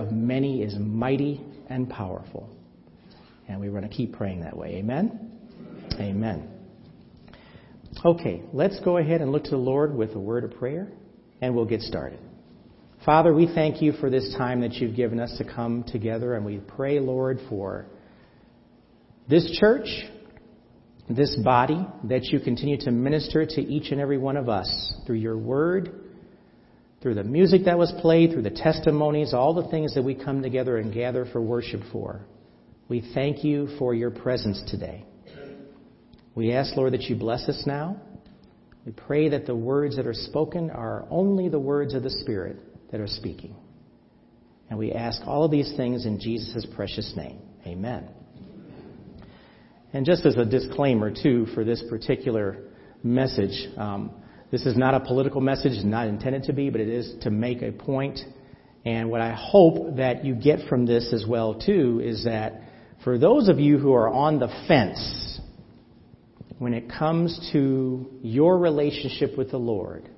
of 0.00 0.12
many 0.12 0.62
is 0.62 0.74
mighty 0.78 1.40
and 1.68 1.88
powerful. 1.88 2.48
And 3.48 3.60
we're 3.60 3.70
going 3.70 3.82
to 3.82 3.88
keep 3.88 4.14
praying 4.14 4.40
that 4.40 4.56
way. 4.56 4.76
Amen? 4.76 5.38
Amen. 5.94 6.48
Okay, 8.04 8.42
let's 8.52 8.80
go 8.80 8.96
ahead 8.96 9.20
and 9.20 9.30
look 9.32 9.44
to 9.44 9.50
the 9.50 9.56
Lord 9.56 9.94
with 9.94 10.14
a 10.14 10.18
word 10.18 10.44
of 10.44 10.54
prayer, 10.54 10.88
and 11.40 11.54
we'll 11.54 11.66
get 11.66 11.82
started. 11.82 12.18
Father, 13.04 13.34
we 13.34 13.46
thank 13.46 13.82
you 13.82 13.92
for 13.92 14.08
this 14.08 14.34
time 14.38 14.60
that 14.60 14.74
you've 14.74 14.96
given 14.96 15.20
us 15.20 15.36
to 15.38 15.44
come 15.44 15.84
together, 15.84 16.34
and 16.34 16.44
we 16.44 16.58
pray, 16.58 17.00
Lord, 17.00 17.40
for 17.48 17.86
this 19.28 19.58
church, 19.60 19.88
this 21.08 21.36
body, 21.44 21.86
that 22.04 22.24
you 22.24 22.40
continue 22.40 22.78
to 22.78 22.90
minister 22.90 23.44
to 23.44 23.60
each 23.60 23.90
and 23.90 24.00
every 24.00 24.18
one 24.18 24.36
of 24.36 24.48
us 24.48 24.94
through 25.06 25.16
your 25.16 25.36
word, 25.36 26.09
through 27.02 27.14
the 27.14 27.24
music 27.24 27.64
that 27.64 27.78
was 27.78 27.92
played, 28.00 28.32
through 28.32 28.42
the 28.42 28.50
testimonies, 28.50 29.32
all 29.32 29.54
the 29.54 29.68
things 29.68 29.94
that 29.94 30.02
we 30.02 30.14
come 30.14 30.42
together 30.42 30.76
and 30.76 30.92
gather 30.92 31.24
for 31.24 31.40
worship 31.40 31.80
for. 31.92 32.20
We 32.88 33.08
thank 33.14 33.42
you 33.44 33.68
for 33.78 33.94
your 33.94 34.10
presence 34.10 34.62
today. 34.68 35.06
We 36.34 36.52
ask, 36.52 36.76
Lord, 36.76 36.92
that 36.92 37.02
you 37.02 37.16
bless 37.16 37.48
us 37.48 37.64
now. 37.66 38.00
We 38.84 38.92
pray 38.92 39.28
that 39.30 39.46
the 39.46 39.54
words 39.54 39.96
that 39.96 40.06
are 40.06 40.14
spoken 40.14 40.70
are 40.70 41.06
only 41.10 41.48
the 41.48 41.58
words 41.58 41.94
of 41.94 42.02
the 42.02 42.10
Spirit 42.10 42.58
that 42.90 43.00
are 43.00 43.06
speaking. 43.06 43.54
And 44.68 44.78
we 44.78 44.92
ask 44.92 45.22
all 45.26 45.44
of 45.44 45.50
these 45.50 45.72
things 45.76 46.06
in 46.06 46.20
Jesus' 46.20 46.66
precious 46.74 47.12
name. 47.16 47.40
Amen. 47.66 48.08
And 49.92 50.06
just 50.06 50.24
as 50.24 50.36
a 50.36 50.44
disclaimer, 50.44 51.10
too, 51.10 51.46
for 51.54 51.64
this 51.64 51.82
particular 51.90 52.58
message, 53.02 53.68
um, 53.76 54.19
this 54.50 54.66
is 54.66 54.76
not 54.76 54.94
a 54.94 55.00
political 55.00 55.40
message, 55.40 55.72
it's 55.72 55.84
not 55.84 56.08
intended 56.08 56.44
to 56.44 56.52
be, 56.52 56.70
but 56.70 56.80
it 56.80 56.88
is 56.88 57.14
to 57.22 57.30
make 57.30 57.62
a 57.62 57.70
point. 57.70 58.18
And 58.84 59.10
what 59.10 59.20
I 59.20 59.32
hope 59.32 59.96
that 59.96 60.24
you 60.24 60.34
get 60.34 60.68
from 60.68 60.86
this 60.86 61.12
as 61.12 61.24
well, 61.26 61.54
too, 61.54 62.00
is 62.02 62.24
that 62.24 62.62
for 63.04 63.16
those 63.16 63.48
of 63.48 63.60
you 63.60 63.78
who 63.78 63.92
are 63.92 64.08
on 64.08 64.40
the 64.40 64.48
fence 64.66 65.40
when 66.58 66.74
it 66.74 66.90
comes 66.90 67.50
to 67.52 68.10
your 68.22 68.58
relationship 68.58 69.38
with 69.38 69.50
the 69.50 69.58
Lord, 69.58 70.08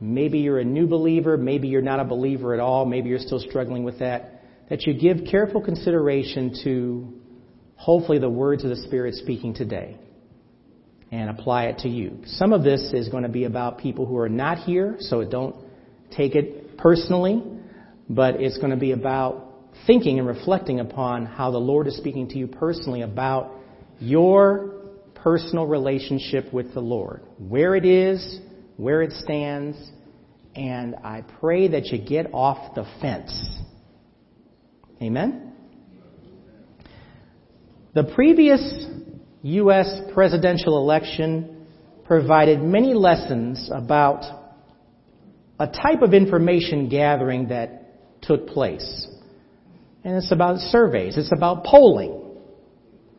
maybe 0.00 0.40
you're 0.40 0.58
a 0.58 0.64
new 0.64 0.86
believer, 0.86 1.36
maybe 1.36 1.68
you're 1.68 1.80
not 1.80 2.00
a 2.00 2.04
believer 2.04 2.54
at 2.54 2.60
all, 2.60 2.84
maybe 2.86 3.08
you're 3.08 3.18
still 3.18 3.38
struggling 3.38 3.84
with 3.84 4.00
that, 4.00 4.42
that 4.68 4.82
you 4.86 4.94
give 4.94 5.18
careful 5.30 5.62
consideration 5.62 6.58
to 6.64 7.20
hopefully 7.76 8.18
the 8.18 8.28
words 8.28 8.64
of 8.64 8.70
the 8.70 8.76
Spirit 8.76 9.14
speaking 9.14 9.54
today 9.54 9.96
and 11.12 11.28
apply 11.28 11.66
it 11.66 11.78
to 11.78 11.88
you. 11.88 12.18
Some 12.24 12.54
of 12.54 12.64
this 12.64 12.90
is 12.94 13.10
going 13.10 13.22
to 13.22 13.28
be 13.28 13.44
about 13.44 13.78
people 13.78 14.06
who 14.06 14.16
are 14.16 14.30
not 14.30 14.58
here, 14.58 14.96
so 14.98 15.22
don't 15.22 15.54
take 16.10 16.34
it 16.34 16.78
personally, 16.78 17.42
but 18.08 18.40
it's 18.40 18.56
going 18.56 18.70
to 18.70 18.78
be 18.78 18.92
about 18.92 19.50
thinking 19.86 20.18
and 20.18 20.26
reflecting 20.26 20.80
upon 20.80 21.26
how 21.26 21.50
the 21.50 21.58
Lord 21.58 21.86
is 21.86 21.96
speaking 21.98 22.28
to 22.28 22.38
you 22.38 22.46
personally 22.46 23.02
about 23.02 23.52
your 24.00 24.72
personal 25.14 25.66
relationship 25.66 26.50
with 26.52 26.72
the 26.72 26.80
Lord, 26.80 27.22
where 27.38 27.76
it 27.76 27.84
is, 27.84 28.40
where 28.78 29.02
it 29.02 29.12
stands, 29.12 29.76
and 30.56 30.96
I 31.04 31.24
pray 31.40 31.68
that 31.68 31.86
you 31.86 31.98
get 31.98 32.32
off 32.32 32.74
the 32.74 32.84
fence. 33.02 33.32
Amen? 35.02 35.52
The 37.94 38.04
previous 38.14 38.86
U.S. 39.42 40.00
presidential 40.14 40.78
election 40.78 41.66
provided 42.04 42.62
many 42.62 42.94
lessons 42.94 43.68
about 43.72 44.22
a 45.58 45.66
type 45.66 46.02
of 46.02 46.14
information 46.14 46.88
gathering 46.88 47.48
that 47.48 48.20
took 48.22 48.46
place. 48.46 49.08
And 50.04 50.16
it's 50.16 50.30
about 50.30 50.58
surveys. 50.58 51.16
It's 51.16 51.32
about 51.32 51.64
polling. 51.64 52.36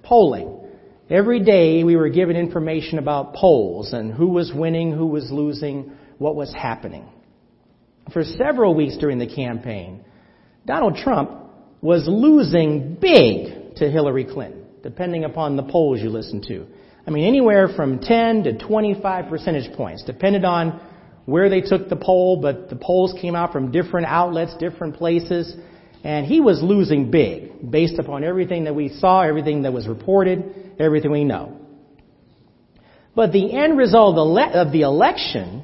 Polling. 0.02 0.61
Every 1.09 1.41
day 1.41 1.83
we 1.83 1.97
were 1.97 2.09
given 2.09 2.37
information 2.37 2.99
about 2.99 3.33
polls 3.33 3.92
and 3.92 4.14
who 4.14 4.30
was 4.30 4.52
winning, 4.55 4.93
who 4.93 5.08
was 5.08 5.30
losing, 5.30 5.92
what 6.19 6.36
was 6.36 6.53
happening. 6.53 7.05
For 8.14 8.23
several 8.23 8.75
weeks 8.75 8.98
during 8.98 9.19
the 9.19 9.33
campaign, 9.33 10.05
Donald 10.65 10.95
Trump 10.95 11.31
was 11.81 12.05
losing 12.08 12.95
big 12.95 13.75
to 13.75 13.89
Hillary 13.89 14.23
Clinton 14.23 14.62
depending 14.83 15.23
upon 15.23 15.55
the 15.55 15.64
polls 15.64 16.02
you 16.02 16.10
listen 16.10 16.42
to. 16.42 16.67
I 17.08 17.10
mean, 17.10 17.26
anywhere 17.26 17.70
from 17.76 17.99
10 17.99 18.44
to 18.44 18.58
25 18.58 19.30
percentage 19.30 19.76
points, 19.76 20.04
depended 20.04 20.45
on 20.45 20.80
where 21.26 21.49
they 21.49 21.61
took 21.61 21.89
the 21.89 21.95
poll, 21.95 22.42
but 22.42 22.70
the 22.70 22.76
polls 22.76 23.14
came 23.20 23.33
out 23.33 23.54
from 23.54 23.72
different 23.72 24.08
outlets, 24.08 24.55
different 24.58 24.95
places, 24.95 25.55
and 26.04 26.26
he 26.26 26.42
was 26.42 26.61
losing 26.61 27.10
big 27.10 27.72
based 27.72 27.98
upon 27.98 28.26
everything 28.26 28.66
that 28.66 28.76
we 28.76 28.89
saw, 28.89 29.22
everything 29.22 29.64
that 29.64 29.72
was 29.72 29.88
reported, 29.88 30.73
everything 30.80 31.11
we 31.11 31.23
know. 31.23 31.60
But 33.16 33.32
the 33.32 33.54
end 33.54 33.77
result 33.77 34.17
of 34.17 34.72
the 34.72 34.82
election 34.82 35.64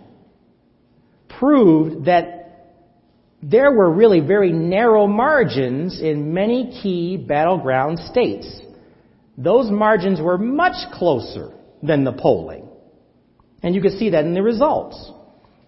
proved 1.39 2.05
that 2.05 2.35
there 3.41 3.71
were 3.71 3.91
really 3.91 4.19
very 4.19 4.51
narrow 4.51 5.07
margins 5.07 5.99
in 6.01 6.33
many 6.33 6.79
key 6.81 7.17
battleground 7.17 7.99
states 7.99 8.61
those 9.39 9.71
margins 9.71 10.19
were 10.19 10.37
much 10.37 10.75
closer 10.93 11.53
than 11.81 12.03
the 12.03 12.11
polling. 12.11 12.67
And 13.63 13.73
you 13.73 13.81
can 13.81 13.97
see 13.97 14.09
that 14.11 14.25
in 14.25 14.33
the 14.33 14.43
results. 14.43 15.11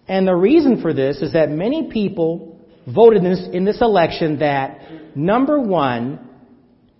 And 0.06 0.28
the 0.28 0.34
reason 0.34 0.82
for 0.82 0.92
this 0.92 1.22
is 1.22 1.32
that 1.32 1.50
many 1.50 1.90
people 1.90 2.60
voted 2.86 3.24
in 3.24 3.30
this, 3.30 3.48
in 3.52 3.64
this 3.64 3.80
election 3.80 4.40
that, 4.40 5.16
number 5.16 5.58
one, 5.58 6.28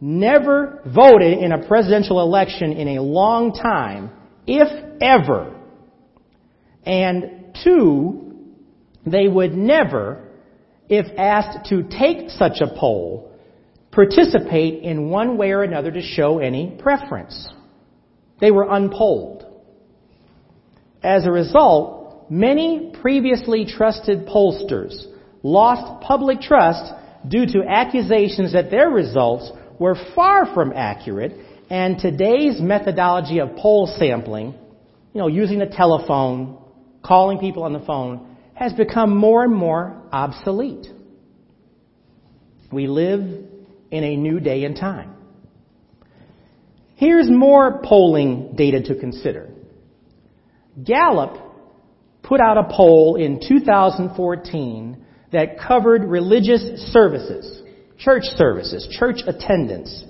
never 0.00 0.80
voted 0.86 1.38
in 1.38 1.52
a 1.52 1.66
presidential 1.66 2.20
election 2.20 2.72
in 2.72 2.96
a 2.96 3.02
long 3.02 3.52
time, 3.52 4.10
if 4.46 4.68
ever. 5.00 5.54
And 6.84 7.54
two, 7.62 8.34
they 9.04 9.28
would 9.28 9.52
never, 9.52 10.28
if 10.88 11.06
asked 11.18 11.68
to 11.68 11.82
take 11.82 12.30
such 12.30 12.60
a 12.60 12.68
poll, 12.78 13.31
participate 13.92 14.82
in 14.82 15.10
one 15.10 15.36
way 15.36 15.52
or 15.52 15.62
another 15.62 15.90
to 15.90 16.02
show 16.02 16.38
any 16.38 16.76
preference. 16.78 17.48
They 18.40 18.50
were 18.50 18.66
unpolled. 18.68 19.44
As 21.02 21.26
a 21.26 21.30
result, 21.30 22.26
many 22.30 22.92
previously 23.00 23.66
trusted 23.66 24.26
pollsters 24.26 25.06
lost 25.42 26.02
public 26.02 26.40
trust 26.40 26.92
due 27.28 27.46
to 27.46 27.62
accusations 27.68 28.52
that 28.54 28.70
their 28.70 28.88
results 28.88 29.50
were 29.78 29.96
far 30.14 30.52
from 30.54 30.72
accurate 30.74 31.32
and 31.68 31.98
today's 31.98 32.60
methodology 32.60 33.40
of 33.40 33.56
poll 33.56 33.86
sampling, 33.98 34.54
you 35.12 35.20
know, 35.20 35.28
using 35.28 35.58
the 35.58 35.66
telephone, 35.66 36.58
calling 37.04 37.38
people 37.38 37.64
on 37.64 37.72
the 37.72 37.80
phone, 37.80 38.36
has 38.54 38.72
become 38.72 39.16
more 39.16 39.44
and 39.44 39.54
more 39.54 40.02
obsolete. 40.12 40.86
We 42.70 42.86
live 42.86 43.51
in 43.92 44.02
a 44.02 44.16
new 44.16 44.40
day 44.40 44.64
and 44.64 44.74
time. 44.74 45.14
Here's 46.96 47.30
more 47.30 47.82
polling 47.84 48.54
data 48.56 48.82
to 48.84 48.98
consider. 48.98 49.50
Gallup 50.82 51.36
put 52.22 52.40
out 52.40 52.56
a 52.56 52.74
poll 52.74 53.16
in 53.16 53.40
2014 53.46 55.04
that 55.32 55.58
covered 55.58 56.04
religious 56.04 56.62
services, 56.92 57.62
church 57.98 58.24
services, 58.36 58.88
church 58.98 59.20
attendance 59.26 60.04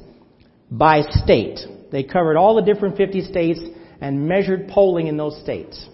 by 0.70 1.02
state. 1.02 1.58
They 1.90 2.04
covered 2.04 2.36
all 2.36 2.54
the 2.54 2.62
different 2.62 2.96
50 2.96 3.22
states 3.22 3.60
and 4.00 4.28
measured 4.28 4.68
polling 4.68 5.08
in 5.08 5.16
those 5.16 5.40
states. 5.42 5.84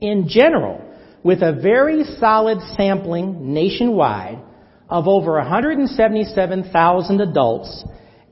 In 0.00 0.28
general, 0.28 0.84
with 1.22 1.42
a 1.42 1.52
very 1.52 2.04
solid 2.18 2.58
sampling 2.76 3.52
nationwide, 3.52 4.38
of 4.90 5.06
over 5.06 5.32
177,000 5.34 7.20
adults 7.20 7.84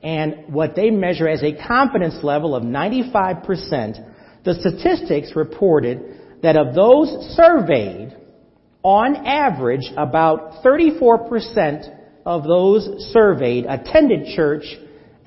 and 0.03 0.53
what 0.53 0.75
they 0.75 0.89
measure 0.89 1.27
as 1.27 1.41
a 1.41 1.53
confidence 1.53 2.23
level 2.23 2.55
of 2.55 2.63
95%, 2.63 4.43
the 4.43 4.53
statistics 4.55 5.35
reported 5.35 6.39
that 6.41 6.55
of 6.55 6.75
those 6.75 7.35
surveyed, 7.35 8.15
on 8.83 9.15
average, 9.25 9.91
about 9.97 10.63
34% 10.63 11.95
of 12.25 12.43
those 12.43 13.11
surveyed 13.11 13.65
attended 13.65 14.35
church 14.35 14.63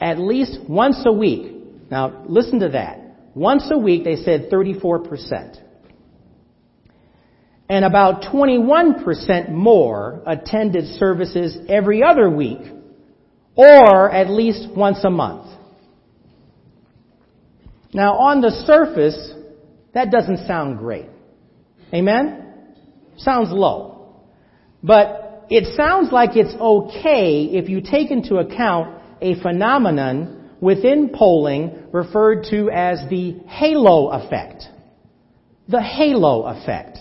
at 0.01 0.19
least 0.19 0.59
once 0.69 1.03
a 1.07 1.13
week. 1.13 1.53
Now, 1.91 2.25
listen 2.29 2.61
to 2.61 2.71
that. 2.71 2.99
Once 3.35 3.69
a 3.71 3.79
week, 3.79 4.05
they 4.05 4.17
said 4.17 4.51
34% 4.51 5.61
and 7.73 7.87
about 7.87 8.21
21% 8.25 9.49
more 9.49 10.23
attended 10.27 10.85
services 10.99 11.57
every 11.71 12.03
other 12.03 12.29
week, 12.29 12.61
or 13.55 14.11
at 14.11 14.29
least 14.29 14.69
once 14.77 15.03
a 15.05 15.09
month. 15.09 15.47
Now, 17.95 18.19
on 18.19 18.43
the 18.43 18.51
surface, 18.67 19.33
that 19.95 20.11
doesn't 20.11 20.47
sound 20.47 20.81
great. 20.81 21.07
Amen? 21.95 22.75
Sounds 23.17 23.49
low. 23.51 24.21
But 24.83 25.47
it 25.49 25.75
sounds 25.75 26.13
like 26.13 26.37
it's 26.37 26.55
okay 26.55 27.45
if 27.45 27.71
you 27.71 27.81
take 27.81 28.11
into 28.11 28.37
account 28.37 29.01
a 29.23 29.41
phenomenon 29.41 30.51
within 30.61 31.09
polling 31.09 31.85
referred 31.91 32.45
to 32.51 32.69
as 32.69 32.99
the 33.09 33.39
halo 33.47 34.11
effect. 34.11 34.65
The 35.69 35.81
halo 35.81 36.43
effect. 36.43 36.99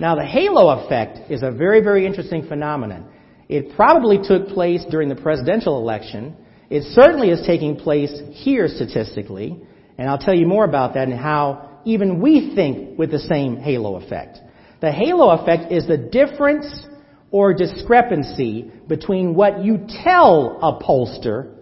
Now, 0.00 0.14
the 0.14 0.24
halo 0.24 0.70
effect 0.70 1.30
is 1.30 1.42
a 1.42 1.50
very, 1.50 1.82
very 1.82 2.06
interesting 2.06 2.48
phenomenon. 2.48 3.04
It 3.50 3.76
probably 3.76 4.18
took 4.22 4.48
place 4.48 4.82
during 4.90 5.10
the 5.10 5.14
presidential 5.14 5.76
election. 5.76 6.36
It 6.70 6.84
certainly 6.94 7.28
is 7.28 7.46
taking 7.46 7.76
place 7.76 8.18
here 8.32 8.66
statistically, 8.66 9.60
and 9.98 10.08
I'll 10.08 10.18
tell 10.18 10.34
you 10.34 10.46
more 10.46 10.64
about 10.64 10.94
that 10.94 11.08
and 11.08 11.18
how 11.18 11.80
even 11.84 12.22
we 12.22 12.54
think 12.54 12.98
with 12.98 13.10
the 13.10 13.18
same 13.18 13.58
halo 13.58 13.96
effect. 13.96 14.38
The 14.80 14.90
halo 14.90 15.28
effect 15.30 15.70
is 15.70 15.86
the 15.86 15.98
difference 15.98 16.86
or 17.30 17.52
discrepancy 17.52 18.70
between 18.88 19.34
what 19.34 19.62
you 19.62 19.86
tell 20.02 20.58
a 20.62 20.82
pollster, 20.82 21.56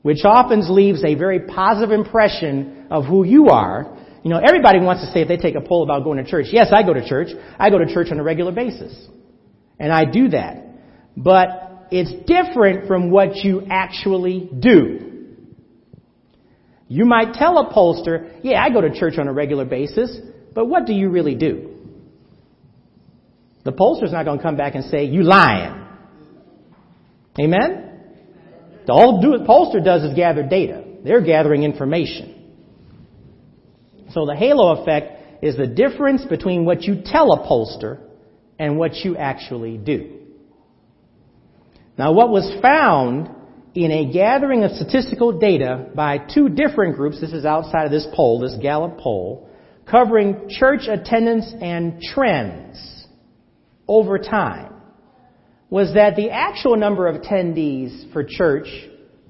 which 0.00 0.24
often 0.24 0.74
leaves 0.74 1.04
a 1.04 1.16
very 1.16 1.40
positive 1.40 1.90
impression 1.90 2.86
of 2.90 3.04
who 3.04 3.24
you 3.24 3.48
are. 3.48 3.97
You 4.22 4.30
know, 4.30 4.38
everybody 4.38 4.80
wants 4.80 5.04
to 5.04 5.12
say 5.12 5.22
if 5.22 5.28
they 5.28 5.36
take 5.36 5.54
a 5.54 5.60
poll 5.60 5.84
about 5.84 6.04
going 6.04 6.22
to 6.22 6.28
church, 6.28 6.46
yes, 6.50 6.68
I 6.72 6.82
go 6.82 6.92
to 6.92 7.06
church. 7.06 7.28
I 7.58 7.70
go 7.70 7.78
to 7.78 7.92
church 7.92 8.08
on 8.10 8.18
a 8.18 8.22
regular 8.22 8.52
basis. 8.52 8.94
And 9.78 9.92
I 9.92 10.04
do 10.04 10.28
that. 10.30 10.64
But 11.16 11.86
it's 11.90 12.12
different 12.26 12.86
from 12.88 13.10
what 13.10 13.36
you 13.36 13.62
actually 13.70 14.50
do. 14.58 15.04
You 16.88 17.04
might 17.04 17.34
tell 17.34 17.58
a 17.58 17.72
pollster, 17.72 18.40
yeah, 18.42 18.62
I 18.62 18.70
go 18.70 18.80
to 18.80 18.98
church 18.98 19.18
on 19.18 19.28
a 19.28 19.32
regular 19.32 19.64
basis, 19.64 20.16
but 20.54 20.66
what 20.66 20.86
do 20.86 20.94
you 20.94 21.10
really 21.10 21.34
do? 21.34 21.76
The 23.64 23.72
pollster's 23.72 24.12
not 24.12 24.24
going 24.24 24.38
to 24.38 24.42
come 24.42 24.56
back 24.56 24.74
and 24.74 24.84
say, 24.84 25.04
you 25.04 25.22
lying. 25.22 25.86
Amen? 27.38 27.84
The 28.86 28.92
all 28.92 29.22
pollster 29.22 29.84
does 29.84 30.02
is 30.02 30.14
gather 30.14 30.42
data. 30.42 30.82
They're 31.04 31.20
gathering 31.20 31.62
information. 31.62 32.37
So 34.10 34.26
the 34.26 34.36
halo 34.36 34.82
effect 34.82 35.44
is 35.44 35.56
the 35.56 35.66
difference 35.66 36.24
between 36.24 36.64
what 36.64 36.82
you 36.82 37.02
tell 37.04 37.32
a 37.32 37.46
pollster 37.46 38.00
and 38.58 38.78
what 38.78 38.94
you 38.96 39.16
actually 39.16 39.76
do. 39.76 40.18
Now 41.96 42.12
what 42.12 42.30
was 42.30 42.60
found 42.62 43.30
in 43.74 43.90
a 43.92 44.12
gathering 44.12 44.64
of 44.64 44.72
statistical 44.72 45.38
data 45.38 45.90
by 45.94 46.18
two 46.18 46.48
different 46.48 46.96
groups, 46.96 47.20
this 47.20 47.32
is 47.32 47.44
outside 47.44 47.84
of 47.84 47.90
this 47.90 48.06
poll, 48.14 48.40
this 48.40 48.56
Gallup 48.60 48.98
poll, 48.98 49.48
covering 49.86 50.48
church 50.48 50.82
attendance 50.88 51.52
and 51.60 52.00
trends 52.02 53.06
over 53.86 54.18
time, 54.18 54.72
was 55.70 55.94
that 55.94 56.16
the 56.16 56.30
actual 56.30 56.76
number 56.76 57.06
of 57.06 57.20
attendees 57.20 58.12
for 58.12 58.24
church 58.24 58.68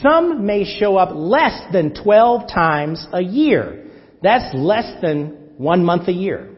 some 0.00 0.46
may 0.46 0.64
show 0.78 0.96
up 0.96 1.10
less 1.14 1.60
than 1.72 1.94
12 1.94 2.48
times 2.48 3.06
a 3.12 3.20
year. 3.20 3.86
That's 4.22 4.54
less 4.54 5.00
than 5.02 5.52
one 5.56 5.84
month 5.84 6.08
a 6.08 6.12
year. 6.12 6.56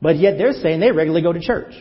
But 0.00 0.18
yet 0.18 0.36
they're 0.36 0.52
saying 0.52 0.80
they 0.80 0.92
regularly 0.92 1.22
go 1.22 1.32
to 1.32 1.40
church. 1.40 1.74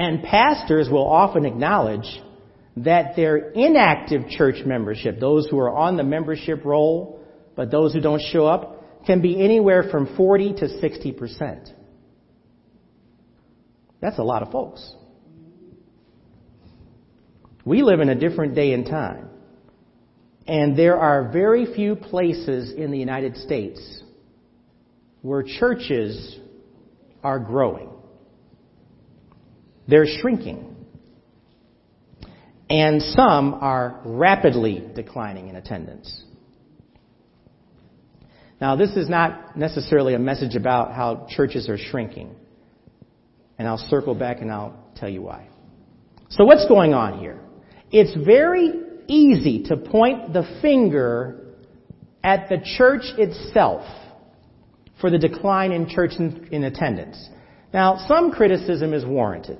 And 0.00 0.22
pastors 0.22 0.88
will 0.90 1.06
often 1.06 1.44
acknowledge 1.44 2.08
that 2.78 3.16
their 3.16 3.50
inactive 3.50 4.30
church 4.30 4.64
membership, 4.64 5.20
those 5.20 5.46
who 5.50 5.58
are 5.58 5.70
on 5.70 5.98
the 5.98 6.02
membership 6.02 6.64
roll, 6.64 7.20
but 7.54 7.70
those 7.70 7.92
who 7.92 8.00
don't 8.00 8.22
show 8.32 8.46
up, 8.46 9.04
can 9.04 9.20
be 9.20 9.44
anywhere 9.44 9.82
from 9.90 10.16
40 10.16 10.54
to 10.54 10.68
60%. 10.68 11.70
That's 14.00 14.18
a 14.18 14.22
lot 14.22 14.40
of 14.40 14.50
folks. 14.50 14.90
We 17.66 17.82
live 17.82 18.00
in 18.00 18.08
a 18.08 18.14
different 18.14 18.54
day 18.54 18.72
and 18.72 18.86
time. 18.86 19.28
And 20.46 20.78
there 20.78 20.96
are 20.96 21.30
very 21.30 21.74
few 21.74 21.94
places 21.94 22.72
in 22.72 22.90
the 22.90 22.98
United 22.98 23.36
States 23.36 24.02
where 25.20 25.42
churches 25.42 26.38
are 27.22 27.38
growing. 27.38 27.89
They're 29.90 30.06
shrinking. 30.06 30.76
And 32.70 33.02
some 33.02 33.54
are 33.54 34.00
rapidly 34.04 34.84
declining 34.94 35.48
in 35.48 35.56
attendance. 35.56 36.24
Now, 38.60 38.76
this 38.76 38.90
is 38.90 39.08
not 39.08 39.56
necessarily 39.56 40.14
a 40.14 40.18
message 40.18 40.54
about 40.54 40.92
how 40.92 41.26
churches 41.28 41.68
are 41.68 41.78
shrinking. 41.78 42.36
And 43.58 43.66
I'll 43.66 43.78
circle 43.88 44.14
back 44.14 44.40
and 44.40 44.52
I'll 44.52 44.78
tell 44.94 45.08
you 45.08 45.22
why. 45.22 45.48
So 46.28 46.44
what's 46.44 46.66
going 46.68 46.94
on 46.94 47.18
here? 47.18 47.40
It's 47.90 48.14
very 48.24 48.72
easy 49.08 49.64
to 49.64 49.76
point 49.76 50.32
the 50.32 50.44
finger 50.62 51.56
at 52.22 52.48
the 52.48 52.58
church 52.78 53.02
itself 53.18 53.84
for 55.00 55.10
the 55.10 55.18
decline 55.18 55.72
in 55.72 55.88
church 55.88 56.12
in, 56.18 56.48
in 56.52 56.64
attendance. 56.64 57.28
Now, 57.72 58.04
some 58.06 58.30
criticism 58.30 58.94
is 58.94 59.04
warranted. 59.04 59.58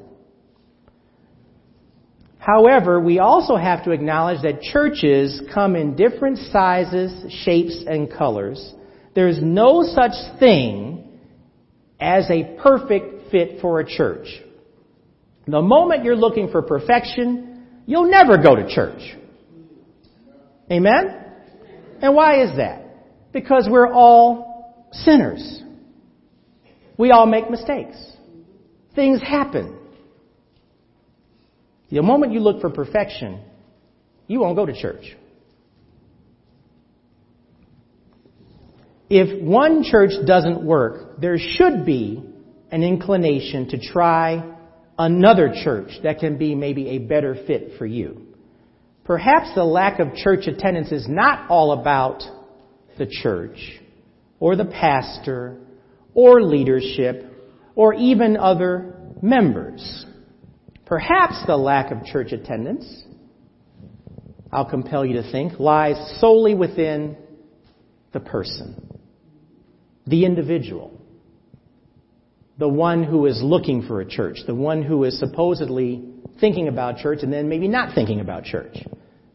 However, 2.40 2.98
we 2.98 3.18
also 3.18 3.56
have 3.56 3.84
to 3.84 3.90
acknowledge 3.90 4.42
that 4.42 4.62
churches 4.62 5.42
come 5.54 5.76
in 5.76 5.94
different 5.94 6.38
sizes, 6.38 7.30
shapes, 7.44 7.84
and 7.86 8.10
colors, 8.10 8.74
there's 9.14 9.38
no 9.42 9.82
such 9.82 10.12
thing 10.38 11.20
as 12.00 12.30
a 12.30 12.56
perfect 12.62 13.30
fit 13.30 13.60
for 13.60 13.80
a 13.80 13.86
church. 13.86 14.26
The 15.46 15.60
moment 15.60 16.02
you're 16.02 16.16
looking 16.16 16.50
for 16.50 16.62
perfection, 16.62 17.66
you'll 17.84 18.10
never 18.10 18.38
go 18.38 18.56
to 18.56 18.74
church. 18.74 19.02
Amen? 20.72 21.24
And 22.00 22.14
why 22.14 22.42
is 22.42 22.56
that? 22.56 23.32
Because 23.32 23.68
we're 23.70 23.92
all 23.92 24.88
sinners. 24.92 25.62
We 26.96 27.10
all 27.10 27.26
make 27.26 27.50
mistakes. 27.50 27.98
Things 28.94 29.20
happen. 29.20 29.79
The 31.90 32.02
moment 32.02 32.32
you 32.32 32.40
look 32.40 32.60
for 32.60 32.70
perfection, 32.70 33.40
you 34.26 34.40
won't 34.40 34.56
go 34.56 34.66
to 34.66 34.80
church. 34.80 35.16
if 39.10 39.42
one 39.42 39.82
church 39.82 40.12
doesn't 40.24 40.64
work, 40.64 41.20
there 41.20 41.36
should 41.36 41.84
be 41.84 42.22
an 42.70 42.84
inclination 42.84 43.68
to 43.70 43.78
try 43.80 44.56
another 44.96 45.52
church 45.64 45.90
that 46.04 46.20
can 46.20 46.38
be 46.38 46.54
maybe 46.54 46.90
a 46.90 46.98
better 46.98 47.34
fit 47.46 47.72
for 47.76 47.86
you. 47.86 48.28
Perhaps 49.04 49.56
the 49.56 49.64
lack 49.64 49.98
of 49.98 50.14
church 50.14 50.46
attendance 50.46 50.92
is 50.92 51.08
not 51.08 51.50
all 51.50 51.72
about 51.72 52.22
the 52.98 53.06
church 53.06 53.58
or 54.38 54.54
the 54.54 54.64
pastor 54.64 55.58
or 56.14 56.40
leadership 56.40 57.24
or 57.74 57.94
even 57.94 58.36
other 58.36 58.94
members. 59.20 60.06
Perhaps 60.90 61.44
the 61.46 61.56
lack 61.56 61.92
of 61.92 62.04
church 62.04 62.32
attendance, 62.32 63.04
I'll 64.52 64.68
compel 64.68 65.06
you 65.06 65.22
to 65.22 65.30
think, 65.30 65.60
lies 65.60 66.18
solely 66.18 66.54
within 66.54 67.16
the 68.12 68.18
person 68.18 68.98
the 70.06 70.24
individual, 70.24 70.90
the 72.58 72.68
one 72.68 73.04
who 73.04 73.26
is 73.26 73.40
looking 73.40 73.86
for 73.86 74.00
a 74.00 74.04
church, 74.04 74.38
the 74.48 74.54
one 74.54 74.82
who 74.82 75.04
is 75.04 75.16
supposedly 75.20 76.02
thinking 76.40 76.66
about 76.66 76.96
church 76.96 77.20
and 77.22 77.32
then 77.32 77.48
maybe 77.48 77.68
not 77.68 77.94
thinking 77.94 78.18
about 78.18 78.42
church. 78.42 78.76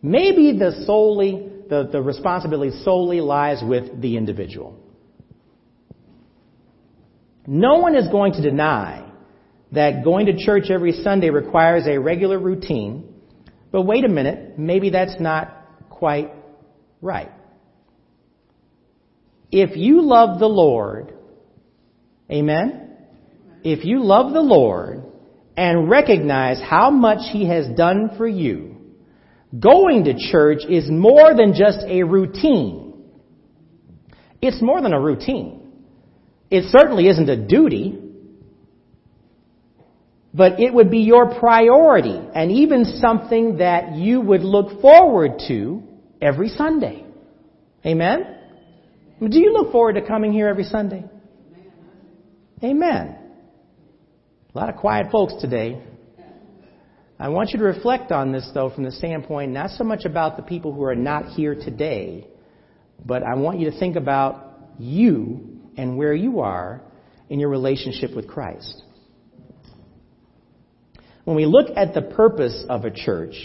Maybe 0.01 0.57
the 0.59 0.83
solely 0.85 1.49
the, 1.69 1.87
the 1.89 2.01
responsibility 2.01 2.77
solely 2.83 3.21
lies 3.21 3.63
with 3.63 4.01
the 4.01 4.17
individual. 4.17 4.77
No 7.47 7.75
one 7.75 7.95
is 7.95 8.09
going 8.09 8.33
to 8.33 8.41
deny 8.41 9.04
that 9.75 10.03
going 10.03 10.25
to 10.27 10.37
church 10.37 10.69
every 10.69 10.91
Sunday 11.03 11.29
requires 11.29 11.87
a 11.87 11.97
regular 11.97 12.39
routine, 12.39 13.13
but 13.71 13.83
wait 13.83 14.03
a 14.05 14.09
minute, 14.09 14.57
maybe 14.57 14.89
that's 14.89 15.19
not 15.19 15.65
quite 15.89 16.31
right. 17.01 17.31
If 19.51 19.77
you 19.77 20.01
love 20.01 20.39
the 20.39 20.47
Lord, 20.47 21.13
amen? 22.29 22.97
If 23.63 23.85
you 23.85 24.03
love 24.03 24.33
the 24.33 24.41
Lord 24.41 25.03
and 25.55 25.89
recognize 25.89 26.59
how 26.61 26.89
much 26.89 27.31
He 27.31 27.47
has 27.47 27.67
done 27.77 28.11
for 28.17 28.27
you, 28.27 28.75
going 29.57 30.05
to 30.05 30.31
church 30.31 30.59
is 30.69 30.89
more 30.89 31.33
than 31.35 31.53
just 31.53 31.79
a 31.87 32.03
routine. 32.03 32.93
It's 34.41 34.61
more 34.61 34.81
than 34.81 34.93
a 34.93 34.99
routine. 34.99 35.61
It 36.49 36.65
certainly 36.69 37.07
isn't 37.07 37.29
a 37.29 37.47
duty, 37.47 38.04
but 40.35 40.59
it 40.59 40.73
would 40.73 40.91
be 40.91 40.99
your 40.99 41.39
priority 41.39 42.19
and 42.35 42.51
even 42.51 42.83
something 42.83 43.59
that 43.59 43.95
you 43.95 44.19
would 44.19 44.41
look 44.41 44.81
forward 44.81 45.39
to 45.47 45.81
every 46.21 46.49
Sunday. 46.49 47.05
Amen? 47.85 48.37
Do 49.21 49.39
you 49.39 49.53
look 49.53 49.71
forward 49.71 49.93
to 49.93 50.05
coming 50.05 50.33
here 50.33 50.49
every 50.49 50.65
Sunday? 50.65 51.05
Amen. 52.61 53.17
A 54.53 54.57
lot 54.57 54.69
of 54.69 54.75
quiet 54.75 55.09
folks 55.09 55.35
today. 55.39 55.81
I 57.17 57.29
want 57.29 57.51
you 57.51 57.59
to 57.59 57.65
reflect 57.65 58.11
on 58.11 58.33
this, 58.33 58.49
though, 58.53 58.69
from 58.69 58.83
the 58.83 58.91
standpoint 58.91 59.53
not 59.53 59.69
so 59.69 59.85
much 59.85 60.03
about 60.03 60.35
the 60.35 60.43
people 60.43 60.73
who 60.73 60.83
are 60.83 60.95
not 60.95 61.27
here 61.27 61.55
today, 61.55 62.27
but 63.05 63.23
I 63.23 63.35
want 63.35 63.59
you 63.59 63.71
to 63.71 63.79
think 63.79 63.95
about 63.95 64.59
you 64.79 65.61
and 65.77 65.97
where 65.97 66.13
you 66.13 66.41
are 66.41 66.81
in 67.29 67.39
your 67.39 67.49
relationship 67.49 68.13
with 68.13 68.27
Christ. 68.27 68.83
When 71.25 71.35
we 71.35 71.45
look 71.45 71.75
at 71.75 71.93
the 71.93 72.01
purpose 72.01 72.63
of 72.69 72.85
a 72.85 72.91
church, 72.91 73.35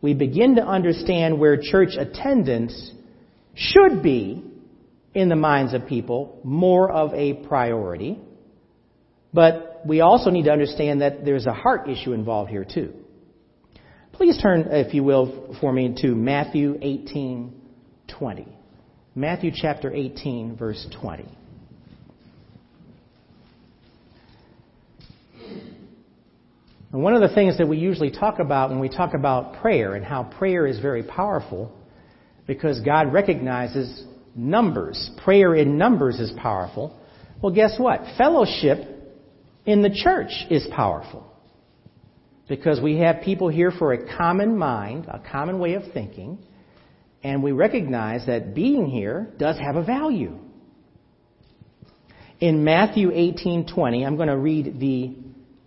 we 0.00 0.14
begin 0.14 0.56
to 0.56 0.62
understand 0.62 1.40
where 1.40 1.58
church 1.60 1.96
attendance 1.98 2.92
should 3.54 4.02
be 4.02 4.44
in 5.14 5.30
the 5.30 5.36
minds 5.36 5.72
of 5.72 5.86
people 5.86 6.38
more 6.44 6.92
of 6.92 7.14
a 7.14 7.32
priority. 7.48 8.18
But 9.32 9.82
we 9.86 10.02
also 10.02 10.30
need 10.30 10.44
to 10.44 10.52
understand 10.52 11.00
that 11.00 11.24
there's 11.24 11.46
a 11.46 11.52
heart 11.52 11.88
issue 11.88 12.12
involved 12.12 12.50
here 12.50 12.64
too. 12.64 12.92
Please 14.12 14.38
turn, 14.40 14.68
if 14.70 14.94
you 14.94 15.02
will, 15.02 15.56
for 15.60 15.72
me 15.72 15.94
to 16.02 16.14
Matthew 16.14 16.78
18, 16.80 17.52
20. 18.18 18.48
Matthew 19.14 19.50
chapter 19.54 19.92
18, 19.92 20.56
verse 20.56 20.86
20. 21.00 21.35
And 26.96 27.02
one 27.02 27.12
of 27.12 27.20
the 27.20 27.34
things 27.34 27.58
that 27.58 27.68
we 27.68 27.76
usually 27.76 28.10
talk 28.10 28.38
about 28.38 28.70
when 28.70 28.80
we 28.80 28.88
talk 28.88 29.12
about 29.12 29.60
prayer 29.60 29.96
and 29.96 30.02
how 30.02 30.22
prayer 30.22 30.66
is 30.66 30.78
very 30.78 31.02
powerful, 31.02 31.70
because 32.46 32.80
God 32.80 33.12
recognizes 33.12 34.02
numbers. 34.34 35.10
Prayer 35.22 35.54
in 35.54 35.76
numbers 35.76 36.18
is 36.18 36.32
powerful. 36.38 36.98
Well, 37.42 37.52
guess 37.52 37.74
what? 37.78 38.00
Fellowship 38.16 38.78
in 39.66 39.82
the 39.82 39.90
church 39.90 40.30
is 40.48 40.66
powerful. 40.74 41.30
Because 42.48 42.80
we 42.80 42.96
have 43.00 43.20
people 43.20 43.50
here 43.50 43.72
for 43.72 43.92
a 43.92 44.16
common 44.16 44.56
mind, 44.56 45.04
a 45.06 45.18
common 45.18 45.58
way 45.58 45.74
of 45.74 45.82
thinking, 45.92 46.38
and 47.22 47.42
we 47.42 47.52
recognize 47.52 48.24
that 48.24 48.54
being 48.54 48.86
here 48.86 49.28
does 49.38 49.58
have 49.58 49.76
a 49.76 49.84
value. 49.84 50.38
In 52.40 52.64
Matthew 52.64 53.10
18:20, 53.10 54.06
I'm 54.06 54.16
going 54.16 54.28
to 54.28 54.38
read 54.38 54.80
the 54.80 55.25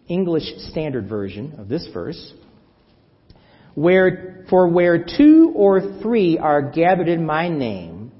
English 0.09 0.43
Standard 0.71 1.07
Version 1.07 1.55
of 1.57 1.69
this 1.69 1.87
verse. 1.93 2.33
Where, 3.75 4.45
for 4.49 4.67
where 4.67 5.05
two 5.05 5.53
or 5.55 6.01
three 6.01 6.37
are 6.37 6.71
gathered 6.71 7.07
in 7.07 7.25
my 7.25 7.47
name, 7.47 8.11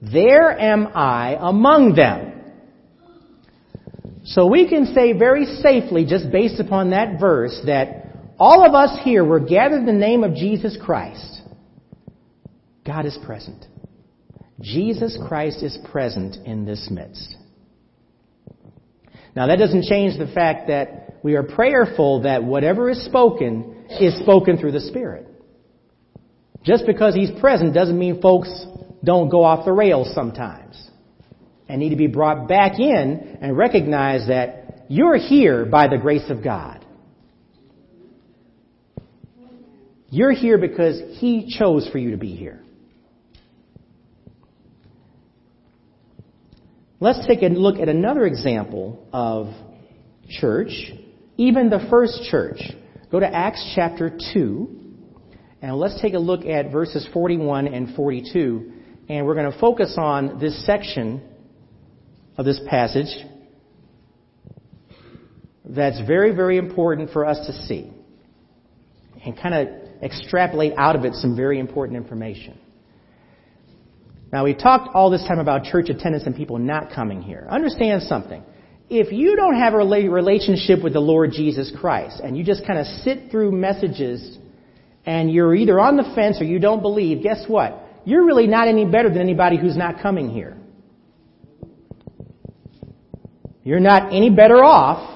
there 0.00 0.58
am 0.58 0.88
I 0.94 1.36
among 1.38 1.94
them. 1.94 2.32
So 4.24 4.46
we 4.46 4.68
can 4.68 4.86
say 4.86 5.12
very 5.12 5.44
safely, 5.44 6.06
just 6.06 6.32
based 6.32 6.58
upon 6.58 6.90
that 6.90 7.20
verse, 7.20 7.60
that 7.66 8.06
all 8.38 8.66
of 8.66 8.74
us 8.74 8.98
here 9.04 9.22
were 9.24 9.40
gathered 9.40 9.80
in 9.80 9.86
the 9.86 9.92
name 9.92 10.24
of 10.24 10.34
Jesus 10.34 10.76
Christ. 10.82 11.42
God 12.84 13.06
is 13.06 13.18
present. 13.24 13.64
Jesus 14.60 15.18
Christ 15.28 15.62
is 15.62 15.78
present 15.90 16.36
in 16.46 16.64
this 16.64 16.88
midst. 16.90 17.36
Now 19.36 19.46
that 19.48 19.58
doesn't 19.58 19.84
change 19.84 20.18
the 20.18 20.32
fact 20.32 20.68
that 20.68 21.03
we 21.24 21.36
are 21.36 21.42
prayerful 21.42 22.20
that 22.22 22.44
whatever 22.44 22.90
is 22.90 23.02
spoken 23.06 23.86
is 23.98 24.14
spoken 24.20 24.58
through 24.58 24.72
the 24.72 24.80
Spirit. 24.80 25.26
Just 26.62 26.84
because 26.86 27.14
He's 27.14 27.30
present 27.40 27.72
doesn't 27.72 27.98
mean 27.98 28.20
folks 28.20 28.66
don't 29.02 29.30
go 29.30 29.42
off 29.42 29.64
the 29.64 29.72
rails 29.72 30.12
sometimes 30.14 30.90
and 31.66 31.80
need 31.80 31.90
to 31.90 31.96
be 31.96 32.08
brought 32.08 32.46
back 32.46 32.78
in 32.78 33.38
and 33.40 33.56
recognize 33.56 34.28
that 34.28 34.84
you're 34.88 35.16
here 35.16 35.64
by 35.64 35.88
the 35.88 35.96
grace 35.96 36.28
of 36.28 36.44
God. 36.44 36.84
You're 40.10 40.32
here 40.32 40.58
because 40.58 41.00
He 41.18 41.56
chose 41.58 41.88
for 41.90 41.96
you 41.96 42.10
to 42.10 42.18
be 42.18 42.36
here. 42.36 42.60
Let's 47.00 47.26
take 47.26 47.42
a 47.42 47.46
look 47.46 47.78
at 47.78 47.88
another 47.88 48.26
example 48.26 49.08
of 49.10 49.48
church, 50.28 50.92
even 51.36 51.70
the 51.70 51.86
first 51.90 52.22
church. 52.30 52.60
Go 53.10 53.20
to 53.20 53.26
Acts 53.26 53.72
chapter 53.74 54.16
2, 54.32 54.80
and 55.62 55.76
let's 55.76 56.00
take 56.00 56.14
a 56.14 56.18
look 56.18 56.44
at 56.44 56.72
verses 56.72 57.06
41 57.12 57.68
and 57.68 57.94
42, 57.94 58.72
and 59.08 59.26
we're 59.26 59.34
going 59.34 59.50
to 59.50 59.58
focus 59.58 59.94
on 59.98 60.38
this 60.38 60.64
section 60.66 61.22
of 62.36 62.44
this 62.44 62.60
passage 62.68 63.14
that's 65.64 66.00
very, 66.06 66.34
very 66.34 66.58
important 66.58 67.10
for 67.10 67.24
us 67.24 67.38
to 67.46 67.52
see 67.66 67.90
and 69.24 69.36
kind 69.36 69.54
of 69.54 69.68
extrapolate 70.02 70.74
out 70.76 70.96
of 70.96 71.04
it 71.04 71.14
some 71.14 71.34
very 71.34 71.58
important 71.58 71.96
information. 71.96 72.58
Now, 74.32 74.44
we 74.44 74.54
talked 74.54 74.94
all 74.94 75.10
this 75.10 75.24
time 75.26 75.38
about 75.38 75.64
church 75.64 75.88
attendance 75.88 76.24
and 76.26 76.34
people 76.34 76.58
not 76.58 76.90
coming 76.92 77.22
here. 77.22 77.46
Understand 77.48 78.02
something. 78.02 78.42
If 78.90 79.12
you 79.12 79.34
don't 79.34 79.56
have 79.56 79.74
a 79.74 79.78
relationship 79.78 80.82
with 80.82 80.92
the 80.92 81.00
Lord 81.00 81.32
Jesus 81.32 81.72
Christ 81.80 82.20
and 82.22 82.36
you 82.36 82.44
just 82.44 82.66
kind 82.66 82.78
of 82.78 82.86
sit 82.86 83.30
through 83.30 83.52
messages 83.52 84.38
and 85.06 85.30
you're 85.30 85.54
either 85.54 85.80
on 85.80 85.96
the 85.96 86.12
fence 86.14 86.40
or 86.40 86.44
you 86.44 86.58
don't 86.58 86.82
believe, 86.82 87.22
guess 87.22 87.44
what? 87.48 87.82
You're 88.04 88.26
really 88.26 88.46
not 88.46 88.68
any 88.68 88.84
better 88.84 89.08
than 89.08 89.18
anybody 89.18 89.56
who's 89.56 89.76
not 89.76 90.02
coming 90.02 90.28
here. 90.30 90.56
You're 93.62 93.80
not 93.80 94.12
any 94.12 94.28
better 94.28 94.62
off 94.62 95.10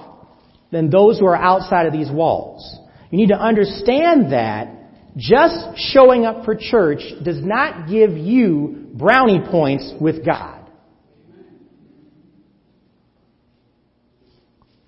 than 0.72 0.88
those 0.88 1.18
who 1.18 1.26
are 1.26 1.37
outside 1.37 1.87
of 1.87 1.92
these 1.92 2.10
walls. 2.10 2.78
You 3.10 3.18
need 3.18 3.28
to 3.28 3.38
understand 3.38 4.32
that 4.32 4.68
just 5.16 5.76
showing 5.92 6.25
up 6.25 6.44
for 6.44 6.56
church 6.58 7.00
does 7.22 7.44
not 7.44 7.88
give 7.88 8.16
you 8.16 8.88
brownie 8.94 9.40
points 9.50 9.92
with 10.00 10.25
God. 10.25 10.54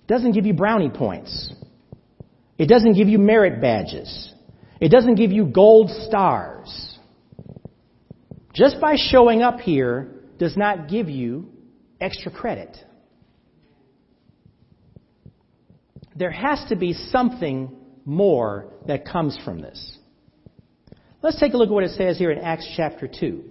doesn't 0.11 0.33
give 0.33 0.45
you 0.45 0.53
brownie 0.53 0.89
points. 0.89 1.53
It 2.57 2.67
doesn't 2.67 2.95
give 2.95 3.07
you 3.07 3.17
merit 3.17 3.61
badges. 3.61 4.33
It 4.81 4.89
doesn't 4.89 5.15
give 5.15 5.31
you 5.31 5.45
gold 5.45 5.89
stars. 6.07 6.99
Just 8.53 8.81
by 8.81 8.95
showing 8.97 9.41
up 9.41 9.61
here 9.61 10.11
does 10.37 10.57
not 10.57 10.89
give 10.89 11.09
you 11.09 11.49
extra 12.01 12.29
credit. 12.29 12.77
There 16.13 16.31
has 16.31 16.61
to 16.67 16.75
be 16.75 16.91
something 16.91 17.73
more 18.03 18.73
that 18.87 19.05
comes 19.05 19.39
from 19.45 19.61
this. 19.61 19.97
Let's 21.21 21.39
take 21.39 21.53
a 21.53 21.57
look 21.57 21.69
at 21.69 21.73
what 21.73 21.85
it 21.85 21.91
says 21.91 22.17
here 22.17 22.31
in 22.31 22.39
Acts 22.39 22.67
chapter 22.75 23.07
2. 23.07 23.43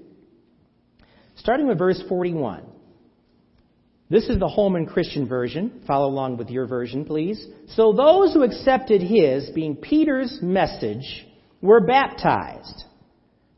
Starting 1.37 1.69
with 1.69 1.79
verse 1.79 2.03
41. 2.07 2.70
This 4.11 4.29
is 4.29 4.41
the 4.41 4.49
Holman 4.49 4.87
Christian 4.87 5.29
version. 5.29 5.83
Follow 5.87 6.09
along 6.09 6.37
with 6.37 6.51
your 6.51 6.67
version, 6.67 7.05
please. 7.05 7.47
So 7.75 7.93
those 7.93 8.35
who 8.35 8.43
accepted 8.43 9.01
his, 9.01 9.49
being 9.51 9.77
Peter's 9.77 10.41
message, 10.43 11.29
were 11.63 11.81
baptized. 11.81 12.85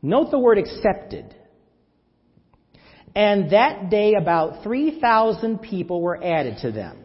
Note 0.03 0.29
the 0.29 0.37
word 0.37 0.59
accepted. 0.59 1.33
And 3.15 3.51
that 3.51 3.89
day 3.89 4.13
about 4.13 4.63
3,000 4.63 5.57
people 5.59 6.01
were 6.01 6.23
added 6.23 6.59
to 6.61 6.71
them. 6.71 6.99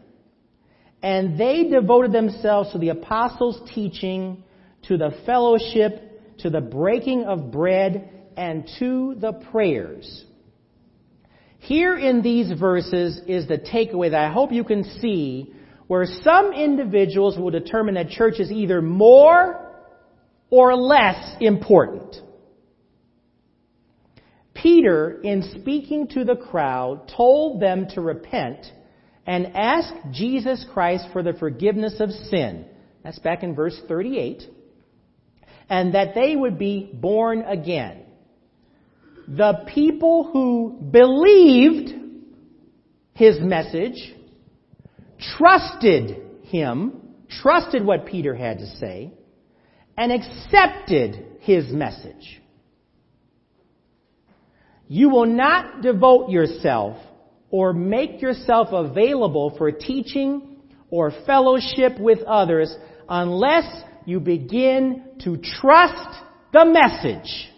And 1.02 1.40
they 1.40 1.64
devoted 1.70 2.12
themselves 2.12 2.72
to 2.72 2.78
the 2.78 2.90
apostles' 2.90 3.62
teaching, 3.74 4.44
to 4.88 4.98
the 4.98 5.16
fellowship, 5.24 6.36
to 6.40 6.50
the 6.50 6.60
breaking 6.60 7.24
of 7.24 7.50
bread 7.50 8.10
and 8.36 8.68
to 8.78 9.14
the 9.18 9.32
prayers. 9.50 10.24
Here 11.58 11.96
in 11.96 12.22
these 12.22 12.58
verses 12.58 13.20
is 13.26 13.46
the 13.46 13.58
takeaway 13.58 14.10
that 14.10 14.24
I 14.24 14.32
hope 14.32 14.52
you 14.52 14.64
can 14.64 14.84
see 15.00 15.52
where 15.86 16.06
some 16.22 16.52
individuals 16.52 17.38
will 17.38 17.50
determine 17.50 17.94
that 17.94 18.10
church 18.10 18.38
is 18.38 18.50
either 18.50 18.80
more 18.80 19.66
or 20.50 20.76
less 20.76 21.36
important. 21.40 22.16
Peter, 24.54 25.20
in 25.22 25.42
speaking 25.60 26.08
to 26.08 26.24
the 26.24 26.36
crowd, 26.36 27.12
told 27.16 27.60
them 27.60 27.86
to 27.94 28.00
repent 28.00 28.66
and 29.26 29.52
ask 29.54 29.92
Jesus 30.10 30.64
Christ 30.72 31.06
for 31.12 31.22
the 31.22 31.32
forgiveness 31.34 32.00
of 32.00 32.10
sin. 32.10 32.64
That's 33.04 33.18
back 33.18 33.42
in 33.42 33.54
verse 33.54 33.78
38. 33.86 34.42
And 35.70 35.94
that 35.94 36.14
they 36.14 36.34
would 36.34 36.58
be 36.58 36.90
born 36.92 37.42
again. 37.42 38.04
The 39.28 39.64
people 39.74 40.30
who 40.32 40.78
believed 40.90 41.90
his 43.12 43.38
message, 43.40 44.14
trusted 45.36 46.16
him, 46.44 47.00
trusted 47.42 47.84
what 47.84 48.06
Peter 48.06 48.34
had 48.34 48.58
to 48.58 48.66
say, 48.76 49.12
and 49.96 50.12
accepted 50.12 51.38
his 51.40 51.66
message. 51.70 52.40
You 54.86 55.10
will 55.10 55.26
not 55.26 55.82
devote 55.82 56.30
yourself 56.30 56.96
or 57.50 57.72
make 57.72 58.22
yourself 58.22 58.68
available 58.72 59.54
for 59.58 59.72
teaching 59.72 60.60
or 60.90 61.12
fellowship 61.26 61.98
with 61.98 62.20
others 62.20 62.74
unless 63.08 63.82
you 64.06 64.20
begin 64.20 65.02
to 65.24 65.36
trust 65.36 66.22
the 66.52 66.64
message. 66.64 67.50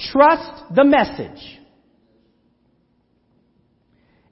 Trust 0.00 0.74
the 0.74 0.84
message. 0.84 1.60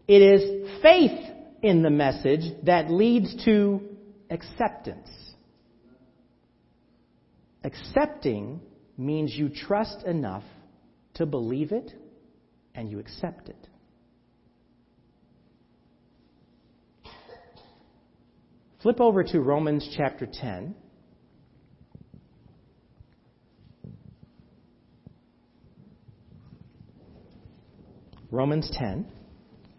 It 0.07 0.23
is 0.23 0.83
faith 0.83 1.21
in 1.63 1.83
the 1.83 1.91
message 1.91 2.41
that 2.65 2.91
leads 2.91 3.45
to 3.45 3.81
acceptance. 4.31 5.09
Accepting 7.65 8.61
means 8.97 9.35
you 9.35 9.51
trust 9.51 10.05
enough 10.07 10.45
to 11.15 11.27
believe 11.27 11.73
it 11.73 11.93
and 12.75 12.91
you 12.91 12.99
accept 12.99 13.49
it. 13.49 13.69
Flip 18.83 19.01
over 19.01 19.25
to 19.25 19.41
Romans 19.41 19.93
chapter 19.97 20.27
10. 20.27 20.75
Romans 28.31 28.71
10, 28.73 29.07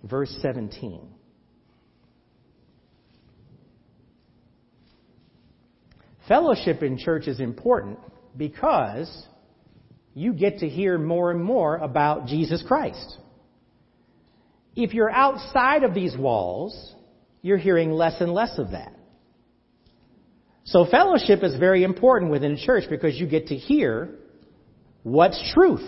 verse 0.03 0.36
17. 0.41 1.01
Fellowship 6.27 6.84
in 6.84 6.98
church 6.98 7.27
is 7.27 7.39
important 7.39 8.00
because 8.38 9.25
you 10.13 10.34
get 10.34 10.60
to 10.60 10.70
hear 10.70 10.98
more 10.98 11.32
and 11.32 11.44
more 11.44 11.77
about 11.77 12.27
Jesus 12.27 12.63
Christ. 12.68 13.18
If 14.75 14.94
you're 14.94 15.10
outside 15.10 15.84
of 15.84 15.94
these 15.94 16.15
walls, 16.18 16.96
you're 17.41 17.58
hearing 17.58 17.91
less 17.91 18.20
and 18.20 18.32
less 18.34 18.58
of 18.58 18.72
that. 18.72 18.94
So 20.65 20.86
fellowship 20.86 21.44
is 21.44 21.58
very 21.58 21.84
important 21.84 22.32
within 22.32 22.53
a 22.53 22.58
church 22.58 22.84
because 22.89 23.15
you 23.20 23.27
get 23.27 23.48
to 23.48 23.56
hear 23.56 24.20
what's 25.03 25.51
truth. 25.53 25.88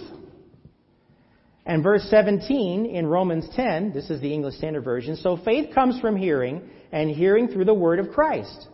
And 1.65 1.83
verse 1.83 2.03
17 2.09 2.85
in 2.87 3.05
Romans 3.05 3.47
10, 3.55 3.93
this 3.93 4.09
is 4.09 4.19
the 4.19 4.33
English 4.33 4.55
Standard 4.55 4.83
Version, 4.83 5.15
so 5.15 5.37
faith 5.37 5.73
comes 5.73 5.99
from 5.99 6.15
hearing, 6.15 6.69
and 6.91 7.09
hearing 7.09 7.47
through 7.47 7.65
the 7.65 7.73
word 7.73 7.99
of 7.99 8.09
Christ. 8.11 8.67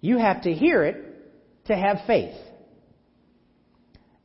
You 0.00 0.18
have 0.18 0.42
to 0.42 0.52
hear 0.52 0.84
it 0.84 0.96
to 1.66 1.76
have 1.76 1.98
faith. 2.06 2.34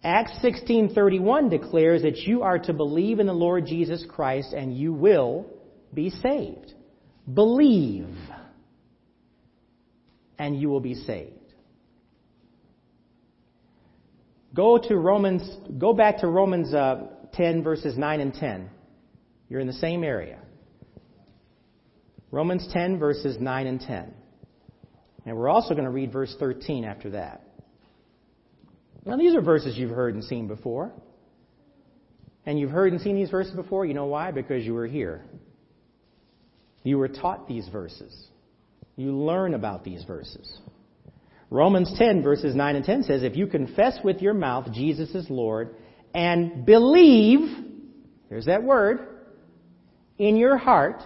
Acts 0.03 0.39
16:31 0.41 1.49
declares 1.49 2.03
that 2.03 2.17
you 2.17 2.43
are 2.43 2.59
to 2.59 2.73
believe 2.73 3.19
in 3.19 3.27
the 3.27 3.33
Lord 3.33 3.65
Jesus 3.65 4.05
Christ 4.07 4.53
and 4.53 4.75
you 4.75 4.93
will 4.93 5.45
be 5.93 6.09
saved. 6.09 6.73
Believe 7.31 8.07
and 10.39 10.55
you 10.59 10.69
will 10.69 10.79
be 10.79 10.93
saved. 10.93 11.33
Go 14.53 14.77
to 14.77 14.95
Romans 14.95 15.43
go 15.77 15.93
back 15.93 16.19
to 16.19 16.27
Romans 16.27 16.73
uh, 16.73 17.07
10 17.37 17.63
verses 17.63 17.97
9 17.97 18.19
and 18.19 18.33
10. 18.33 18.69
You're 19.49 19.61
in 19.61 19.67
the 19.67 19.73
same 19.73 20.03
area. 20.03 20.39
Romans 22.31 22.67
10 22.73 22.99
verses 22.99 23.37
9 23.39 23.67
and 23.67 23.79
10. 23.79 24.13
And 25.25 25.37
we're 25.37 25.49
also 25.49 25.73
going 25.73 25.85
to 25.85 25.91
read 25.91 26.11
verse 26.11 26.35
13 26.39 26.83
after 26.83 27.11
that. 27.11 27.43
Now, 29.05 29.15
these 29.15 29.35
are 29.35 29.41
verses 29.41 29.77
you've 29.77 29.91
heard 29.91 30.15
and 30.15 30.23
seen 30.23 30.47
before. 30.47 30.91
And 32.45 32.59
you've 32.59 32.71
heard 32.71 32.91
and 32.91 33.01
seen 33.01 33.15
these 33.15 33.29
verses 33.29 33.53
before. 33.53 33.85
You 33.85 33.93
know 33.93 34.05
why? 34.05 34.31
Because 34.31 34.65
you 34.65 34.73
were 34.73 34.87
here. 34.87 35.23
You 36.83 36.97
were 36.97 37.07
taught 37.07 37.47
these 37.47 37.67
verses. 37.69 38.27
You 38.95 39.15
learn 39.15 39.53
about 39.53 39.83
these 39.83 40.03
verses. 40.03 40.59
Romans 41.49 41.93
10, 41.97 42.23
verses 42.23 42.55
9 42.55 42.75
and 42.75 42.85
10 42.85 43.03
says, 43.03 43.23
If 43.23 43.37
you 43.37 43.47
confess 43.47 43.97
with 44.03 44.21
your 44.21 44.33
mouth 44.33 44.71
Jesus 44.73 45.09
is 45.11 45.29
Lord 45.29 45.75
and 46.17 46.65
believe, 46.65 47.41
there's 48.27 48.47
that 48.47 48.63
word, 48.63 49.07
in 50.17 50.35
your 50.35 50.57
heart 50.57 51.03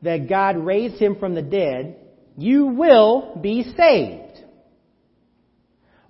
that 0.00 0.30
God 0.30 0.56
raised 0.56 0.94
him 0.94 1.16
from 1.16 1.34
the 1.34 1.42
dead, 1.42 1.96
you 2.38 2.64
will 2.68 3.38
be 3.42 3.64
saved. 3.76 4.38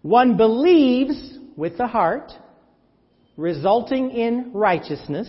One 0.02 0.36
believes 0.36 1.38
with 1.56 1.76
the 1.76 1.88
heart, 1.88 2.30
resulting 3.36 4.12
in 4.12 4.52
righteousness, 4.54 5.28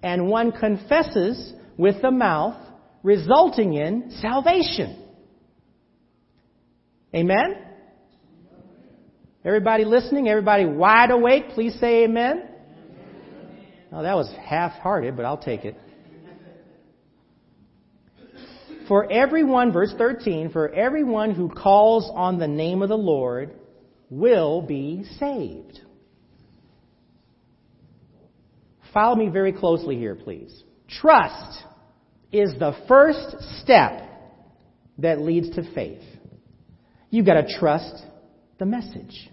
and 0.00 0.28
one 0.28 0.52
confesses 0.52 1.52
with 1.76 2.00
the 2.00 2.12
mouth, 2.12 2.64
resulting 3.02 3.74
in 3.74 4.12
salvation. 4.20 5.04
Amen? 7.12 7.63
Everybody 9.44 9.84
listening? 9.84 10.28
Everybody 10.28 10.64
wide 10.64 11.10
awake? 11.10 11.50
Please 11.50 11.78
say 11.78 12.04
amen. 12.04 12.48
Oh, 13.92 14.02
that 14.02 14.16
was 14.16 14.32
half 14.42 14.72
hearted, 14.72 15.16
but 15.16 15.26
I'll 15.26 15.36
take 15.36 15.64
it. 15.64 15.76
For 18.88 19.10
everyone, 19.10 19.72
verse 19.72 19.94
13, 19.96 20.50
for 20.50 20.72
everyone 20.72 21.34
who 21.34 21.48
calls 21.48 22.10
on 22.14 22.38
the 22.38 22.48
name 22.48 22.82
of 22.82 22.88
the 22.88 22.96
Lord 22.96 23.52
will 24.10 24.62
be 24.62 25.04
saved. 25.18 25.80
Follow 28.92 29.16
me 29.16 29.28
very 29.28 29.52
closely 29.52 29.96
here, 29.96 30.14
please. 30.14 30.62
Trust 30.88 31.62
is 32.32 32.54
the 32.58 32.76
first 32.88 33.36
step 33.60 34.08
that 34.98 35.20
leads 35.20 35.50
to 35.56 35.74
faith. 35.74 36.02
You've 37.10 37.26
got 37.26 37.40
to 37.40 37.58
trust 37.58 38.02
the 38.58 38.66
message. 38.66 39.30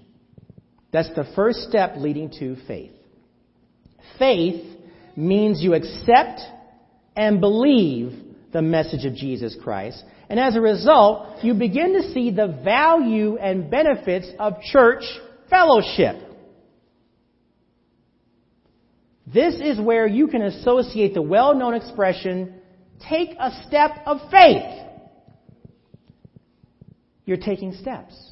That's 0.92 1.10
the 1.16 1.26
first 1.36 1.60
step 1.70 1.94
leading 1.98 2.32
to 2.40 2.58
faith. 2.68 2.92
Faith 4.20 4.66
means 5.16 5.62
you 5.62 5.74
accept 5.74 6.42
and 7.16 7.40
believe 7.40 8.14
the 8.52 8.62
message 8.62 9.06
of 9.06 9.16
Jesus 9.16 9.56
Christ. 9.62 10.04
And 10.30 10.40
as 10.40 10.56
a 10.56 10.62
result, 10.62 11.44
you 11.44 11.54
begin 11.54 11.94
to 11.94 12.12
see 12.14 12.32
the 12.32 12.60
value 12.64 13.38
and 13.38 13.70
benefits 13.70 14.30
of 14.40 14.62
church 14.62 15.04
fellowship. 15.50 16.16
This 19.34 19.56
is 19.56 19.80
where 19.80 20.08
you 20.08 20.28
can 20.28 20.42
associate 20.42 21.14
the 21.14 21.22
well-known 21.22 21.74
expression, 21.74 22.56
take 23.10 23.30
a 23.40 23.64
step 23.68 23.92
of 24.06 24.18
faith. 24.30 24.88
You're 27.26 27.38
taking 27.38 27.74
steps. 27.74 28.31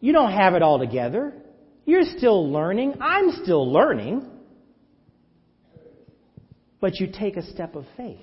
You 0.00 0.12
don't 0.12 0.32
have 0.32 0.54
it 0.54 0.62
all 0.62 0.78
together. 0.78 1.32
You're 1.84 2.04
still 2.16 2.50
learning. 2.50 2.94
I'm 3.00 3.32
still 3.42 3.70
learning. 3.70 4.28
But 6.80 7.00
you 7.00 7.08
take 7.12 7.36
a 7.36 7.42
step 7.42 7.74
of 7.74 7.84
faith. 7.96 8.20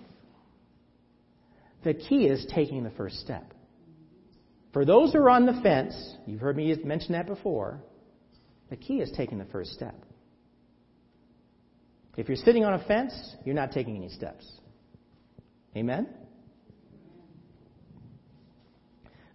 The 1.83 1.93
key 1.93 2.27
is 2.27 2.45
taking 2.53 2.83
the 2.83 2.91
first 2.91 3.19
step. 3.19 3.53
For 4.73 4.85
those 4.85 5.13
who 5.13 5.19
are 5.19 5.29
on 5.29 5.45
the 5.45 5.59
fence, 5.61 5.95
you've 6.25 6.41
heard 6.41 6.57
me 6.57 6.75
mention 6.83 7.13
that 7.13 7.27
before, 7.27 7.81
the 8.69 8.75
key 8.75 8.95
is 8.95 9.11
taking 9.15 9.37
the 9.37 9.45
first 9.45 9.71
step. 9.71 9.95
If 12.17 12.27
you're 12.27 12.37
sitting 12.37 12.63
on 12.63 12.73
a 12.73 12.83
fence, 12.85 13.13
you're 13.43 13.55
not 13.55 13.71
taking 13.71 13.95
any 13.95 14.09
steps. 14.09 14.49
Amen? 15.75 16.07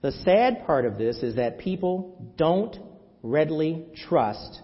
The 0.02 0.12
sad 0.12 0.64
part 0.66 0.86
of 0.86 0.96
this 0.96 1.22
is 1.22 1.36
that 1.36 1.58
people 1.58 2.32
don't 2.36 2.76
readily 3.22 3.84
trust 4.08 4.60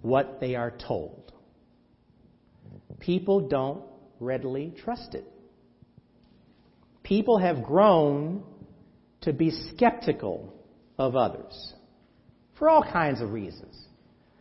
what 0.00 0.40
they 0.40 0.54
are 0.54 0.70
told. 0.70 1.32
People 2.98 3.48
don't 3.48 3.84
readily 4.18 4.72
trust 4.82 5.14
it. 5.14 5.24
People 7.02 7.38
have 7.38 7.62
grown 7.62 8.42
to 9.22 9.32
be 9.32 9.50
skeptical 9.50 10.54
of 10.98 11.16
others 11.16 11.74
for 12.58 12.68
all 12.68 12.82
kinds 12.82 13.20
of 13.20 13.32
reasons. 13.32 13.76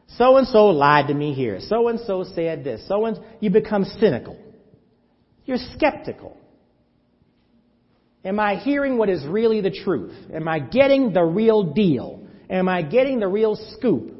So 0.07 0.37
and 0.37 0.47
so 0.47 0.67
lied 0.67 1.07
to 1.07 1.13
me 1.13 1.33
here. 1.33 1.59
So 1.59 1.87
and 1.89 1.99
so 1.99 2.23
said 2.23 2.63
this. 2.63 2.87
So 2.87 3.05
and 3.05 3.19
you 3.39 3.49
become 3.49 3.83
cynical. 3.83 4.37
You're 5.45 5.57
skeptical. 5.75 6.37
Am 8.25 8.39
I 8.39 8.55
hearing 8.55 8.97
what 8.97 9.09
is 9.09 9.25
really 9.25 9.61
the 9.61 9.71
truth? 9.71 10.13
Am 10.33 10.47
I 10.47 10.59
getting 10.59 11.13
the 11.13 11.23
real 11.23 11.73
deal? 11.73 12.27
Am 12.49 12.67
I 12.67 12.81
getting 12.81 13.19
the 13.19 13.27
real 13.27 13.55
scoop? 13.77 14.13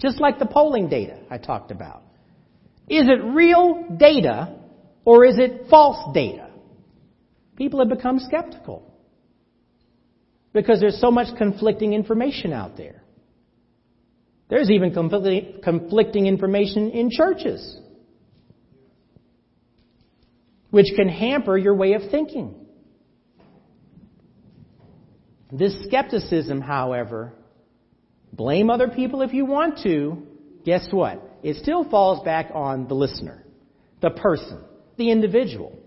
Just 0.00 0.20
like 0.20 0.38
the 0.38 0.46
polling 0.46 0.88
data 0.88 1.18
I 1.30 1.38
talked 1.38 1.70
about. 1.70 2.02
Is 2.88 3.08
it 3.08 3.22
real 3.24 3.96
data 3.98 4.54
or 5.04 5.24
is 5.24 5.38
it 5.38 5.68
false 5.68 6.14
data? 6.14 6.50
People 7.56 7.80
have 7.80 7.88
become 7.88 8.20
skeptical 8.20 8.94
because 10.52 10.80
there's 10.80 11.00
so 11.00 11.10
much 11.10 11.36
conflicting 11.36 11.92
information 11.92 12.52
out 12.52 12.76
there. 12.76 13.02
There's 14.48 14.70
even 14.70 14.94
conflicting 14.94 16.26
information 16.26 16.90
in 16.90 17.10
churches, 17.10 17.80
which 20.70 20.86
can 20.96 21.08
hamper 21.08 21.58
your 21.58 21.74
way 21.74 21.92
of 21.92 22.02
thinking. 22.10 22.54
This 25.50 25.74
skepticism, 25.84 26.60
however, 26.60 27.32
blame 28.32 28.70
other 28.70 28.88
people 28.88 29.22
if 29.22 29.32
you 29.32 29.46
want 29.46 29.78
to, 29.84 30.26
guess 30.64 30.86
what? 30.90 31.22
It 31.42 31.56
still 31.56 31.88
falls 31.88 32.22
back 32.24 32.50
on 32.54 32.88
the 32.88 32.94
listener, 32.94 33.44
the 34.02 34.10
person, 34.10 34.62
the 34.96 35.10
individual. 35.10 35.78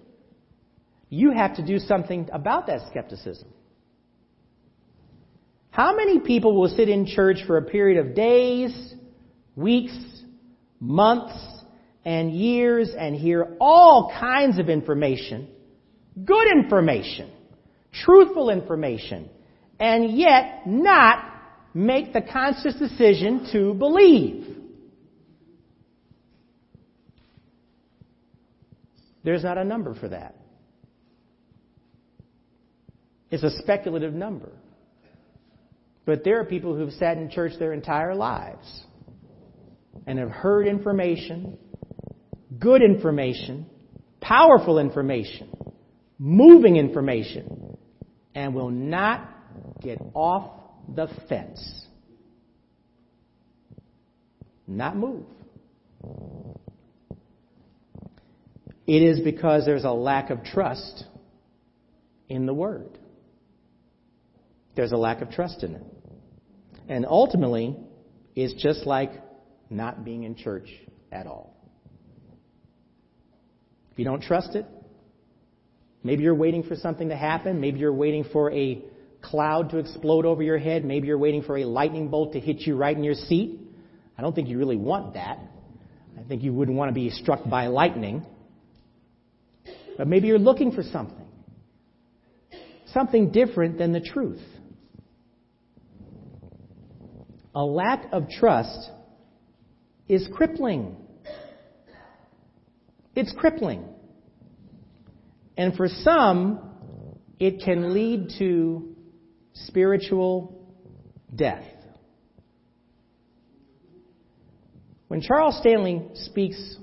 You 1.09 1.31
have 1.31 1.57
to 1.57 1.65
do 1.65 1.77
something 1.77 2.29
about 2.31 2.67
that 2.67 2.87
skepticism. 2.89 3.49
How 5.69 5.95
many 5.95 6.19
people 6.19 6.59
will 6.59 6.69
sit 6.69 6.89
in 6.89 7.05
church 7.05 7.37
for 7.45 7.57
a 7.57 7.61
period 7.61 8.05
of 8.05 8.15
days, 8.15 8.93
weeks, 9.55 9.95
months, 10.79 11.37
and 12.03 12.31
years 12.31 12.91
and 12.97 13.15
hear 13.15 13.55
all 13.59 14.11
kinds 14.19 14.57
of 14.57 14.69
information, 14.69 15.47
good 16.25 16.51
information, 16.51 17.31
truthful 17.93 18.49
information, 18.49 19.29
and 19.81 20.15
yet 20.15 20.67
not 20.67 21.25
make 21.73 22.13
the 22.13 22.21
conscious 22.21 22.75
decision 22.75 23.49
to 23.51 23.73
believe. 23.73 24.45
There's 29.23 29.43
not 29.43 29.57
a 29.57 29.63
number 29.63 29.95
for 29.95 30.07
that. 30.09 30.35
It's 33.31 33.43
a 33.43 33.49
speculative 33.63 34.13
number. 34.13 34.51
But 36.05 36.23
there 36.23 36.39
are 36.39 36.45
people 36.45 36.75
who've 36.75 36.93
sat 36.93 37.17
in 37.17 37.31
church 37.31 37.53
their 37.57 37.73
entire 37.73 38.13
lives 38.13 38.83
and 40.05 40.19
have 40.19 40.29
heard 40.29 40.67
information, 40.67 41.57
good 42.59 42.83
information, 42.83 43.65
powerful 44.19 44.77
information, 44.77 45.49
moving 46.19 46.75
information, 46.75 47.77
and 48.35 48.53
will 48.53 48.69
not 48.69 49.40
get 49.81 49.99
off 50.13 50.51
the 50.95 51.07
fence. 51.27 51.85
Not 54.67 54.95
move. 54.95 55.25
It 58.87 59.01
is 59.01 59.19
because 59.19 59.65
there's 59.65 59.83
a 59.83 59.91
lack 59.91 60.29
of 60.29 60.43
trust 60.43 61.05
in 62.29 62.45
the 62.45 62.53
Word. 62.53 62.97
There's 64.75 64.91
a 64.91 64.97
lack 64.97 65.21
of 65.21 65.29
trust 65.31 65.63
in 65.63 65.75
it. 65.75 65.83
And 66.87 67.05
ultimately, 67.05 67.75
it's 68.35 68.53
just 68.61 68.85
like 68.85 69.11
not 69.69 70.03
being 70.03 70.23
in 70.23 70.35
church 70.35 70.69
at 71.11 71.27
all. 71.27 71.55
If 73.91 73.99
you 73.99 74.05
don't 74.05 74.23
trust 74.23 74.55
it, 74.55 74.65
maybe 76.03 76.23
you're 76.23 76.35
waiting 76.35 76.63
for 76.63 76.75
something 76.75 77.09
to 77.09 77.15
happen. 77.15 77.59
Maybe 77.59 77.79
you're 77.79 77.93
waiting 77.93 78.25
for 78.31 78.51
a 78.51 78.81
cloud 79.21 79.69
to 79.71 79.77
explode 79.77 80.25
over 80.25 80.43
your 80.43 80.57
head. 80.57 80.83
Maybe 80.83 81.07
you're 81.07 81.17
waiting 81.17 81.43
for 81.43 81.57
a 81.57 81.65
lightning 81.65 82.09
bolt 82.09 82.33
to 82.33 82.39
hit 82.39 82.61
you 82.61 82.75
right 82.75 82.95
in 82.95 83.03
your 83.03 83.13
seat. 83.13 83.59
I 84.17 84.21
don't 84.21 84.33
think 84.33 84.49
you 84.49 84.57
really 84.57 84.77
want 84.77 85.13
that. 85.13 85.39
I 86.19 86.23
think 86.23 86.43
you 86.43 86.53
wouldn't 86.53 86.77
want 86.77 86.89
to 86.89 86.93
be 86.93 87.09
struck 87.09 87.47
by 87.49 87.67
lightning. 87.67 88.25
But 89.97 90.07
maybe 90.07 90.27
you're 90.27 90.39
looking 90.39 90.71
for 90.71 90.83
something. 90.83 91.25
Something 92.87 93.31
different 93.31 93.77
than 93.77 93.93
the 93.93 94.01
truth. 94.01 94.41
A 97.55 97.63
lack 97.63 98.05
of 98.11 98.29
trust 98.29 98.89
is 100.07 100.27
crippling. 100.33 100.95
It's 103.15 103.33
crippling. 103.37 103.85
And 105.57 105.75
for 105.75 105.87
some, 105.87 106.59
it 107.39 107.61
can 107.63 107.93
lead 107.93 108.29
to 108.39 108.90
spiritual 109.65 110.67
death. 111.33 111.63
When 115.07 115.21
Charles 115.21 115.57
Stanley 115.57 116.03
speaks 116.13 116.77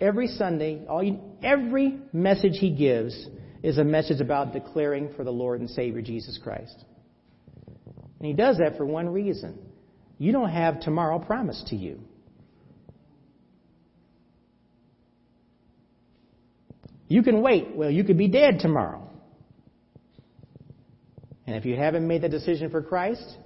every 0.00 0.28
Sunday, 0.28 0.82
you, 1.02 1.20
every 1.42 1.98
message 2.12 2.58
he 2.58 2.70
gives 2.70 3.26
is 3.62 3.78
a 3.78 3.84
message 3.84 4.20
about 4.20 4.52
declaring 4.52 5.12
for 5.16 5.24
the 5.24 5.32
Lord 5.32 5.60
and 5.60 5.68
Savior 5.68 6.00
Jesus 6.00 6.38
Christ. 6.42 6.84
And 8.18 8.26
he 8.26 8.32
does 8.32 8.58
that 8.58 8.76
for 8.76 8.86
one 8.86 9.08
reason. 9.08 9.58
You 10.18 10.32
don't 10.32 10.50
have 10.50 10.80
tomorrow 10.80 11.18
promised 11.18 11.66
to 11.68 11.76
you. 11.76 12.00
You 17.08 17.22
can 17.22 17.42
wait. 17.42 17.74
Well, 17.74 17.90
you 17.90 18.04
could 18.04 18.18
be 18.18 18.28
dead 18.28 18.60
tomorrow. 18.60 19.05
And 21.46 21.54
if 21.56 21.64
you 21.64 21.76
haven't 21.76 22.06
made 22.06 22.22
the 22.22 22.28
decision 22.28 22.70
for 22.70 22.82
Christ, 22.82 23.36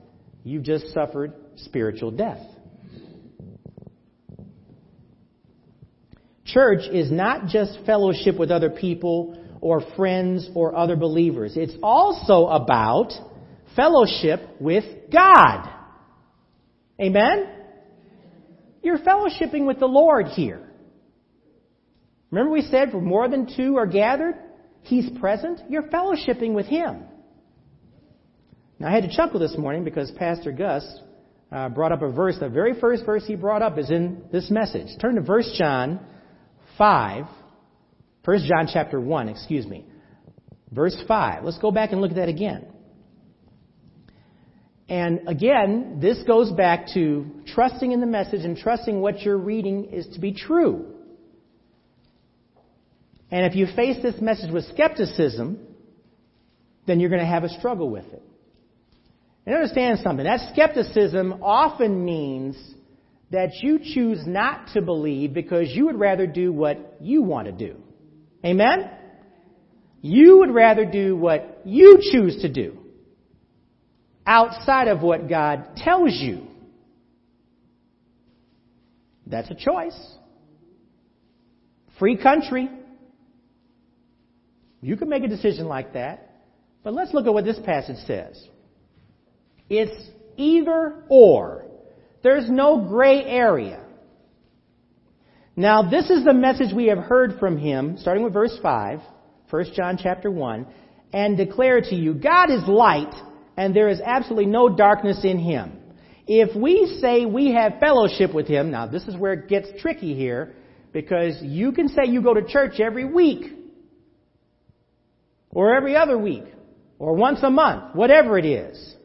you've 0.43 0.63
just 0.63 0.93
suffered 0.93 1.35
spiritual 1.57 2.11
death. 2.11 2.41
Church 6.45 6.83
is 6.91 7.13
not 7.13 7.47
just 7.47 7.79
fellowship 7.87 8.39
with 8.39 8.51
other 8.51 8.71
people 8.71 9.37
or 9.61 9.83
friends 9.97 10.49
or 10.55 10.75
other 10.75 10.97
believers. 10.97 11.53
It's 11.57 11.75
also 11.83 12.47
about 12.47 13.13
fellowship 13.77 14.41
with 14.59 14.85
God. 15.13 15.69
Amen? 17.01 17.49
You're 18.83 18.99
fellowshipping 18.99 19.67
with 19.67 19.79
the 19.79 19.87
Lord 19.87 20.27
here. 20.29 20.67
Remember 22.31 22.53
we 22.53 22.63
said 22.63 22.91
for 22.91 23.01
more 23.01 23.29
than 23.29 23.55
two 23.57 23.77
are 23.77 23.87
gathered, 23.87 24.37
He's 24.83 25.09
present. 25.19 25.61
You're 25.69 25.85
fellowshipping 25.85 26.55
with 26.55 26.67
Him. 26.67 27.05
Now, 28.81 28.89
I 28.89 28.93
had 28.93 29.03
to 29.03 29.15
chuckle 29.15 29.39
this 29.39 29.59
morning 29.59 29.85
because 29.85 30.11
Pastor 30.13 30.53
Gus 30.53 30.83
uh, 31.53 31.69
brought 31.69 31.93
up 31.93 32.01
a 32.01 32.11
verse. 32.11 32.39
The 32.41 32.49
very 32.49 32.81
first 32.81 33.05
verse 33.05 33.23
he 33.27 33.37
brought 33.37 33.61
up 33.61 33.77
is 33.77 33.91
in 33.91 34.23
this 34.33 34.51
message. 34.51 34.89
Turn 34.99 35.17
to 35.17 35.21
1 35.21 35.43
John 35.59 36.01
5. 36.79 37.25
1 38.25 38.39
John 38.49 38.69
chapter 38.73 38.99
1, 38.99 39.29
excuse 39.29 39.67
me. 39.67 39.85
Verse 40.73 40.97
5. 41.07 41.45
Let's 41.45 41.59
go 41.59 41.71
back 41.71 41.93
and 41.93 42.01
look 42.01 42.13
at 42.13 42.17
that 42.17 42.31
again. 42.31 42.69
And 44.89 45.29
again, 45.29 45.99
this 46.01 46.23
goes 46.27 46.51
back 46.51 46.87
to 46.95 47.27
trusting 47.49 47.93
in 47.93 48.01
the 48.01 48.07
message 48.07 48.47
and 48.47 48.57
trusting 48.57 48.99
what 48.99 49.21
you're 49.21 49.37
reading 49.37 49.91
is 49.93 50.07
to 50.15 50.21
be 50.21 50.33
true. 50.33 50.87
And 53.31 53.45
if 53.45 53.55
you 53.55 53.67
face 53.77 54.03
this 54.03 54.19
message 54.23 54.51
with 54.51 54.65
skepticism, 54.73 55.59
then 56.87 56.99
you're 56.99 57.11
going 57.11 57.21
to 57.21 57.27
have 57.27 57.45
a 57.45 57.51
struggle 57.51 57.91
with 57.91 58.07
it. 58.07 58.23
And 59.47 59.55
understand 59.55 60.01
something. 60.03 60.25
That 60.25 60.51
skepticism 60.53 61.43
often 61.43 62.05
means 62.05 62.57
that 63.31 63.51
you 63.63 63.79
choose 63.79 64.27
not 64.27 64.69
to 64.75 64.83
believe 64.83 65.33
because 65.33 65.69
you 65.71 65.87
would 65.87 65.99
rather 65.99 66.27
do 66.27 66.53
what 66.53 66.97
you 67.01 67.23
want 67.23 67.47
to 67.47 67.53
do. 67.53 67.77
Amen? 68.45 68.91
You 70.03 70.39
would 70.39 70.53
rather 70.53 70.85
do 70.85 71.17
what 71.17 71.61
you 71.65 71.99
choose 72.13 72.43
to 72.43 72.53
do 72.53 72.79
outside 74.27 74.89
of 74.89 75.03
what 75.03 75.29
God 75.29 75.77
tells 75.77 76.13
you. 76.15 76.47
That's 79.27 79.51
a 79.51 79.55
choice. 79.55 79.99
Free 81.99 82.17
country. 82.17 82.69
You 84.81 84.97
can 84.97 85.09
make 85.09 85.23
a 85.23 85.29
decision 85.29 85.67
like 85.67 85.93
that. 85.93 86.27
But 86.83 86.95
let's 86.95 87.13
look 87.13 87.27
at 87.27 87.35
what 87.35 87.45
this 87.45 87.59
passage 87.65 87.99
says. 88.07 88.43
It's 89.71 90.11
either 90.37 91.05
or. 91.09 91.65
There's 92.23 92.51
no 92.51 92.87
gray 92.89 93.25
area. 93.25 93.83
Now, 95.57 95.89
this 95.89 96.11
is 96.11 96.25
the 96.25 96.35
message 96.35 96.75
we 96.75 96.87
have 96.87 96.99
heard 96.99 97.39
from 97.39 97.57
him, 97.57 97.97
starting 97.99 98.25
with 98.25 98.33
verse 98.33 98.59
5, 98.63 99.01
1 99.49 99.65
John 99.75 99.99
chapter 100.01 100.31
1, 100.31 100.67
and 101.13 101.37
declare 101.37 101.81
to 101.81 101.95
you, 101.95 102.15
God 102.15 102.51
is 102.51 102.67
light, 102.67 103.15
and 103.57 103.75
there 103.75 103.89
is 103.89 104.01
absolutely 104.05 104.47
no 104.47 104.69
darkness 104.69 105.21
in 105.25 105.39
him. 105.39 105.77
If 106.27 106.55
we 106.55 106.99
say 107.01 107.27
we 107.27 107.53
have 107.53 107.81
fellowship 107.81 108.33
with 108.35 108.47
him, 108.47 108.71
now 108.71 108.87
this 108.87 109.03
is 109.05 109.17
where 109.17 109.33
it 109.35 109.49
gets 109.49 109.69
tricky 109.81 110.15
here, 110.15 110.55
because 110.93 111.41
you 111.43 111.73
can 111.73 111.89
say 111.89 112.07
you 112.07 112.23
go 112.23 112.35
to 112.35 112.47
church 112.47 112.81
every 112.81 113.05
week, 113.05 113.53
or 115.51 115.75
every 115.75 115.97
other 115.97 116.17
week, 116.17 116.45
or 116.99 117.15
once 117.15 117.41
a 117.43 117.51
month, 117.51 117.95
whatever 117.95 118.39
it 118.39 118.47
is. 118.47 118.97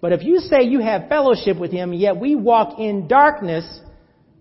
But 0.00 0.12
if 0.12 0.22
you 0.22 0.38
say 0.38 0.62
you 0.62 0.80
have 0.80 1.08
fellowship 1.08 1.58
with 1.58 1.72
him, 1.72 1.92
yet 1.92 2.18
we 2.18 2.36
walk 2.36 2.78
in 2.78 3.08
darkness, 3.08 3.80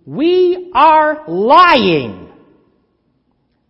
we 0.06 0.72
are 0.74 1.24
lying 1.28 2.30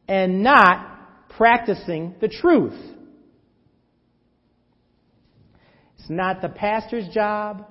and 0.07 0.43
not 0.43 1.29
practicing 1.29 2.15
the 2.19 2.27
truth. 2.27 2.77
It's 5.97 6.09
not 6.09 6.41
the 6.41 6.49
pastor's 6.49 7.07
job. 7.13 7.65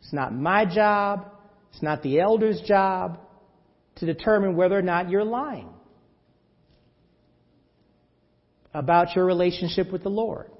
It's 0.00 0.12
not 0.12 0.34
my 0.34 0.64
job. 0.64 1.26
It's 1.72 1.82
not 1.82 2.02
the 2.02 2.20
elder's 2.20 2.60
job 2.62 3.18
to 3.96 4.06
determine 4.06 4.56
whether 4.56 4.78
or 4.78 4.82
not 4.82 5.10
you're 5.10 5.24
lying 5.24 5.68
about 8.72 9.16
your 9.16 9.24
relationship 9.24 9.90
with 9.92 10.02
the 10.02 10.08
Lord. 10.08 10.50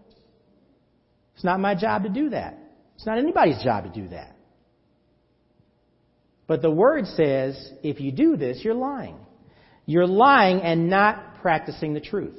It's 1.35 1.45
not 1.45 1.61
my 1.61 1.75
job 1.75 2.03
to 2.03 2.09
do 2.09 2.31
that. 2.31 2.59
It's 2.99 3.07
not 3.07 3.19
anybody's 3.19 3.63
job 3.63 3.85
to 3.85 3.91
do 3.91 4.09
that. 4.09 4.35
But 6.49 6.63
the 6.63 6.71
word 6.71 7.07
says 7.07 7.71
if 7.85 8.01
you 8.01 8.11
do 8.11 8.37
this, 8.37 8.59
you're 8.65 8.75
lying. 8.75 9.17
You're 9.87 10.09
lying 10.09 10.63
and 10.63 10.91
not 10.91 11.41
practicing 11.41 11.95
the 11.95 12.01
truth. 12.01 12.35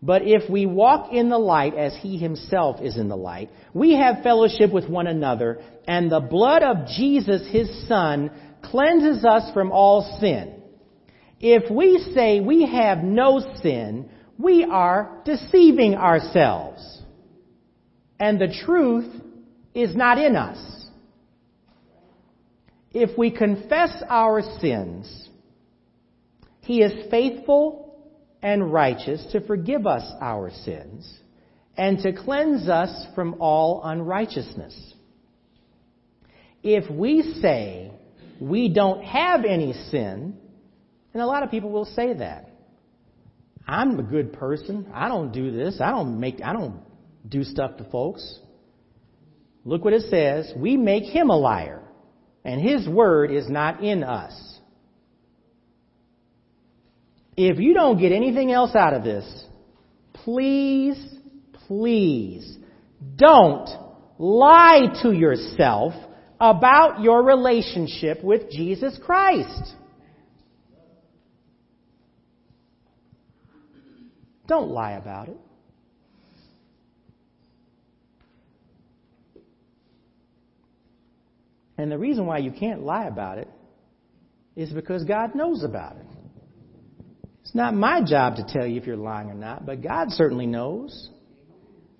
But 0.00 0.22
if 0.24 0.48
we 0.48 0.66
walk 0.66 1.12
in 1.12 1.30
the 1.30 1.38
light 1.38 1.74
as 1.74 1.96
he 2.00 2.16
himself 2.16 2.80
is 2.80 2.96
in 2.96 3.08
the 3.08 3.16
light, 3.16 3.50
we 3.74 3.96
have 3.96 4.22
fellowship 4.22 4.72
with 4.72 4.88
one 4.88 5.08
another, 5.08 5.60
and 5.88 6.08
the 6.08 6.20
blood 6.20 6.62
of 6.62 6.86
Jesus, 6.96 7.44
his 7.50 7.88
son, 7.88 8.30
cleanses 8.62 9.24
us 9.24 9.52
from 9.52 9.72
all 9.72 10.18
sin. 10.20 10.62
If 11.40 11.68
we 11.68 12.12
say 12.14 12.38
we 12.38 12.66
have 12.66 12.98
no 12.98 13.40
sin, 13.60 14.08
we 14.38 14.62
are 14.62 15.20
deceiving 15.24 15.96
ourselves. 15.96 16.97
And 18.20 18.40
the 18.40 18.54
truth 18.64 19.10
is 19.74 19.94
not 19.94 20.18
in 20.18 20.36
us. 20.36 20.58
If 22.92 23.16
we 23.18 23.30
confess 23.30 24.02
our 24.08 24.42
sins, 24.60 25.28
He 26.62 26.82
is 26.82 27.10
faithful 27.10 27.88
and 28.42 28.72
righteous 28.72 29.24
to 29.32 29.40
forgive 29.40 29.86
us 29.86 30.10
our 30.20 30.50
sins 30.50 31.18
and 31.76 31.98
to 32.00 32.12
cleanse 32.12 32.68
us 32.68 33.06
from 33.14 33.36
all 33.40 33.82
unrighteousness. 33.84 34.94
If 36.62 36.90
we 36.90 37.38
say 37.40 37.92
we 38.40 38.68
don't 38.72 39.02
have 39.04 39.44
any 39.44 39.72
sin, 39.90 40.36
and 41.12 41.22
a 41.22 41.26
lot 41.26 41.42
of 41.42 41.50
people 41.50 41.70
will 41.70 41.84
say 41.84 42.14
that. 42.14 42.50
I'm 43.66 43.98
a 43.98 44.02
good 44.02 44.32
person. 44.32 44.88
I 44.94 45.08
don't 45.08 45.30
do 45.30 45.50
this. 45.50 45.80
I 45.80 45.90
don't 45.90 46.18
make, 46.18 46.40
I 46.42 46.52
don't 46.52 46.80
do 47.26 47.44
stuff 47.44 47.76
to 47.78 47.84
folks. 47.84 48.38
Look 49.64 49.84
what 49.84 49.92
it 49.92 50.02
says. 50.10 50.52
We 50.56 50.76
make 50.76 51.04
him 51.04 51.30
a 51.30 51.36
liar 51.36 51.82
and 52.44 52.60
his 52.60 52.88
word 52.88 53.30
is 53.30 53.48
not 53.48 53.82
in 53.82 54.02
us. 54.02 54.32
If 57.36 57.58
you 57.58 57.74
don't 57.74 58.00
get 58.00 58.10
anything 58.10 58.50
else 58.50 58.74
out 58.74 58.94
of 58.94 59.04
this, 59.04 59.46
please, 60.12 60.98
please 61.66 62.58
don't 63.16 63.68
lie 64.18 64.86
to 65.02 65.12
yourself 65.12 65.92
about 66.40 67.00
your 67.00 67.22
relationship 67.22 68.24
with 68.24 68.50
Jesus 68.50 68.98
Christ. 69.04 69.74
Don't 74.46 74.70
lie 74.70 74.92
about 74.92 75.28
it. 75.28 75.36
And 81.78 81.90
the 81.90 81.96
reason 81.96 82.26
why 82.26 82.38
you 82.38 82.50
can't 82.50 82.82
lie 82.82 83.06
about 83.06 83.38
it 83.38 83.48
is 84.56 84.70
because 84.70 85.04
God 85.04 85.36
knows 85.36 85.62
about 85.62 85.96
it. 85.96 86.06
It's 87.42 87.54
not 87.54 87.72
my 87.72 88.02
job 88.04 88.36
to 88.36 88.44
tell 88.46 88.66
you 88.66 88.78
if 88.78 88.86
you're 88.86 88.96
lying 88.96 89.30
or 89.30 89.34
not, 89.34 89.64
but 89.64 89.80
God 89.80 90.10
certainly 90.10 90.46
knows. 90.46 91.08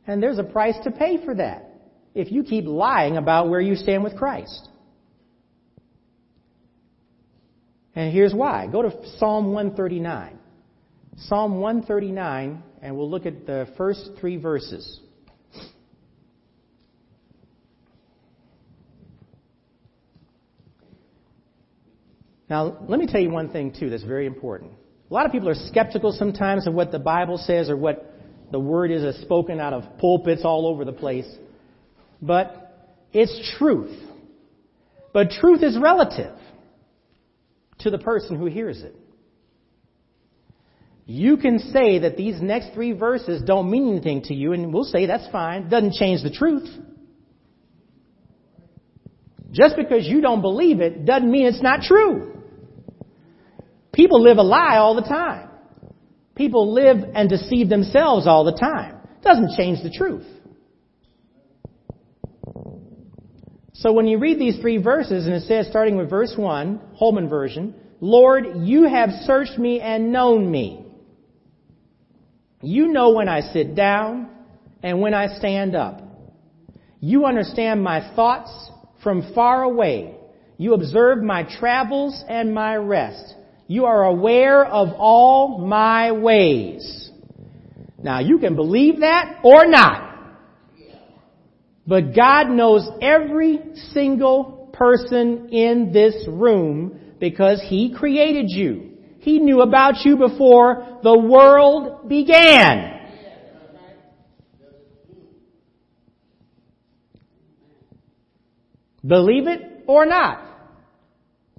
And 0.06 0.22
there's 0.22 0.38
a 0.38 0.44
price 0.44 0.74
to 0.84 0.90
pay 0.90 1.24
for 1.24 1.34
that 1.36 1.70
if 2.14 2.32
you 2.32 2.42
keep 2.42 2.66
lying 2.66 3.16
about 3.16 3.48
where 3.48 3.60
you 3.60 3.76
stand 3.76 4.02
with 4.02 4.16
Christ. 4.16 4.68
And 7.94 8.12
here's 8.12 8.34
why. 8.34 8.66
Go 8.66 8.82
to 8.82 8.90
Psalm 9.18 9.52
139. 9.52 10.38
Psalm 11.16 11.60
139, 11.60 12.62
and 12.82 12.96
we'll 12.96 13.10
look 13.10 13.26
at 13.26 13.46
the 13.46 13.68
first 13.76 14.10
three 14.20 14.36
verses. 14.36 15.00
Now, 22.48 22.78
let 22.88 22.98
me 22.98 23.06
tell 23.06 23.20
you 23.20 23.30
one 23.30 23.50
thing, 23.50 23.74
too, 23.78 23.90
that's 23.90 24.04
very 24.04 24.26
important. 24.26 24.72
A 25.10 25.14
lot 25.14 25.26
of 25.26 25.32
people 25.32 25.48
are 25.48 25.54
skeptical 25.54 26.12
sometimes 26.12 26.66
of 26.66 26.74
what 26.74 26.92
the 26.92 26.98
Bible 26.98 27.38
says 27.38 27.70
or 27.70 27.76
what 27.76 28.14
the 28.50 28.58
word 28.58 28.90
is 28.90 29.02
that's 29.02 29.20
spoken 29.20 29.60
out 29.60 29.72
of 29.72 29.98
pulpits 29.98 30.42
all 30.44 30.66
over 30.66 30.84
the 30.84 30.92
place. 30.92 31.26
But 32.20 32.96
it's 33.12 33.56
truth. 33.58 33.96
But 35.12 35.30
truth 35.30 35.62
is 35.62 35.78
relative 35.78 36.36
to 37.80 37.90
the 37.90 37.98
person 37.98 38.36
who 38.36 38.46
hears 38.46 38.82
it. 38.82 38.94
You 41.06 41.38
can 41.38 41.58
say 41.58 42.00
that 42.00 42.18
these 42.18 42.40
next 42.42 42.74
three 42.74 42.92
verses 42.92 43.42
don't 43.42 43.70
mean 43.70 43.88
anything 43.92 44.22
to 44.24 44.34
you, 44.34 44.52
and 44.52 44.74
we'll 44.74 44.84
say 44.84 45.06
that's 45.06 45.30
fine. 45.32 45.70
Doesn't 45.70 45.94
change 45.94 46.22
the 46.22 46.30
truth. 46.30 46.68
Just 49.50 49.76
because 49.76 50.06
you 50.06 50.20
don't 50.20 50.42
believe 50.42 50.80
it 50.80 51.06
doesn't 51.06 51.30
mean 51.30 51.46
it's 51.46 51.62
not 51.62 51.80
true. 51.80 52.37
People 53.98 54.22
live 54.22 54.38
a 54.38 54.42
lie 54.42 54.76
all 54.76 54.94
the 54.94 55.02
time. 55.02 55.48
People 56.36 56.72
live 56.72 56.98
and 57.16 57.28
deceive 57.28 57.68
themselves 57.68 58.28
all 58.28 58.44
the 58.44 58.56
time. 58.56 58.94
It 58.94 59.24
Doesn't 59.24 59.56
change 59.56 59.82
the 59.82 59.90
truth. 59.90 60.24
So 63.72 63.92
when 63.92 64.06
you 64.06 64.20
read 64.20 64.38
these 64.38 64.56
three 64.60 64.76
verses, 64.80 65.26
and 65.26 65.34
it 65.34 65.42
says, 65.48 65.66
starting 65.66 65.96
with 65.96 66.08
verse 66.08 66.32
1, 66.36 66.80
Holman 66.94 67.28
version, 67.28 67.74
Lord, 68.00 68.44
you 68.58 68.84
have 68.84 69.10
searched 69.24 69.58
me 69.58 69.80
and 69.80 70.12
known 70.12 70.48
me. 70.48 70.86
You 72.62 72.92
know 72.92 73.10
when 73.10 73.28
I 73.28 73.40
sit 73.40 73.74
down 73.74 74.30
and 74.80 75.00
when 75.00 75.12
I 75.12 75.38
stand 75.38 75.74
up. 75.74 76.02
You 77.00 77.26
understand 77.26 77.82
my 77.82 78.14
thoughts 78.14 78.52
from 79.02 79.32
far 79.34 79.64
away. 79.64 80.14
You 80.56 80.74
observe 80.74 81.20
my 81.20 81.42
travels 81.58 82.22
and 82.28 82.54
my 82.54 82.76
rest. 82.76 83.34
You 83.68 83.84
are 83.84 84.04
aware 84.04 84.64
of 84.64 84.94
all 84.96 85.58
my 85.58 86.10
ways. 86.12 87.10
Now 88.02 88.20
you 88.20 88.38
can 88.38 88.56
believe 88.56 89.00
that 89.00 89.40
or 89.44 89.66
not. 89.66 90.08
But 91.86 92.14
God 92.14 92.48
knows 92.48 92.88
every 93.02 93.60
single 93.92 94.70
person 94.72 95.50
in 95.50 95.92
this 95.92 96.14
room 96.26 96.98
because 97.20 97.62
He 97.62 97.94
created 97.94 98.46
you. 98.48 98.92
He 99.20 99.38
knew 99.38 99.60
about 99.60 100.04
you 100.04 100.16
before 100.16 101.00
the 101.02 101.18
world 101.18 102.08
began. 102.08 102.94
Believe 109.06 109.46
it 109.46 109.84
or 109.86 110.06
not. 110.06 110.42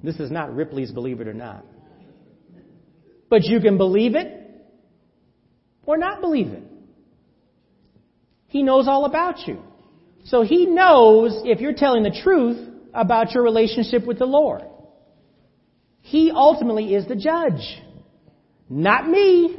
This 0.04 0.20
is 0.20 0.32
not 0.32 0.56
Ripley's 0.56 0.92
Believe 0.92 1.22
It 1.22 1.28
or 1.28 1.34
Not. 1.34 1.66
But 3.30 3.44
you 3.44 3.60
can 3.60 3.78
believe 3.78 4.16
it 4.16 4.40
or 5.86 5.98
not 5.98 6.22
believe 6.22 6.48
it. 6.48 6.64
He 8.48 8.64
knows 8.64 8.88
all 8.88 9.06
about 9.06 9.48
you. 9.48 9.62
So 10.26 10.42
he 10.42 10.66
knows 10.66 11.42
if 11.46 11.62
you're 11.62 11.74
telling 11.74 12.04
the 12.04 12.20
truth 12.24 12.68
about 12.94 13.32
your 13.32 13.44
relationship 13.44 14.06
with 14.06 14.20
the 14.20 14.26
Lord. 14.26 14.64
He 16.02 16.32
ultimately 16.32 16.94
is 16.96 17.08
the 17.08 17.16
judge. 17.16 17.82
Not 18.70 19.08
me. 19.08 19.58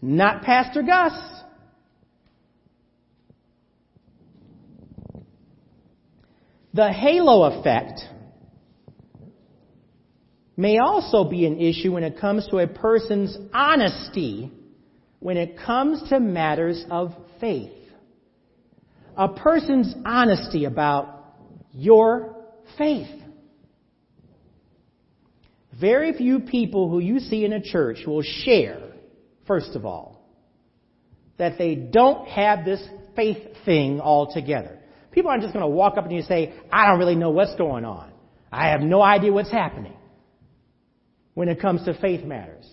Not 0.00 0.42
Pastor 0.42 0.82
Gus. 0.82 1.12
The 6.74 6.92
halo 6.92 7.44
effect 7.44 8.00
may 10.56 10.78
also 10.78 11.24
be 11.24 11.46
an 11.46 11.60
issue 11.60 11.92
when 11.92 12.02
it 12.02 12.20
comes 12.20 12.46
to 12.48 12.58
a 12.58 12.66
person's 12.66 13.36
honesty 13.52 14.50
when 15.22 15.36
it 15.36 15.56
comes 15.56 16.02
to 16.08 16.18
matters 16.18 16.84
of 16.90 17.14
faith. 17.40 17.70
A 19.16 19.28
person's 19.28 19.94
honesty 20.04 20.64
about 20.64 21.36
your 21.72 22.34
faith. 22.76 23.20
Very 25.80 26.12
few 26.14 26.40
people 26.40 26.90
who 26.90 26.98
you 26.98 27.20
see 27.20 27.44
in 27.44 27.52
a 27.52 27.62
church 27.62 27.98
will 28.04 28.22
share, 28.22 28.80
first 29.46 29.76
of 29.76 29.86
all, 29.86 30.28
that 31.38 31.56
they 31.56 31.76
don't 31.76 32.26
have 32.28 32.64
this 32.64 32.84
faith 33.14 33.38
thing 33.64 34.00
altogether. 34.00 34.78
People 35.12 35.30
aren't 35.30 35.42
just 35.42 35.54
going 35.54 35.64
to 35.64 35.68
walk 35.68 35.96
up 35.96 36.04
and 36.04 36.12
you 36.12 36.22
say, 36.22 36.52
I 36.72 36.88
don't 36.88 36.98
really 36.98 37.14
know 37.14 37.30
what's 37.30 37.54
going 37.54 37.84
on. 37.84 38.10
I 38.50 38.68
have 38.70 38.80
no 38.80 39.00
idea 39.00 39.32
what's 39.32 39.52
happening 39.52 39.94
when 41.34 41.48
it 41.48 41.60
comes 41.60 41.84
to 41.84 41.94
faith 42.00 42.24
matters. 42.24 42.68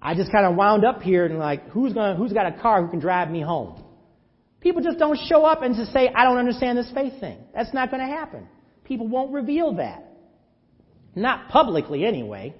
I 0.00 0.14
just 0.14 0.32
kind 0.32 0.46
of 0.46 0.56
wound 0.56 0.84
up 0.84 1.02
here 1.02 1.24
and 1.24 1.38
like, 1.38 1.68
who's 1.70 1.92
gonna, 1.92 2.16
who's 2.16 2.32
got 2.32 2.46
a 2.46 2.60
car 2.60 2.82
who 2.82 2.90
can 2.90 2.98
drive 2.98 3.30
me 3.30 3.40
home? 3.40 3.82
People 4.62 4.80
just 4.80 4.98
don't 4.98 5.18
show 5.26 5.44
up 5.44 5.62
and 5.62 5.74
just 5.74 5.92
say, 5.92 6.08
I 6.14 6.22
don't 6.24 6.38
understand 6.38 6.78
this 6.78 6.90
faith 6.94 7.18
thing. 7.18 7.38
That's 7.52 7.74
not 7.74 7.90
going 7.90 8.00
to 8.00 8.12
happen. 8.12 8.46
People 8.84 9.08
won't 9.08 9.32
reveal 9.32 9.74
that. 9.76 10.04
Not 11.16 11.48
publicly 11.48 12.04
anyway. 12.04 12.54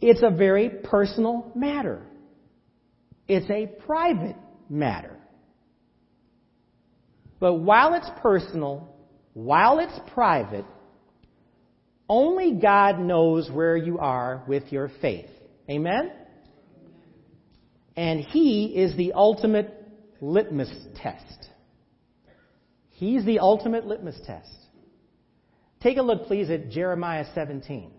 It's 0.00 0.22
a 0.22 0.30
very 0.30 0.70
personal 0.70 1.52
matter. 1.54 2.06
It's 3.26 3.50
a 3.50 3.66
private 3.84 4.36
matter. 4.70 5.16
But 7.38 7.54
while 7.54 7.94
it's 7.94 8.08
personal, 8.22 8.88
while 9.34 9.78
it's 9.78 9.98
private, 10.14 10.64
only 12.08 12.52
God 12.52 12.98
knows 12.98 13.50
where 13.50 13.76
you 13.76 13.98
are 13.98 14.42
with 14.46 14.72
your 14.72 14.90
faith. 15.00 15.30
Amen? 15.68 16.10
And 17.96 18.20
He 18.20 18.66
is 18.66 18.96
the 18.96 19.12
ultimate 19.12 19.74
litmus 20.20 20.70
test. 20.96 21.48
He's 22.90 23.24
the 23.24 23.38
ultimate 23.38 23.86
litmus 23.86 24.18
test. 24.26 24.50
Take 25.80 25.98
a 25.98 26.02
look, 26.02 26.26
please, 26.26 26.50
at 26.50 26.70
Jeremiah 26.70 27.26
17. 27.34 27.92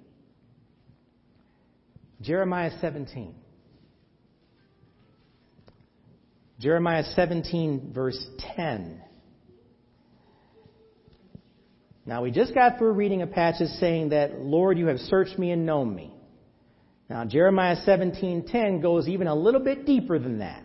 Jeremiah 2.22 2.72
17. 2.82 3.36
Jeremiah 6.60 7.06
17, 7.16 7.94
verse 7.94 8.22
10. 8.56 9.02
Now, 12.10 12.24
we 12.24 12.32
just 12.32 12.56
got 12.56 12.80
through 12.80 12.94
reading 12.94 13.22
a 13.22 13.28
passage 13.28 13.70
saying 13.80 14.10
that, 14.10 14.40
Lord, 14.40 14.80
you 14.80 14.88
have 14.88 14.98
searched 14.98 15.38
me 15.38 15.52
and 15.52 15.64
known 15.64 15.94
me. 15.94 16.12
Now, 17.08 17.24
Jeremiah 17.24 17.76
17:10 17.86 18.82
goes 18.82 19.08
even 19.08 19.28
a 19.28 19.36
little 19.36 19.60
bit 19.60 19.86
deeper 19.86 20.18
than 20.18 20.40
that. 20.40 20.64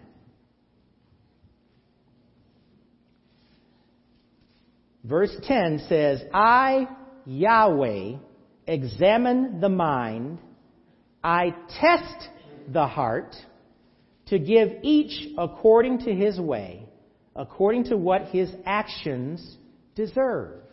Verse 5.04 5.36
10 5.42 5.80
says, 5.86 6.22
I, 6.32 6.88
Yahweh, 7.26 8.16
examine 8.66 9.60
the 9.60 9.68
mind, 9.68 10.38
I 11.22 11.54
test 11.78 12.30
the 12.72 12.86
heart 12.86 13.36
to 14.28 14.38
give 14.38 14.78
each 14.80 15.28
according 15.36 15.98
to 16.06 16.14
his 16.14 16.40
way, 16.40 16.88
according 17.36 17.84
to 17.84 17.98
what 17.98 18.28
his 18.28 18.50
actions 18.64 19.58
deserve. 19.94 20.63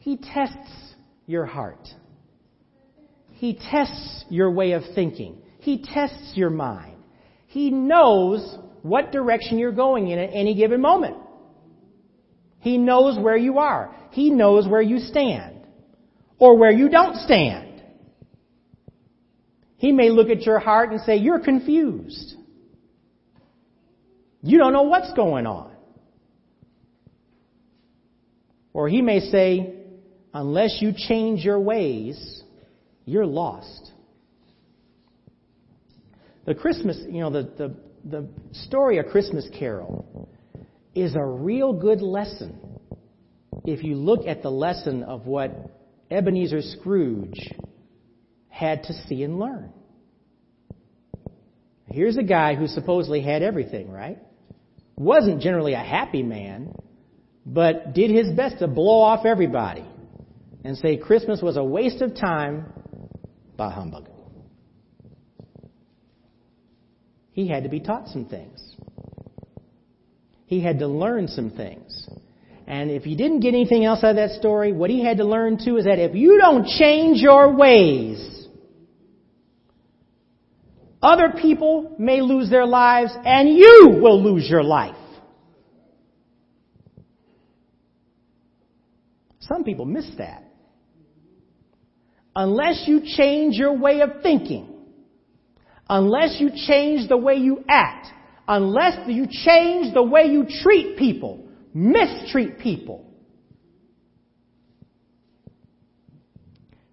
He 0.00 0.16
tests 0.16 0.94
your 1.26 1.46
heart. 1.46 1.86
He 3.32 3.58
tests 3.70 4.24
your 4.28 4.50
way 4.50 4.72
of 4.72 4.82
thinking. 4.94 5.40
He 5.60 5.82
tests 5.82 6.32
your 6.34 6.50
mind. 6.50 6.96
He 7.46 7.70
knows 7.70 8.58
what 8.82 9.12
direction 9.12 9.58
you're 9.58 9.72
going 9.72 10.08
in 10.08 10.18
at 10.18 10.30
any 10.32 10.54
given 10.54 10.80
moment. 10.80 11.16
He 12.60 12.78
knows 12.78 13.18
where 13.18 13.36
you 13.36 13.58
are. 13.58 13.94
He 14.10 14.30
knows 14.30 14.66
where 14.66 14.82
you 14.82 14.98
stand 14.98 15.66
or 16.38 16.56
where 16.56 16.70
you 16.70 16.88
don't 16.88 17.16
stand. 17.16 17.82
He 19.76 19.92
may 19.92 20.10
look 20.10 20.28
at 20.28 20.42
your 20.42 20.58
heart 20.58 20.90
and 20.92 21.00
say, 21.02 21.16
You're 21.16 21.40
confused. 21.40 22.34
You 24.42 24.58
don't 24.58 24.72
know 24.72 24.82
what's 24.82 25.12
going 25.12 25.46
on. 25.46 25.70
Or 28.72 28.88
he 28.88 29.02
may 29.02 29.20
say, 29.20 29.79
unless 30.32 30.78
you 30.80 30.92
change 30.96 31.44
your 31.44 31.60
ways, 31.60 32.42
you're 33.04 33.26
lost. 33.26 33.90
The 36.46 36.54
Christmas, 36.54 36.98
you 37.08 37.20
know, 37.20 37.30
the, 37.30 37.42
the, 37.58 37.76
the 38.04 38.28
story 38.52 38.98
of 38.98 39.06
Christmas 39.06 39.48
Carol 39.58 40.28
is 40.94 41.14
a 41.14 41.24
real 41.24 41.72
good 41.72 42.00
lesson 42.00 42.58
if 43.64 43.84
you 43.84 43.94
look 43.94 44.26
at 44.26 44.42
the 44.42 44.50
lesson 44.50 45.02
of 45.02 45.26
what 45.26 45.70
Ebenezer 46.10 46.62
Scrooge 46.62 47.50
had 48.48 48.84
to 48.84 48.92
see 49.06 49.22
and 49.22 49.38
learn. 49.38 49.72
Here's 51.86 52.16
a 52.16 52.22
guy 52.22 52.54
who 52.54 52.66
supposedly 52.66 53.20
had 53.20 53.42
everything, 53.42 53.90
right? 53.90 54.18
Wasn't 54.96 55.40
generally 55.42 55.74
a 55.74 55.78
happy 55.78 56.22
man, 56.22 56.74
but 57.44 57.94
did 57.94 58.10
his 58.10 58.30
best 58.34 58.60
to 58.60 58.68
blow 58.68 59.00
off 59.00 59.26
everybody 59.26 59.84
and 60.64 60.76
say 60.76 60.96
Christmas 60.96 61.40
was 61.42 61.56
a 61.56 61.64
waste 61.64 62.02
of 62.02 62.14
time, 62.14 62.72
by 63.56 63.70
humbug. 63.70 64.08
He 67.32 67.46
had 67.46 67.64
to 67.64 67.68
be 67.68 67.80
taught 67.80 68.08
some 68.08 68.24
things. 68.24 68.74
He 70.46 70.62
had 70.62 70.78
to 70.80 70.88
learn 70.88 71.28
some 71.28 71.50
things. 71.50 72.08
And 72.66 72.90
if 72.90 73.02
he 73.02 73.14
didn't 73.16 73.40
get 73.40 73.48
anything 73.48 73.84
else 73.84 74.02
out 74.02 74.10
of 74.10 74.16
that 74.16 74.38
story, 74.38 74.72
what 74.72 74.90
he 74.90 75.04
had 75.04 75.18
to 75.18 75.24
learn 75.24 75.62
too 75.62 75.76
is 75.76 75.84
that 75.84 75.98
if 75.98 76.14
you 76.14 76.38
don't 76.38 76.66
change 76.66 77.20
your 77.20 77.54
ways, 77.54 78.48
other 81.02 81.34
people 81.40 81.96
may 81.98 82.20
lose 82.20 82.50
their 82.50 82.66
lives 82.66 83.12
and 83.24 83.48
you 83.48 83.98
will 84.02 84.22
lose 84.22 84.48
your 84.48 84.62
life. 84.62 84.96
Some 89.40 89.64
people 89.64 89.84
miss 89.84 90.10
that 90.18 90.49
unless 92.40 92.84
you 92.86 93.02
change 93.04 93.56
your 93.56 93.76
way 93.76 94.00
of 94.00 94.22
thinking, 94.22 94.66
unless 95.90 96.36
you 96.40 96.48
change 96.66 97.06
the 97.06 97.16
way 97.18 97.34
you 97.34 97.62
act, 97.68 98.06
unless 98.48 98.96
you 99.08 99.26
change 99.26 99.92
the 99.92 100.02
way 100.02 100.24
you 100.24 100.46
treat 100.62 100.96
people, 100.96 101.46
mistreat 101.74 102.58
people, 102.58 103.04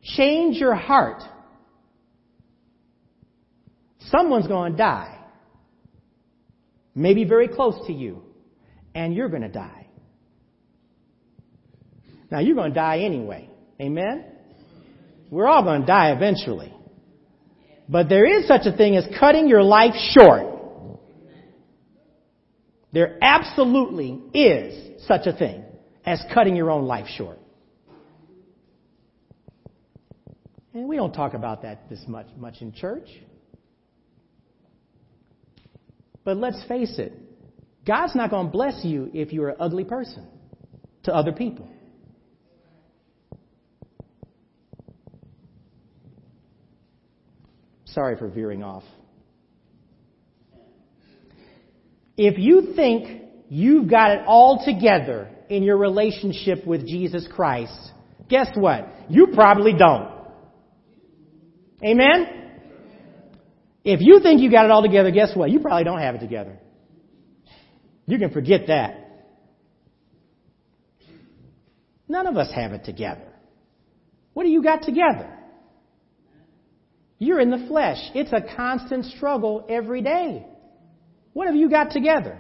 change 0.03 0.57
your 0.57 0.75
heart, 0.75 1.23
someone's 3.99 4.47
going 4.47 4.73
to 4.73 4.77
die. 4.77 5.17
Maybe 6.93 7.23
very 7.23 7.47
close 7.47 7.87
to 7.87 7.93
you. 7.93 8.21
And 8.93 9.15
you're 9.15 9.29
going 9.29 9.43
to 9.43 9.47
die. 9.47 9.87
Now, 12.29 12.39
you're 12.39 12.55
going 12.55 12.71
to 12.71 12.75
die 12.75 12.99
anyway. 13.01 13.49
Amen? 13.79 14.25
We're 15.29 15.47
all 15.47 15.63
going 15.63 15.81
to 15.81 15.87
die 15.87 16.11
eventually. 16.11 16.73
But 17.89 18.09
there 18.09 18.25
is 18.25 18.47
such 18.47 18.65
a 18.65 18.75
thing 18.75 18.95
as 18.95 19.07
cutting 19.19 19.47
your 19.47 19.63
life 19.63 19.93
short. 20.11 20.45
There 22.91 23.17
absolutely 23.21 24.21
is 24.33 25.03
such 25.05 25.27
a 25.27 25.33
thing 25.33 25.63
as 26.05 26.23
cutting 26.33 26.55
your 26.55 26.71
own 26.71 26.85
life 26.85 27.07
short. 27.07 27.39
And 30.73 30.87
we 30.87 30.95
don't 30.95 31.13
talk 31.13 31.33
about 31.33 31.63
that 31.63 31.89
this 31.89 32.03
much, 32.07 32.27
much 32.37 32.61
in 32.61 32.71
church. 32.71 33.09
But 36.23 36.37
let's 36.37 36.63
face 36.67 36.99
it, 36.99 37.13
God's 37.85 38.15
not 38.15 38.29
going 38.29 38.47
to 38.47 38.51
bless 38.51 38.83
you 38.83 39.09
if 39.13 39.31
you're 39.31 39.49
an 39.49 39.55
ugly 39.59 39.85
person 39.85 40.27
to 41.03 41.15
other 41.15 41.31
people. 41.31 41.69
Sorry 47.93 48.17
for 48.17 48.27
veering 48.27 48.63
off. 48.63 48.83
If 52.17 52.37
you 52.37 52.73
think 52.75 53.21
you've 53.49 53.89
got 53.89 54.11
it 54.11 54.21
all 54.25 54.63
together 54.65 55.29
in 55.49 55.63
your 55.63 55.77
relationship 55.77 56.65
with 56.65 56.85
Jesus 56.85 57.27
Christ, 57.31 57.91
guess 58.27 58.49
what? 58.55 58.87
You 59.09 59.27
probably 59.33 59.73
don't. 59.73 60.11
Amen? 61.83 62.51
If 63.83 64.01
you 64.01 64.19
think 64.21 64.41
you 64.41 64.51
got 64.51 64.65
it 64.65 64.71
all 64.71 64.81
together, 64.81 65.11
guess 65.11 65.35
what? 65.35 65.51
You 65.51 65.59
probably 65.59 65.83
don't 65.83 65.99
have 65.99 66.15
it 66.15 66.19
together. 66.19 66.57
You 68.07 68.17
can 68.17 68.31
forget 68.31 68.67
that. 68.67 69.03
None 72.09 72.25
of 72.25 72.35
us 72.35 72.51
have 72.53 72.71
it 72.71 72.83
together. 72.83 73.27
What 74.33 74.43
do 74.43 74.49
you 74.49 74.63
got 74.63 74.81
together? 74.81 75.36
You're 77.19 77.39
in 77.39 77.49
the 77.49 77.65
flesh. 77.67 77.97
It's 78.13 78.31
a 78.31 78.41
constant 78.55 79.05
struggle 79.05 79.65
every 79.69 80.01
day. 80.01 80.45
What 81.33 81.47
have 81.47 81.55
you 81.55 81.69
got 81.69 81.91
together? 81.91 82.39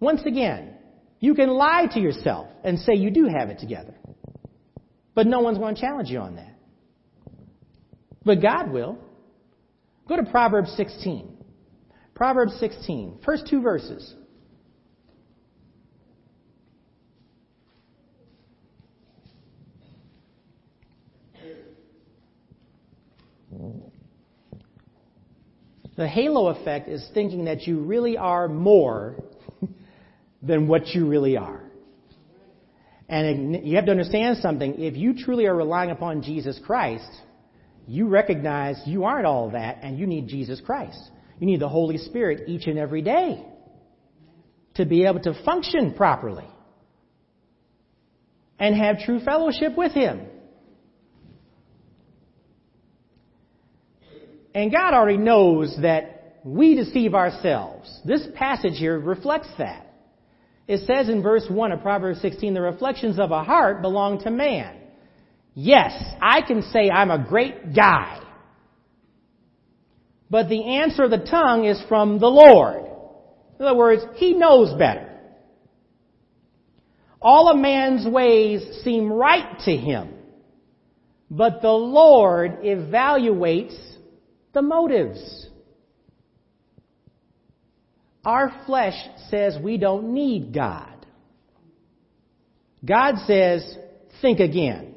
Once 0.00 0.22
again, 0.24 0.74
you 1.18 1.34
can 1.34 1.50
lie 1.50 1.86
to 1.92 2.00
yourself 2.00 2.48
and 2.64 2.78
say 2.78 2.94
you 2.94 3.10
do 3.10 3.26
have 3.26 3.50
it 3.50 3.58
together. 3.58 3.94
But 5.14 5.26
no 5.26 5.40
one's 5.40 5.58
going 5.58 5.74
to 5.74 5.80
challenge 5.80 6.08
you 6.08 6.18
on 6.18 6.36
that. 6.36 6.54
But 8.24 8.40
God 8.40 8.70
will. 8.70 8.98
Go 10.08 10.16
to 10.16 10.24
Proverbs 10.24 10.72
16. 10.76 11.36
Proverbs 12.14 12.58
16, 12.58 13.20
first 13.24 13.46
two 13.48 13.62
verses. 13.62 14.14
The 26.00 26.08
halo 26.08 26.46
effect 26.46 26.88
is 26.88 27.06
thinking 27.12 27.44
that 27.44 27.66
you 27.66 27.80
really 27.80 28.16
are 28.16 28.48
more 28.48 29.16
than 30.42 30.66
what 30.66 30.86
you 30.94 31.06
really 31.06 31.36
are. 31.36 31.60
And 33.06 33.66
you 33.66 33.76
have 33.76 33.84
to 33.84 33.90
understand 33.90 34.38
something. 34.38 34.80
If 34.80 34.96
you 34.96 35.12
truly 35.22 35.44
are 35.44 35.54
relying 35.54 35.90
upon 35.90 36.22
Jesus 36.22 36.58
Christ, 36.64 37.10
you 37.86 38.08
recognize 38.08 38.80
you 38.86 39.04
aren't 39.04 39.26
all 39.26 39.50
that 39.50 39.80
and 39.82 39.98
you 39.98 40.06
need 40.06 40.28
Jesus 40.28 40.58
Christ. 40.64 40.98
You 41.38 41.46
need 41.46 41.60
the 41.60 41.68
Holy 41.68 41.98
Spirit 41.98 42.48
each 42.48 42.66
and 42.66 42.78
every 42.78 43.02
day 43.02 43.44
to 44.76 44.86
be 44.86 45.04
able 45.04 45.20
to 45.20 45.34
function 45.44 45.92
properly 45.92 46.48
and 48.58 48.74
have 48.74 49.00
true 49.00 49.20
fellowship 49.20 49.76
with 49.76 49.92
Him. 49.92 50.22
And 54.54 54.72
God 54.72 54.94
already 54.94 55.18
knows 55.18 55.76
that 55.82 56.38
we 56.44 56.74
deceive 56.74 57.14
ourselves. 57.14 58.00
This 58.04 58.26
passage 58.34 58.78
here 58.78 58.98
reflects 58.98 59.48
that. 59.58 59.86
It 60.66 60.86
says 60.86 61.08
in 61.08 61.22
verse 61.22 61.46
1 61.48 61.72
of 61.72 61.82
Proverbs 61.82 62.20
16, 62.20 62.54
the 62.54 62.60
reflections 62.60 63.18
of 63.18 63.30
a 63.30 63.44
heart 63.44 63.82
belong 63.82 64.20
to 64.20 64.30
man. 64.30 64.76
Yes, 65.54 65.92
I 66.22 66.42
can 66.42 66.62
say 66.62 66.90
I'm 66.90 67.10
a 67.10 67.26
great 67.28 67.74
guy. 67.74 68.22
But 70.30 70.48
the 70.48 70.76
answer 70.76 71.04
of 71.04 71.10
the 71.10 71.18
tongue 71.18 71.64
is 71.64 71.82
from 71.88 72.20
the 72.20 72.28
Lord. 72.28 72.84
In 73.58 73.66
other 73.66 73.76
words, 73.76 74.02
He 74.14 74.34
knows 74.34 74.76
better. 74.78 75.10
All 77.20 77.48
a 77.48 77.56
man's 77.56 78.06
ways 78.06 78.62
seem 78.82 79.12
right 79.12 79.58
to 79.66 79.76
him, 79.76 80.14
but 81.30 81.60
the 81.60 81.68
Lord 81.68 82.62
evaluates 82.62 83.76
the 84.52 84.62
motives. 84.62 85.48
Our 88.24 88.52
flesh 88.66 88.94
says 89.28 89.56
we 89.62 89.78
don't 89.78 90.12
need 90.12 90.52
God. 90.52 91.06
God 92.84 93.16
says, 93.26 93.76
think 94.20 94.40
again. 94.40 94.94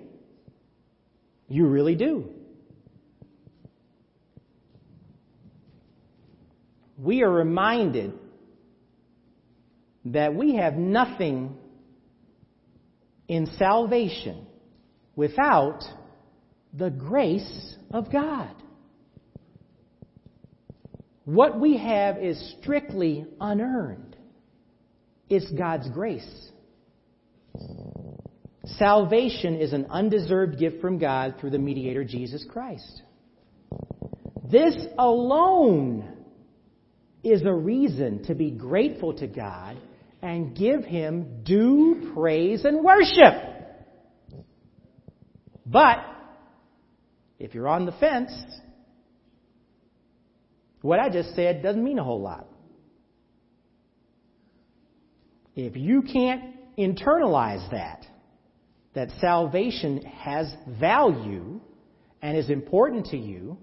You 1.47 1.67
really 1.67 1.95
do. 1.95 2.29
We 6.97 7.21
are 7.21 7.31
reminded 7.31 8.13
that 10.05 10.33
we 10.33 10.55
have 10.55 10.75
nothing 10.75 11.57
in 13.27 13.47
salvation 13.57 14.45
without 15.15 15.83
the 16.73 16.89
grace 16.89 17.75
of 17.91 18.11
God. 18.11 18.53
What 21.25 21.59
we 21.59 21.77
have 21.77 22.17
is 22.17 22.55
strictly 22.59 23.25
unearned. 23.39 24.17
It's 25.29 25.49
God's 25.51 25.89
grace. 25.89 26.51
Salvation 28.65 29.55
is 29.55 29.73
an 29.73 29.87
undeserved 29.89 30.59
gift 30.59 30.81
from 30.81 30.97
God 30.97 31.35
through 31.39 31.51
the 31.51 31.59
mediator 31.59 32.03
Jesus 32.03 32.45
Christ. 32.49 33.01
This 34.49 34.75
alone 34.97 36.07
is 37.23 37.41
a 37.43 37.53
reason 37.53 38.23
to 38.25 38.35
be 38.35 38.51
grateful 38.51 39.13
to 39.15 39.27
God 39.27 39.77
and 40.21 40.55
give 40.55 40.83
Him 40.83 41.43
due 41.43 42.11
praise 42.13 42.65
and 42.65 42.83
worship. 42.83 43.33
But, 45.65 45.99
if 47.39 47.53
you're 47.53 47.67
on 47.67 47.85
the 47.85 47.93
fence, 47.93 48.31
what 50.83 50.99
I 50.99 51.07
just 51.07 51.33
said 51.33 51.63
doesn't 51.63 51.81
mean 51.81 51.97
a 51.97 52.03
whole 52.03 52.21
lot. 52.21 52.45
If 55.55 55.77
you 55.77 56.01
can't 56.01 56.43
internalize 56.77 57.71
that, 57.71 58.05
that 58.93 59.07
salvation 59.21 60.03
has 60.03 60.53
value 60.67 61.61
and 62.21 62.37
is 62.37 62.49
important 62.49 63.05
to 63.07 63.17
you, 63.17 63.57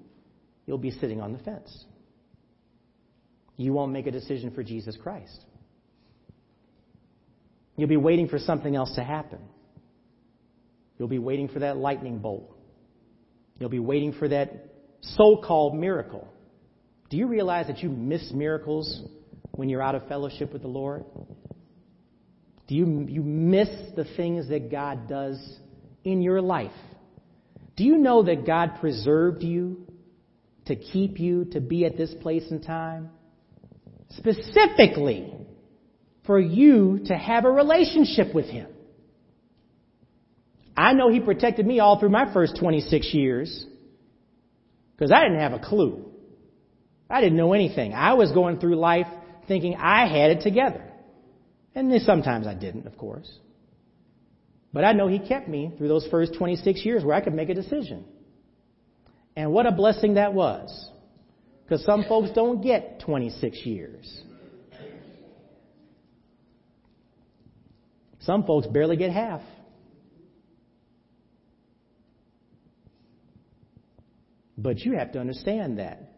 you'll 0.64 0.78
be 0.78 0.92
sitting 0.92 1.20
on 1.20 1.34
the 1.34 1.38
fence. 1.40 1.84
You 3.58 3.74
won't 3.74 3.92
make 3.92 4.06
a 4.06 4.10
decision 4.10 4.52
for 4.52 4.62
Jesus 4.62 4.96
Christ. 4.96 5.44
You'll 7.76 7.88
be 7.88 7.98
waiting 7.98 8.28
for 8.28 8.38
something 8.38 8.74
else 8.74 8.94
to 8.94 9.04
happen. 9.04 9.40
You'll 10.98 11.08
be 11.08 11.18
waiting 11.18 11.48
for 11.48 11.58
that 11.58 11.76
lightning 11.76 12.18
bolt. 12.18 12.56
You'll 13.58 13.68
be 13.68 13.78
waiting 13.78 14.14
for 14.14 14.26
that 14.28 14.70
so 15.02 15.36
called 15.36 15.76
miracle. 15.76 16.26
Do 17.10 17.16
you 17.16 17.26
realize 17.26 17.66
that 17.66 17.80
you 17.80 17.88
miss 17.88 18.30
miracles 18.32 19.02
when 19.50 19.68
you're 19.68 19.82
out 19.82 19.96
of 19.96 20.06
fellowship 20.06 20.52
with 20.52 20.62
the 20.62 20.68
Lord? 20.68 21.04
Do 22.68 22.76
you, 22.76 23.04
you 23.08 23.22
miss 23.22 23.68
the 23.96 24.04
things 24.16 24.48
that 24.48 24.70
God 24.70 25.08
does 25.08 25.36
in 26.04 26.22
your 26.22 26.40
life? 26.40 26.70
Do 27.76 27.82
you 27.82 27.98
know 27.98 28.22
that 28.22 28.46
God 28.46 28.76
preserved 28.80 29.42
you 29.42 29.86
to 30.66 30.76
keep 30.76 31.18
you 31.18 31.46
to 31.46 31.60
be 31.60 31.84
at 31.84 31.96
this 31.96 32.14
place 32.22 32.44
and 32.48 32.62
time? 32.62 33.10
Specifically 34.10 35.32
for 36.26 36.38
you 36.38 37.00
to 37.06 37.16
have 37.16 37.44
a 37.44 37.50
relationship 37.50 38.32
with 38.32 38.46
Him. 38.46 38.68
I 40.76 40.92
know 40.92 41.10
He 41.10 41.18
protected 41.18 41.66
me 41.66 41.80
all 41.80 41.98
through 41.98 42.10
my 42.10 42.32
first 42.32 42.56
26 42.60 43.12
years 43.12 43.64
because 44.92 45.10
I 45.10 45.22
didn't 45.24 45.40
have 45.40 45.54
a 45.54 45.58
clue. 45.58 46.09
I 47.10 47.20
didn't 47.20 47.36
know 47.36 47.52
anything. 47.52 47.92
I 47.92 48.14
was 48.14 48.30
going 48.32 48.60
through 48.60 48.76
life 48.76 49.08
thinking 49.48 49.74
I 49.74 50.06
had 50.06 50.30
it 50.30 50.42
together. 50.42 50.84
And 51.74 51.92
sometimes 52.02 52.46
I 52.46 52.54
didn't, 52.54 52.86
of 52.86 52.96
course. 52.96 53.30
But 54.72 54.84
I 54.84 54.92
know 54.92 55.08
He 55.08 55.18
kept 55.18 55.48
me 55.48 55.72
through 55.76 55.88
those 55.88 56.06
first 56.10 56.34
26 56.34 56.84
years 56.84 57.04
where 57.04 57.16
I 57.16 57.20
could 57.20 57.34
make 57.34 57.48
a 57.48 57.54
decision. 57.54 58.04
And 59.36 59.52
what 59.52 59.66
a 59.66 59.72
blessing 59.72 60.14
that 60.14 60.32
was. 60.34 60.88
Because 61.64 61.84
some 61.84 62.04
folks 62.08 62.30
don't 62.34 62.62
get 62.62 63.00
26 63.00 63.58
years. 63.64 64.22
Some 68.20 68.44
folks 68.44 68.66
barely 68.66 68.96
get 68.96 69.10
half. 69.10 69.40
But 74.58 74.80
you 74.80 74.92
have 74.92 75.12
to 75.12 75.20
understand 75.20 75.78
that 75.78 76.09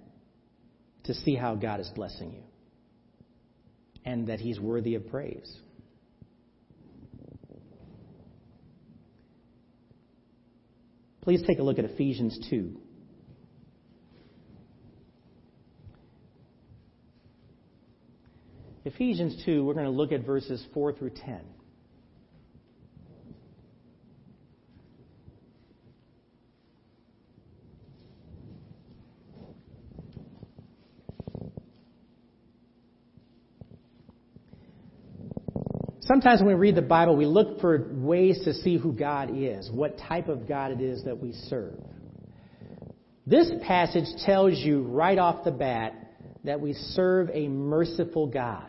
to 1.05 1.15
see 1.15 1.35
how 1.35 1.55
God 1.55 1.81
is 1.81 1.91
blessing 1.95 2.33
you 2.33 2.43
and 4.05 4.29
that 4.29 4.41
He's 4.41 4.59
worthy 4.59 4.95
of 4.95 5.09
praise. 5.09 5.57
Please 11.23 11.43
take 11.47 11.61
a 11.61 11.63
look 11.63 11.79
at 11.79 11.85
Ephesians 11.85 12.39
2. 12.51 12.81
Ephesians 18.85 19.41
2, 19.45 19.65
we're 19.65 19.75
going 19.75 19.87
to 19.87 19.93
look 19.93 20.11
at 20.11 20.27
verses 20.27 20.65
4 20.75 20.95
through 20.95 21.11
10. 21.11 21.41
Sometimes 36.13 36.41
when 36.41 36.49
we 36.49 36.55
read 36.55 36.75
the 36.75 36.83
Bible, 36.83 37.17
we 37.17 37.25
look 37.25 37.59
for 37.63 37.89
ways 37.91 38.39
to 38.45 38.53
see 38.53 38.77
who 38.77 38.93
God 38.93 39.31
is, 39.35 39.71
what 39.71 39.97
type 39.97 40.29
of 40.29 40.47
God 40.47 40.71
it 40.71 40.83
is 40.83 41.05
that 41.05 41.19
we 41.19 41.33
serve. 41.33 41.73
This 43.27 43.51
passage 43.67 44.05
tells 44.27 44.59
you 44.59 44.83
right 44.83 45.17
off 45.17 45.43
the 45.43 45.51
bat 45.51 45.95
that 46.45 46.61
we 46.61 46.75
serve 46.75 47.31
a 47.33 47.49
merciful 47.49 48.27
God. 48.27 48.69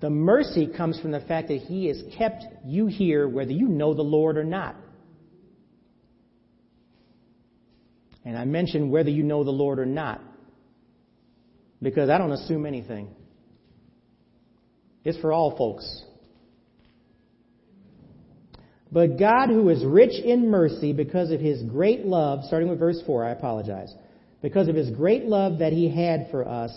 The 0.00 0.08
mercy 0.08 0.66
comes 0.74 0.98
from 0.98 1.10
the 1.10 1.20
fact 1.20 1.48
that 1.48 1.58
He 1.58 1.88
has 1.88 2.02
kept 2.16 2.42
you 2.64 2.86
here 2.86 3.28
whether 3.28 3.52
you 3.52 3.68
know 3.68 3.92
the 3.92 4.00
Lord 4.00 4.38
or 4.38 4.44
not. 4.44 4.76
And 8.24 8.34
I 8.34 8.46
mention 8.46 8.88
whether 8.88 9.10
you 9.10 9.24
know 9.24 9.44
the 9.44 9.50
Lord 9.50 9.78
or 9.78 9.84
not 9.84 10.22
because 11.82 12.08
I 12.08 12.16
don't 12.16 12.32
assume 12.32 12.64
anything. 12.64 13.14
It's 15.04 15.18
for 15.18 15.32
all 15.32 15.56
folks. 15.56 16.04
But 18.90 19.18
God, 19.18 19.48
who 19.48 19.68
is 19.68 19.84
rich 19.84 20.18
in 20.22 20.50
mercy 20.50 20.92
because 20.92 21.30
of 21.30 21.40
his 21.40 21.62
great 21.62 22.06
love, 22.06 22.44
starting 22.44 22.68
with 22.68 22.78
verse 22.78 23.02
4, 23.06 23.24
I 23.24 23.30
apologize, 23.30 23.94
because 24.40 24.68
of 24.68 24.74
his 24.74 24.90
great 24.90 25.26
love 25.26 25.58
that 25.58 25.72
he 25.72 25.88
had 25.94 26.28
for 26.30 26.48
us, 26.48 26.72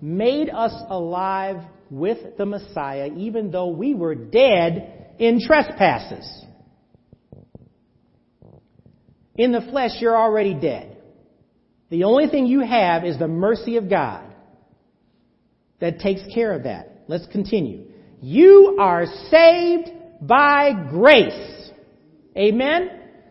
made 0.00 0.50
us 0.50 0.72
alive 0.88 1.62
with 1.90 2.36
the 2.36 2.46
Messiah, 2.46 3.10
even 3.16 3.50
though 3.50 3.68
we 3.68 3.94
were 3.94 4.14
dead 4.14 5.14
in 5.18 5.40
trespasses. 5.40 6.44
In 9.36 9.52
the 9.52 9.60
flesh, 9.70 9.92
you're 10.00 10.16
already 10.16 10.54
dead. 10.54 10.96
The 11.90 12.04
only 12.04 12.28
thing 12.28 12.46
you 12.46 12.60
have 12.60 13.04
is 13.04 13.18
the 13.18 13.28
mercy 13.28 13.76
of 13.76 13.88
God 13.88 14.24
that 15.78 16.00
takes 16.00 16.22
care 16.34 16.52
of 16.52 16.64
that. 16.64 16.91
Let's 17.12 17.26
continue. 17.26 17.84
You 18.22 18.78
are 18.80 19.04
saved 19.30 19.90
by 20.22 20.72
grace. 20.88 21.70
Amen? 22.34 22.88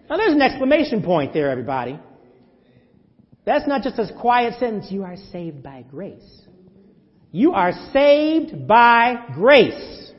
Now 0.07 0.17
there's 0.17 0.33
an 0.33 0.41
exclamation 0.43 1.01
point 1.01 1.33
there, 1.33 1.49
everybody. 1.49 1.99
That's 3.43 3.67
not 3.67 3.81
just 3.81 3.97
a 3.97 4.13
quiet 4.21 4.59
sentence. 4.59 4.91
You 4.91 5.01
are 5.01 5.15
saved 5.31 5.63
by 5.63 5.83
grace. 5.89 6.21
You 7.31 7.53
are 7.53 7.71
saved 7.91 8.67
by 8.67 9.15
grace. 9.33 10.11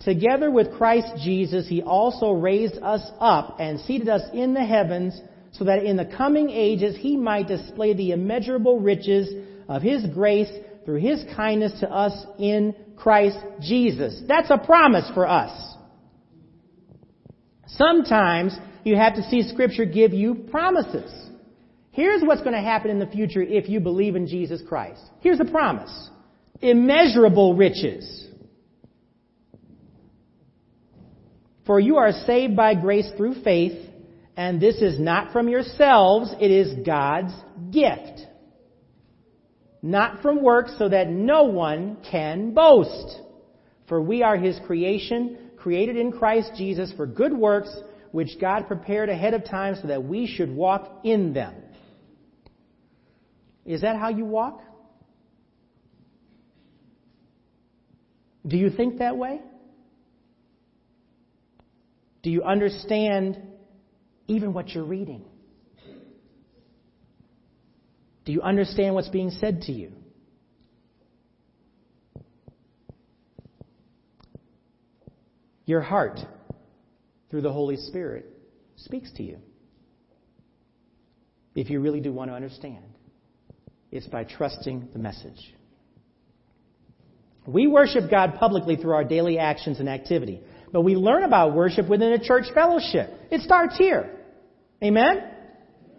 Together 0.00 0.50
with 0.50 0.76
Christ 0.76 1.24
Jesus, 1.24 1.66
He 1.66 1.80
also 1.80 2.32
raised 2.32 2.76
us 2.82 3.10
up 3.18 3.56
and 3.60 3.80
seated 3.80 4.10
us 4.10 4.28
in 4.34 4.52
the 4.52 4.62
heavens 4.62 5.18
so 5.52 5.64
that 5.64 5.82
in 5.82 5.96
the 5.96 6.04
coming 6.04 6.50
ages 6.50 6.96
He 6.96 7.16
might 7.16 7.48
display 7.48 7.94
the 7.94 8.12
immeasurable 8.12 8.80
riches 8.80 9.32
of 9.68 9.82
His 9.82 10.06
grace 10.06 10.50
through 10.84 11.00
His 11.00 11.24
kindness 11.36 11.80
to 11.80 11.90
us 11.90 12.26
in 12.38 12.74
Christ 12.96 13.38
Jesus. 13.60 14.22
That's 14.26 14.50
a 14.50 14.58
promise 14.58 15.10
for 15.14 15.26
us. 15.26 15.76
Sometimes 17.66 18.56
you 18.84 18.96
have 18.96 19.14
to 19.16 19.22
see 19.24 19.42
Scripture 19.42 19.84
give 19.84 20.12
you 20.12 20.34
promises. 20.34 21.12
Here's 21.90 22.22
what's 22.22 22.42
going 22.42 22.54
to 22.54 22.62
happen 22.62 22.90
in 22.90 22.98
the 22.98 23.06
future 23.06 23.42
if 23.42 23.68
you 23.68 23.80
believe 23.80 24.16
in 24.16 24.26
Jesus 24.26 24.62
Christ. 24.66 25.00
Here's 25.20 25.40
a 25.40 25.44
promise. 25.44 26.10
Immeasurable 26.60 27.56
riches. 27.56 28.26
For 31.66 31.78
you 31.78 31.96
are 31.96 32.12
saved 32.12 32.56
by 32.56 32.74
grace 32.74 33.10
through 33.16 33.42
faith, 33.42 33.87
and 34.38 34.58
this 34.58 34.76
is 34.76 34.98
not 34.98 35.32
from 35.32 35.50
yourselves, 35.50 36.32
it 36.40 36.50
is 36.50 36.86
God's 36.86 37.34
gift 37.70 38.28
not 39.82 40.22
from 40.22 40.42
works, 40.42 40.74
so 40.78 40.88
that 40.88 41.08
no 41.08 41.44
one 41.44 41.98
can 42.10 42.52
boast. 42.52 43.20
For 43.88 44.00
we 44.00 44.22
are 44.22 44.36
his 44.36 44.58
creation, 44.66 45.50
created 45.56 45.96
in 45.96 46.12
Christ 46.12 46.52
Jesus 46.56 46.92
for 46.96 47.06
good 47.06 47.32
works, 47.32 47.74
which 48.10 48.40
God 48.40 48.66
prepared 48.66 49.08
ahead 49.08 49.34
of 49.34 49.44
time 49.44 49.76
so 49.80 49.88
that 49.88 50.02
we 50.02 50.26
should 50.26 50.50
walk 50.50 51.00
in 51.04 51.32
them. 51.32 51.54
Is 53.64 53.82
that 53.82 53.96
how 53.96 54.08
you 54.08 54.24
walk? 54.24 54.62
Do 58.46 58.56
you 58.56 58.70
think 58.70 58.98
that 58.98 59.16
way? 59.16 59.40
Do 62.22 62.30
you 62.30 62.42
understand 62.42 63.40
even 64.28 64.52
what 64.52 64.68
you're 64.68 64.84
reading? 64.84 65.24
Do 68.24 68.32
you 68.32 68.42
understand 68.42 68.94
what's 68.94 69.08
being 69.08 69.30
said 69.30 69.62
to 69.62 69.72
you? 69.72 69.92
Your 75.64 75.80
heart, 75.80 76.20
through 77.30 77.40
the 77.40 77.52
Holy 77.52 77.76
Spirit, 77.76 78.26
speaks 78.76 79.10
to 79.12 79.22
you. 79.22 79.38
If 81.54 81.70
you 81.70 81.80
really 81.80 82.00
do 82.00 82.12
want 82.12 82.30
to 82.30 82.34
understand, 82.34 82.84
it's 83.90 84.06
by 84.06 84.24
trusting 84.24 84.90
the 84.92 84.98
message. 84.98 85.54
We 87.46 87.66
worship 87.66 88.10
God 88.10 88.34
publicly 88.38 88.76
through 88.76 88.92
our 88.92 89.04
daily 89.04 89.38
actions 89.38 89.80
and 89.80 89.88
activity, 89.88 90.42
but 90.70 90.82
we 90.82 90.96
learn 90.96 91.24
about 91.24 91.54
worship 91.54 91.88
within 91.88 92.12
a 92.12 92.22
church 92.22 92.44
fellowship. 92.52 93.10
It 93.30 93.40
starts 93.40 93.76
here. 93.78 94.17
Amen? 94.82 95.30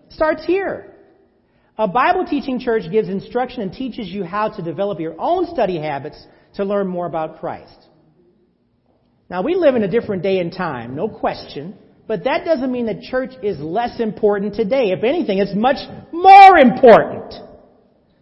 Starts 0.09 0.45
here. 0.45 0.95
A 1.77 1.87
Bible 1.87 2.25
teaching 2.25 2.59
church 2.59 2.83
gives 2.91 3.07
instruction 3.07 3.61
and 3.61 3.71
teaches 3.71 4.07
you 4.07 4.23
how 4.23 4.49
to 4.49 4.61
develop 4.61 4.99
your 4.99 5.15
own 5.17 5.47
study 5.53 5.79
habits 5.79 6.21
to 6.55 6.65
learn 6.65 6.87
more 6.87 7.05
about 7.05 7.39
Christ. 7.39 7.87
Now, 9.29 9.43
we 9.43 9.55
live 9.55 9.75
in 9.75 9.83
a 9.83 9.87
different 9.87 10.23
day 10.23 10.39
and 10.39 10.51
time, 10.51 10.95
no 10.95 11.07
question, 11.07 11.75
but 12.07 12.23
that 12.23 12.43
doesn't 12.43 12.71
mean 12.71 12.85
the 12.85 13.07
church 13.09 13.31
is 13.43 13.59
less 13.59 13.99
important 13.99 14.55
today. 14.55 14.91
If 14.91 15.03
anything, 15.03 15.37
it's 15.37 15.55
much 15.55 15.77
more 16.11 16.57
important 16.57 17.35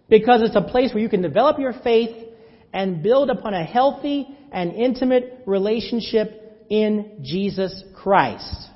because 0.09 0.41
it's 0.41 0.55
a 0.55 0.61
place 0.61 0.93
where 0.93 1.01
you 1.01 1.09
can 1.09 1.21
develop 1.21 1.59
your 1.59 1.73
faith 1.83 2.27
and 2.73 3.01
build 3.01 3.29
upon 3.29 3.53
a 3.53 3.63
healthy 3.63 4.27
and 4.51 4.73
intimate 4.73 5.43
relationship 5.45 6.65
in 6.69 7.21
Jesus 7.23 7.83
Christ. 7.95 8.66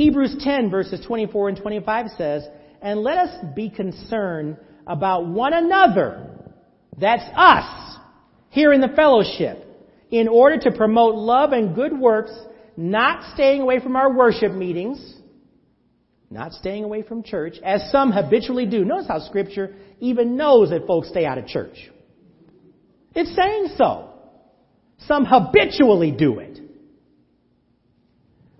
Hebrews 0.00 0.36
10 0.40 0.70
verses 0.70 1.04
24 1.06 1.50
and 1.50 1.58
25 1.58 2.06
says, 2.16 2.48
and 2.80 3.02
let 3.02 3.18
us 3.18 3.44
be 3.54 3.68
concerned 3.68 4.56
about 4.86 5.26
one 5.26 5.52
another. 5.52 6.26
That's 6.98 7.30
us 7.36 7.98
here 8.48 8.72
in 8.72 8.80
the 8.80 8.88
fellowship 8.96 9.62
in 10.10 10.26
order 10.26 10.56
to 10.60 10.72
promote 10.74 11.16
love 11.16 11.52
and 11.52 11.74
good 11.74 11.92
works, 11.92 12.32
not 12.78 13.34
staying 13.34 13.60
away 13.60 13.78
from 13.78 13.94
our 13.94 14.16
worship 14.16 14.52
meetings, 14.52 15.16
not 16.30 16.52
staying 16.52 16.84
away 16.84 17.02
from 17.02 17.22
church, 17.22 17.56
as 17.62 17.90
some 17.92 18.10
habitually 18.10 18.64
do. 18.64 18.86
Notice 18.86 19.06
how 19.06 19.18
scripture 19.18 19.76
even 20.00 20.34
knows 20.34 20.70
that 20.70 20.86
folks 20.86 21.10
stay 21.10 21.26
out 21.26 21.36
of 21.36 21.46
church. 21.46 21.90
It's 23.14 23.36
saying 23.36 23.74
so. 23.76 24.14
Some 25.00 25.26
habitually 25.26 26.10
do 26.10 26.38
it. 26.38 26.59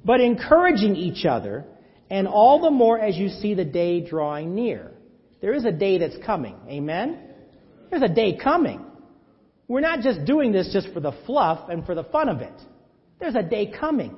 But 0.04 0.20
encouraging 0.20 0.96
each 0.96 1.24
other 1.24 1.64
and 2.08 2.26
all 2.26 2.60
the 2.60 2.70
more 2.70 2.98
as 2.98 3.16
you 3.16 3.28
see 3.28 3.54
the 3.54 3.64
day 3.64 4.00
drawing 4.00 4.54
near. 4.54 4.92
There 5.40 5.54
is 5.54 5.64
a 5.64 5.72
day 5.72 5.98
that's 5.98 6.16
coming. 6.24 6.56
Amen? 6.68 7.18
There's 7.90 8.02
a 8.02 8.08
day 8.08 8.36
coming. 8.42 8.84
We're 9.68 9.80
not 9.80 10.00
just 10.00 10.24
doing 10.24 10.52
this 10.52 10.70
just 10.72 10.92
for 10.92 11.00
the 11.00 11.12
fluff 11.26 11.68
and 11.68 11.86
for 11.86 11.94
the 11.94 12.04
fun 12.04 12.28
of 12.28 12.40
it. 12.40 12.52
There's 13.20 13.34
a 13.36 13.42
day 13.42 13.72
coming. 13.78 14.16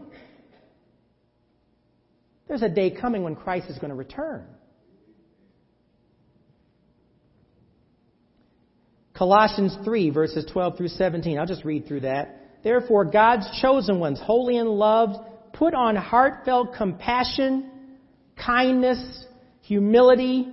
There's 2.49 2.63
a 2.63 2.69
day 2.69 2.91
coming 2.91 3.23
when 3.23 3.37
Christ 3.37 3.69
is 3.69 3.79
going 3.79 3.91
to 3.91 3.97
return. 3.97 4.47
Colossians 9.15 9.77
3, 9.85 10.11
verses 10.11 10.47
12 10.53 10.77
through 10.77 10.89
17. 10.89 11.39
I'll 11.39 11.47
just 11.47 11.65
read 11.65 11.87
through 11.87 12.01
that. 12.01 12.39
Therefore, 12.65 13.05
God's 13.05 13.47
chosen 13.61 14.01
ones, 14.01 14.21
holy 14.23 14.57
and 14.57 14.69
loved, 14.69 15.19
put 15.53 15.75
on 15.75 15.97
heartfelt 15.97 16.75
compassion 16.77 17.71
kindness, 18.45 19.27
humility, 19.63 20.49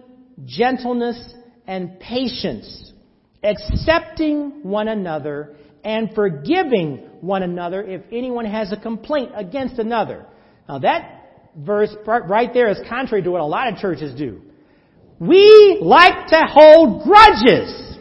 gentleness, 0.46 1.34
and 1.68 2.00
patience, 2.00 2.94
accepting 3.44 4.64
one 4.64 4.88
another 4.88 5.56
and 5.84 6.14
forgiving 6.14 6.98
one 7.22 7.44
another 7.44 7.82
if 7.84 8.02
anyone 8.12 8.46
has 8.46 8.72
a 8.72 8.78
complaint 8.78 9.32
against 9.36 9.80
another. 9.80 10.26
Now 10.68 10.80
that 10.80 11.50
verse 11.56 11.94
right 12.06 12.54
there 12.54 12.70
is 12.70 12.80
contrary 12.88 13.24
to 13.24 13.32
what 13.32 13.42
a 13.42 13.46
lot 13.46 13.72
of 13.72 13.80
churches 13.80 14.18
do. 14.18 14.42
We 15.20 15.80
like 15.82 16.28
to 16.28 16.42
hold 16.50 17.04
grudges. 17.04 17.98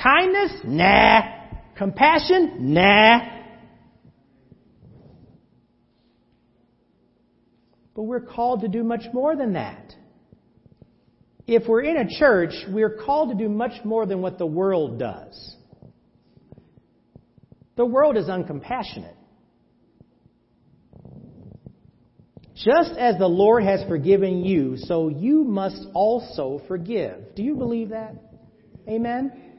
Kindness? 0.00 0.52
Nah. 0.64 1.43
Compassion? 1.76 2.74
Nah. 2.74 3.20
But 7.94 8.02
we're 8.02 8.20
called 8.20 8.62
to 8.62 8.68
do 8.68 8.82
much 8.82 9.04
more 9.12 9.36
than 9.36 9.52
that. 9.54 9.94
If 11.46 11.68
we're 11.68 11.82
in 11.82 11.96
a 11.96 12.08
church, 12.18 12.54
we're 12.68 12.96
called 13.04 13.30
to 13.30 13.36
do 13.36 13.48
much 13.48 13.84
more 13.84 14.06
than 14.06 14.22
what 14.22 14.38
the 14.38 14.46
world 14.46 14.98
does. 14.98 15.56
The 17.76 17.84
world 17.84 18.16
is 18.16 18.26
uncompassionate. 18.26 19.16
Just 22.54 22.92
as 22.96 23.18
the 23.18 23.26
Lord 23.26 23.64
has 23.64 23.86
forgiven 23.88 24.44
you, 24.44 24.76
so 24.76 25.08
you 25.08 25.44
must 25.44 25.86
also 25.92 26.62
forgive. 26.66 27.34
Do 27.34 27.42
you 27.42 27.56
believe 27.56 27.90
that? 27.90 28.14
Amen? 28.88 29.53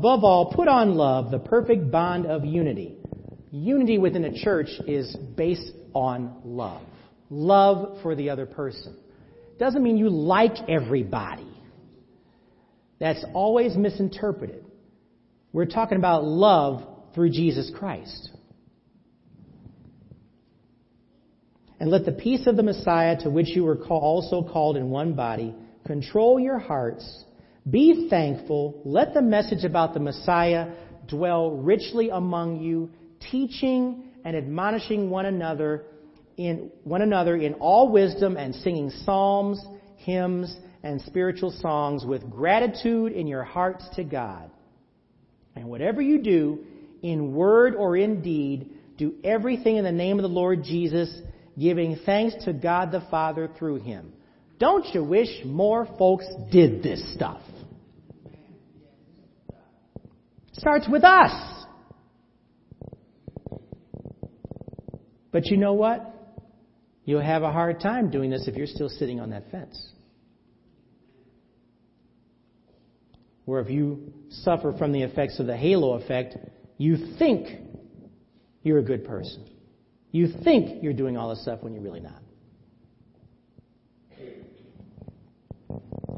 Above 0.00 0.24
all, 0.24 0.50
put 0.54 0.66
on 0.66 0.94
love, 0.94 1.30
the 1.30 1.38
perfect 1.38 1.90
bond 1.90 2.24
of 2.24 2.42
unity. 2.42 2.96
Unity 3.50 3.98
within 3.98 4.24
a 4.24 4.42
church 4.42 4.70
is 4.86 5.14
based 5.36 5.72
on 5.92 6.40
love. 6.42 6.80
Love 7.28 8.00
for 8.00 8.14
the 8.14 8.30
other 8.30 8.46
person. 8.46 8.96
Doesn't 9.58 9.82
mean 9.82 9.98
you 9.98 10.08
like 10.08 10.54
everybody. 10.70 11.54
That's 12.98 13.22
always 13.34 13.76
misinterpreted. 13.76 14.64
We're 15.52 15.66
talking 15.66 15.98
about 15.98 16.24
love 16.24 16.82
through 17.14 17.32
Jesus 17.32 17.70
Christ. 17.78 18.30
And 21.78 21.90
let 21.90 22.06
the 22.06 22.12
peace 22.12 22.46
of 22.46 22.56
the 22.56 22.62
Messiah, 22.62 23.20
to 23.20 23.28
which 23.28 23.48
you 23.48 23.64
were 23.64 23.76
also 23.86 24.48
called 24.50 24.78
in 24.78 24.88
one 24.88 25.12
body, 25.12 25.54
control 25.84 26.40
your 26.40 26.58
hearts. 26.58 27.24
Be 27.68 28.08
thankful. 28.08 28.80
Let 28.84 29.14
the 29.14 29.22
message 29.22 29.64
about 29.64 29.94
the 29.94 30.00
Messiah 30.00 30.72
dwell 31.06 31.50
richly 31.50 32.10
among 32.10 32.62
you, 32.62 32.90
teaching 33.30 34.04
and 34.24 34.36
admonishing 34.36 35.10
one 35.10 35.26
another 35.26 35.84
in 36.36 36.70
one 36.84 37.02
another 37.02 37.36
in 37.36 37.54
all 37.54 37.90
wisdom 37.90 38.36
and 38.36 38.54
singing 38.54 38.90
psalms, 39.04 39.62
hymns, 39.96 40.56
and 40.82 41.00
spiritual 41.02 41.50
songs 41.50 42.04
with 42.06 42.30
gratitude 42.30 43.12
in 43.12 43.26
your 43.26 43.44
hearts 43.44 43.84
to 43.96 44.04
God. 44.04 44.50
And 45.54 45.66
whatever 45.66 46.00
you 46.00 46.22
do, 46.22 46.60
in 47.02 47.34
word 47.34 47.74
or 47.74 47.96
in 47.96 48.22
deed, 48.22 48.70
do 48.96 49.14
everything 49.24 49.76
in 49.76 49.84
the 49.84 49.92
name 49.92 50.18
of 50.18 50.22
the 50.22 50.28
Lord 50.28 50.64
Jesus, 50.64 51.14
giving 51.58 51.98
thanks 52.06 52.44
to 52.44 52.52
God 52.52 52.92
the 52.92 53.06
Father 53.10 53.50
through 53.58 53.80
him. 53.80 54.12
Don't 54.60 54.94
you 54.94 55.02
wish 55.02 55.28
more 55.44 55.88
folks 55.98 56.26
did 56.52 56.82
this 56.82 57.14
stuff? 57.14 57.40
Starts 60.52 60.86
with 60.86 61.02
us. 61.02 61.32
But 65.32 65.46
you 65.46 65.56
know 65.56 65.72
what? 65.72 66.14
You'll 67.06 67.22
have 67.22 67.42
a 67.42 67.50
hard 67.50 67.80
time 67.80 68.10
doing 68.10 68.28
this 68.28 68.46
if 68.46 68.54
you're 68.54 68.66
still 68.66 68.90
sitting 68.90 69.18
on 69.18 69.30
that 69.30 69.50
fence. 69.50 69.92
Where 73.46 73.62
if 73.62 73.70
you 73.70 74.12
suffer 74.28 74.74
from 74.76 74.92
the 74.92 75.02
effects 75.02 75.40
of 75.40 75.46
the 75.46 75.56
halo 75.56 75.94
effect, 75.94 76.36
you 76.76 77.16
think 77.18 77.48
you're 78.62 78.78
a 78.78 78.82
good 78.82 79.06
person. 79.06 79.48
You 80.12 80.28
think 80.44 80.82
you're 80.82 80.92
doing 80.92 81.16
all 81.16 81.30
this 81.30 81.42
stuff 81.42 81.62
when 81.62 81.72
you're 81.72 81.82
really 81.82 82.00
not. 82.00 82.20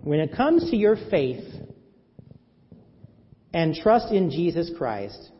When 0.03 0.19
it 0.19 0.35
comes 0.35 0.71
to 0.71 0.77
your 0.77 0.97
faith 1.11 1.45
and 3.55 3.75
trust 3.75 4.13
in 4.13 4.31
Jesus 4.31 4.71
Christ, 4.77 5.31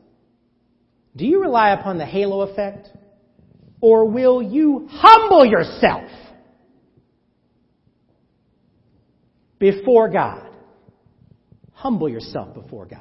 do 1.17 1.27
you 1.27 1.41
rely 1.41 1.71
upon 1.71 1.99
the 1.99 2.07
halo 2.07 2.43
effect? 2.43 2.89
Or 3.81 4.09
will 4.09 4.41
you 4.41 4.87
humble 4.91 5.45
yourself 5.45 6.09
before 9.59 10.09
God? 10.09 10.49
Humble 11.73 12.09
yourself 12.09 12.55
before 12.55 12.87
God. 12.87 13.01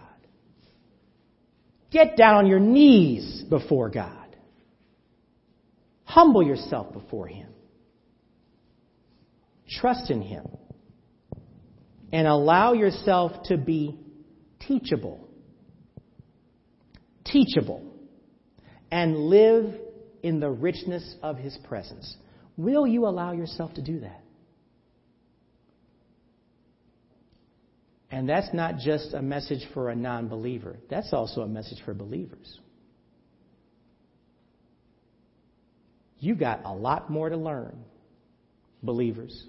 Get 1.91 2.17
down 2.17 2.37
on 2.37 2.47
your 2.47 2.59
knees 2.59 3.43
before 3.47 3.89
God. 3.89 4.35
Humble 6.05 6.41
yourself 6.41 6.91
before 6.91 7.27
Him. 7.27 7.49
Trust 9.69 10.09
in 10.09 10.21
Him. 10.21 10.45
And 12.11 12.27
allow 12.27 12.73
yourself 12.73 13.43
to 13.45 13.57
be 13.57 13.97
teachable. 14.59 15.27
Teachable. 17.25 17.85
And 18.91 19.15
live 19.15 19.73
in 20.21 20.39
the 20.39 20.49
richness 20.49 21.15
of 21.23 21.37
His 21.37 21.57
presence. 21.63 22.15
Will 22.57 22.85
you 22.85 23.05
allow 23.07 23.31
yourself 23.31 23.73
to 23.75 23.81
do 23.81 24.01
that? 24.01 24.21
And 28.11 28.27
that's 28.27 28.53
not 28.53 28.77
just 28.77 29.13
a 29.13 29.21
message 29.21 29.65
for 29.73 29.89
a 29.89 29.95
non 29.95 30.27
believer, 30.27 30.77
that's 30.89 31.13
also 31.13 31.41
a 31.41 31.47
message 31.47 31.79
for 31.85 31.93
believers. 31.93 32.59
You 36.19 36.35
got 36.35 36.65
a 36.65 36.73
lot 36.73 37.09
more 37.09 37.29
to 37.29 37.37
learn, 37.37 37.83
believers, 38.83 39.47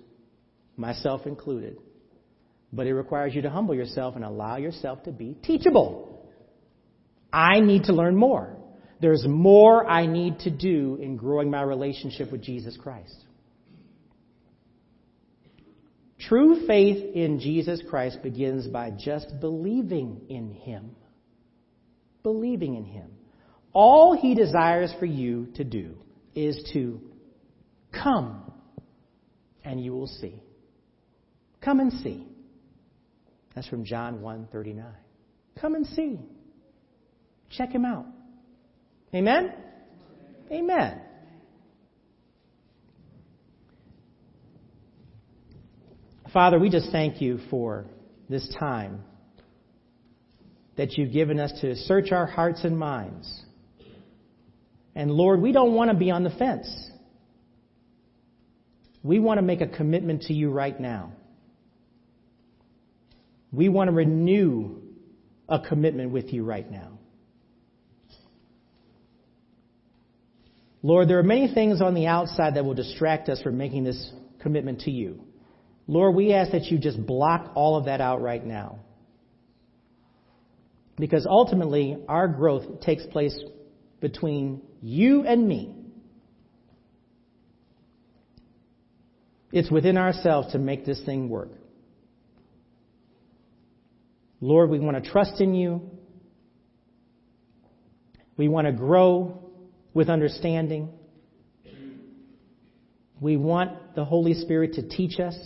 myself 0.76 1.26
included. 1.26 1.76
But 2.72 2.86
it 2.86 2.94
requires 2.94 3.34
you 3.34 3.42
to 3.42 3.50
humble 3.50 3.74
yourself 3.74 4.16
and 4.16 4.24
allow 4.24 4.56
yourself 4.56 5.02
to 5.04 5.12
be 5.12 5.36
teachable. 5.42 6.26
I 7.32 7.60
need 7.60 7.84
to 7.84 7.92
learn 7.92 8.16
more. 8.16 8.56
There's 9.00 9.26
more 9.26 9.88
I 9.88 10.06
need 10.06 10.40
to 10.40 10.50
do 10.50 10.98
in 11.00 11.16
growing 11.16 11.50
my 11.50 11.62
relationship 11.62 12.30
with 12.30 12.42
Jesus 12.42 12.76
Christ. 12.76 13.16
True 16.20 16.66
faith 16.66 17.14
in 17.16 17.40
Jesus 17.40 17.82
Christ 17.90 18.22
begins 18.22 18.68
by 18.68 18.92
just 18.92 19.26
believing 19.40 20.20
in 20.28 20.52
Him. 20.52 20.92
Believing 22.22 22.76
in 22.76 22.84
Him. 22.84 23.10
All 23.72 24.16
He 24.16 24.34
desires 24.34 24.94
for 25.00 25.06
you 25.06 25.48
to 25.56 25.64
do 25.64 25.96
is 26.34 26.70
to 26.72 27.00
come 27.92 28.52
and 29.64 29.82
you 29.82 29.92
will 29.92 30.06
see. 30.06 30.40
Come 31.60 31.80
and 31.80 31.92
see. 32.04 32.26
That's 33.54 33.68
from 33.68 33.84
John 33.84 34.20
1:39. 34.20 34.84
Come 35.60 35.74
and 35.74 35.86
see. 35.86 36.18
Check 37.50 37.70
him 37.70 37.84
out. 37.84 38.06
Amen? 39.14 39.52
Amen. 40.50 41.00
Father, 46.32 46.58
we 46.58 46.70
just 46.70 46.90
thank 46.90 47.20
you 47.20 47.38
for 47.50 47.84
this 48.30 48.48
time 48.58 49.04
that 50.76 50.96
you've 50.96 51.12
given 51.12 51.38
us 51.38 51.52
to 51.60 51.76
search 51.76 52.10
our 52.10 52.24
hearts 52.24 52.64
and 52.64 52.78
minds 52.78 53.44
and 54.94 55.10
Lord, 55.10 55.40
we 55.40 55.52
don't 55.52 55.74
want 55.74 55.90
to 55.90 55.96
be 55.96 56.10
on 56.10 56.22
the 56.22 56.30
fence. 56.30 56.90
We 59.02 59.18
want 59.18 59.38
to 59.38 59.42
make 59.42 59.60
a 59.60 59.66
commitment 59.66 60.22
to 60.22 60.34
you 60.34 60.50
right 60.50 60.78
now. 60.78 61.12
We 63.52 63.68
want 63.68 63.88
to 63.88 63.92
renew 63.92 64.80
a 65.48 65.60
commitment 65.60 66.10
with 66.10 66.32
you 66.32 66.42
right 66.42 66.68
now. 66.68 66.98
Lord, 70.82 71.08
there 71.08 71.18
are 71.18 71.22
many 71.22 71.52
things 71.52 71.80
on 71.80 71.94
the 71.94 72.06
outside 72.06 72.56
that 72.56 72.64
will 72.64 72.74
distract 72.74 73.28
us 73.28 73.40
from 73.42 73.56
making 73.56 73.84
this 73.84 74.10
commitment 74.40 74.80
to 74.80 74.90
you. 74.90 75.22
Lord, 75.86 76.14
we 76.16 76.32
ask 76.32 76.52
that 76.52 76.64
you 76.64 76.78
just 76.78 77.04
block 77.06 77.52
all 77.54 77.76
of 77.76 77.84
that 77.84 78.00
out 78.00 78.20
right 78.20 78.44
now. 78.44 78.80
Because 80.96 81.26
ultimately, 81.28 81.98
our 82.08 82.26
growth 82.26 82.80
takes 82.80 83.04
place 83.06 83.38
between 84.00 84.62
you 84.80 85.24
and 85.24 85.46
me. 85.46 85.76
It's 89.52 89.70
within 89.70 89.96
ourselves 89.96 90.52
to 90.52 90.58
make 90.58 90.84
this 90.84 91.00
thing 91.04 91.28
work. 91.28 91.50
Lord, 94.42 94.70
we 94.70 94.80
want 94.80 95.02
to 95.02 95.08
trust 95.08 95.40
in 95.40 95.54
you. 95.54 95.80
We 98.36 98.48
want 98.48 98.66
to 98.66 98.72
grow 98.72 99.50
with 99.94 100.10
understanding. 100.10 100.88
We 103.20 103.36
want 103.36 103.94
the 103.94 104.04
Holy 104.04 104.34
Spirit 104.34 104.74
to 104.74 104.88
teach 104.88 105.20
us. 105.20 105.36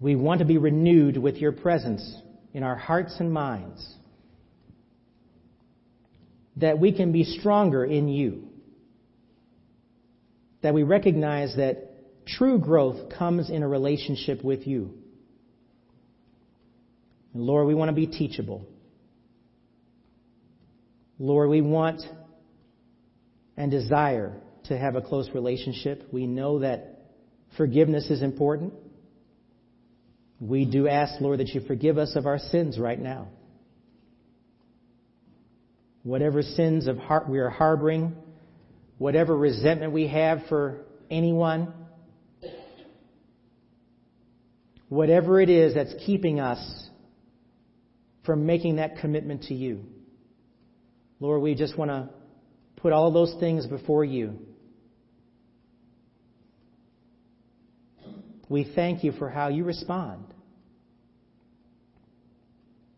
We 0.00 0.16
want 0.16 0.38
to 0.38 0.46
be 0.46 0.56
renewed 0.56 1.18
with 1.18 1.36
your 1.36 1.52
presence 1.52 2.16
in 2.54 2.62
our 2.62 2.76
hearts 2.76 3.14
and 3.20 3.30
minds 3.30 3.86
that 6.56 6.78
we 6.78 6.92
can 6.92 7.12
be 7.12 7.24
stronger 7.24 7.84
in 7.84 8.08
you. 8.08 8.48
That 10.62 10.72
we 10.72 10.82
recognize 10.82 11.56
that 11.56 12.26
true 12.26 12.58
growth 12.58 13.12
comes 13.18 13.50
in 13.50 13.62
a 13.62 13.68
relationship 13.68 14.42
with 14.42 14.66
you. 14.66 15.03
And 17.34 17.42
Lord, 17.42 17.66
we 17.66 17.74
want 17.74 17.90
to 17.90 17.94
be 17.94 18.06
teachable. 18.06 18.64
Lord, 21.18 21.50
we 21.50 21.60
want 21.60 22.00
and 23.56 23.70
desire 23.70 24.40
to 24.64 24.78
have 24.78 24.96
a 24.96 25.02
close 25.02 25.28
relationship. 25.34 26.08
We 26.12 26.26
know 26.26 26.60
that 26.60 27.00
forgiveness 27.56 28.10
is 28.10 28.22
important. 28.22 28.72
We 30.40 30.64
do 30.64 30.88
ask, 30.88 31.20
Lord, 31.20 31.40
that 31.40 31.48
you 31.48 31.60
forgive 31.60 31.98
us 31.98 32.16
of 32.16 32.26
our 32.26 32.38
sins 32.38 32.78
right 32.78 32.98
now. 32.98 33.28
whatever 36.04 36.42
sins 36.42 36.86
of 36.86 36.98
heart 36.98 37.28
we 37.28 37.40
are 37.40 37.50
harboring, 37.50 38.14
whatever 38.98 39.36
resentment 39.36 39.92
we 39.92 40.06
have 40.06 40.42
for 40.48 40.84
anyone, 41.10 41.72
whatever 44.88 45.40
it 45.40 45.48
is 45.48 45.74
that's 45.74 45.94
keeping 46.04 46.38
us 46.38 46.88
from 48.24 48.46
making 48.46 48.76
that 48.76 48.98
commitment 48.98 49.44
to 49.44 49.54
you. 49.54 49.84
Lord, 51.20 51.42
we 51.42 51.54
just 51.54 51.76
want 51.78 51.90
to 51.90 52.10
put 52.76 52.92
all 52.92 53.12
those 53.12 53.34
things 53.38 53.66
before 53.66 54.04
you. 54.04 54.38
We 58.48 58.70
thank 58.74 59.04
you 59.04 59.12
for 59.12 59.30
how 59.30 59.48
you 59.48 59.64
respond. 59.64 60.26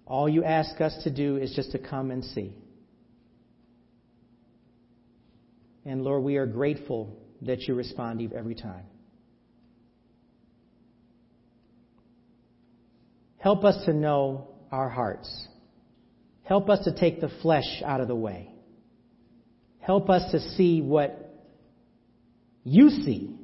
All 0.06 0.28
you 0.28 0.44
ask 0.44 0.80
us 0.80 0.96
to 1.04 1.10
do 1.10 1.36
is 1.36 1.52
just 1.54 1.72
to 1.72 1.78
come 1.78 2.10
and 2.10 2.24
see. 2.24 2.54
And 5.84 6.02
Lord, 6.02 6.24
we 6.24 6.36
are 6.36 6.46
grateful 6.46 7.16
that 7.42 7.62
you 7.62 7.74
respond 7.74 8.20
every 8.34 8.54
time. 8.54 8.84
Help 13.38 13.64
us 13.64 13.84
to 13.84 13.92
know 13.92 14.48
our 14.76 14.90
hearts. 14.90 15.48
Help 16.42 16.68
us 16.68 16.84
to 16.84 16.94
take 16.94 17.20
the 17.20 17.30
flesh 17.40 17.82
out 17.84 18.02
of 18.02 18.08
the 18.08 18.14
way. 18.14 18.50
Help 19.80 20.10
us 20.10 20.30
to 20.32 20.40
see 20.50 20.82
what 20.82 21.34
you 22.62 22.90
see 22.90 23.34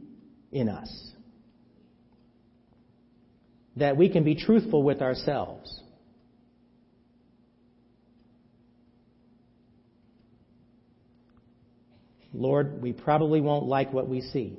in 0.51 0.69
us. 0.69 0.91
That 3.77 3.97
we 3.97 4.11
can 4.11 4.25
be 4.25 4.35
truthful 4.35 4.83
with 4.83 5.01
ourselves. 5.01 5.81
Lord, 12.35 12.83
we 12.83 12.93
probably 12.93 13.41
won't 13.41 13.67
like 13.67 13.91
what 13.93 14.07
we 14.07 14.21
see. 14.21 14.59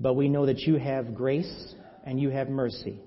But 0.00 0.14
we 0.14 0.28
know 0.28 0.46
that 0.46 0.58
you 0.60 0.76
have 0.76 1.14
grace 1.14 1.74
and 2.04 2.20
you 2.20 2.30
have 2.30 2.48
mercy. 2.48 3.00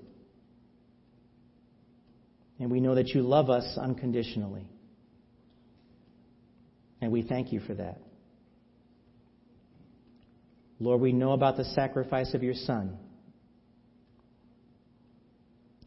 And 2.60 2.70
we 2.70 2.78
know 2.78 2.94
that 2.94 3.08
you 3.08 3.22
love 3.22 3.48
us 3.48 3.78
unconditionally. 3.80 4.68
And 7.00 7.10
we 7.10 7.22
thank 7.22 7.52
you 7.52 7.60
for 7.60 7.74
that. 7.74 7.98
Lord, 10.78 11.00
we 11.00 11.12
know 11.12 11.32
about 11.32 11.56
the 11.56 11.64
sacrifice 11.64 12.34
of 12.34 12.42
your 12.42 12.54
Son. 12.54 12.98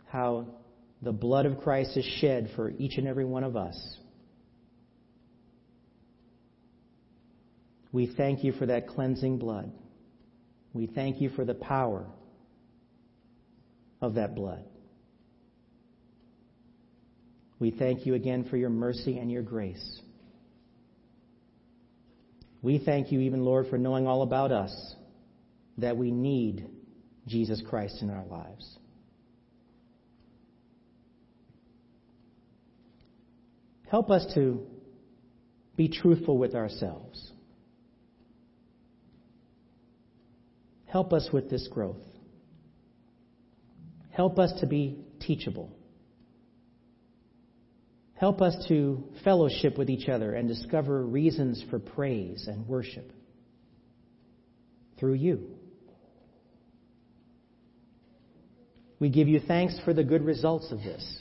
How 0.07 0.47
the 1.03 1.11
blood 1.11 1.45
of 1.45 1.59
Christ 1.59 1.95
is 1.95 2.05
shed 2.19 2.49
for 2.55 2.71
each 2.71 2.97
and 2.97 3.07
every 3.07 3.26
one 3.26 3.43
of 3.43 3.55
us. 3.55 3.97
We 7.91 8.11
thank 8.17 8.43
you 8.43 8.53
for 8.53 8.65
that 8.65 8.88
cleansing 8.88 9.38
blood. 9.38 9.71
We 10.74 10.88
thank 10.88 11.21
you 11.21 11.30
for 11.30 11.45
the 11.45 11.53
power 11.53 12.07
of 14.01 14.15
that 14.15 14.34
blood. 14.34 14.63
We 17.64 17.72
thank 17.72 18.05
you 18.05 18.14
again 18.14 18.43
for 18.49 18.57
your 18.57 18.70
mercy 18.70 19.18
and 19.18 19.32
your 19.32 19.41
grace. 19.41 20.01
We 22.61 22.78
thank 22.78 23.09
you, 23.09 23.22
even, 23.22 23.45
Lord, 23.45 23.68
for 23.70 23.78
knowing 23.78 24.05
all 24.05 24.22
about 24.22 24.51
us, 24.51 24.95
that 25.78 25.95
we 25.95 26.11
need 26.11 26.68
Jesus 27.26 27.64
Christ 27.70 28.01
in 28.01 28.09
our 28.09 28.26
lives. 28.26 28.70
Help 33.89 34.11
us 34.11 34.26
to 34.34 34.68
be 35.78 35.88
truthful 35.88 36.38
with 36.38 36.55
ourselves. 36.55 37.32
Help 40.88 41.14
us 41.14 41.30
with 41.32 41.49
this 41.49 41.70
growth. 41.70 42.03
Help 44.11 44.38
us 44.38 44.51
to 44.59 44.68
be 44.68 44.97
teachable. 45.22 45.74
Help 48.16 48.41
us 48.41 48.55
to 48.68 49.03
fellowship 49.24 49.78
with 49.78 49.89
each 49.89 50.07
other 50.07 50.34
and 50.34 50.47
discover 50.47 51.05
reasons 51.05 51.64
for 51.70 51.80
praise 51.80 52.47
and 52.47 52.68
worship 52.68 53.11
through 54.99 55.14
you. 55.14 55.49
We 58.99 59.09
give 59.09 59.28
you 59.28 59.41
thanks 59.41 59.78
for 59.84 59.93
the 59.93 60.03
good 60.03 60.24
results 60.24 60.72
of 60.72 60.78
this. 60.80 61.20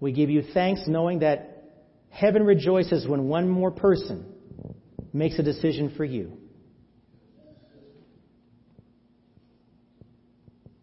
We 0.00 0.12
give 0.12 0.28
you 0.28 0.42
thanks 0.52 0.82
knowing 0.86 1.20
that 1.20 1.64
heaven 2.10 2.42
rejoices 2.42 3.06
when 3.06 3.28
one 3.28 3.48
more 3.48 3.70
person 3.70 4.26
makes 5.12 5.38
a 5.38 5.42
decision 5.42 5.94
for 5.96 6.04
you. 6.04 6.32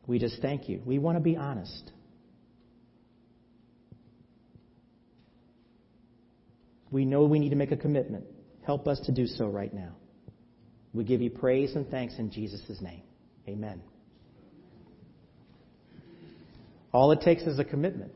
We 0.08 0.20
just 0.20 0.42
thank 0.42 0.70
you. 0.70 0.82
We 0.86 1.00
want 1.00 1.18
to 1.18 1.22
be 1.22 1.38
honest. 1.38 1.92
We 6.94 7.06
know 7.06 7.26
we 7.26 7.40
need 7.40 7.50
to 7.50 7.56
make 7.56 7.72
a 7.72 7.76
commitment. 7.76 8.24
Help 8.68 8.88
us 8.88 9.00
to 9.08 9.12
do 9.12 9.26
so 9.26 9.48
right 9.48 9.74
now. 9.74 9.96
We 10.94 11.04
give 11.04 11.24
you 11.24 11.32
praise 11.32 11.76
and 11.76 11.90
thanks 11.90 12.20
in 12.20 12.30
Jesus' 12.30 12.80
name. 12.82 13.02
Amen. 13.48 13.82
All 16.92 17.12
it 17.12 17.22
takes 17.22 17.42
is 17.42 17.58
a 17.58 17.64
commitment. 17.64 18.12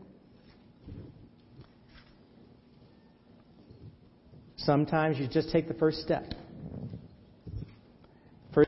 Sometimes 4.57 5.17
you 5.17 5.27
just 5.27 5.49
take 5.51 5.67
the 5.67 5.73
first 5.73 6.01
step. 6.01 6.31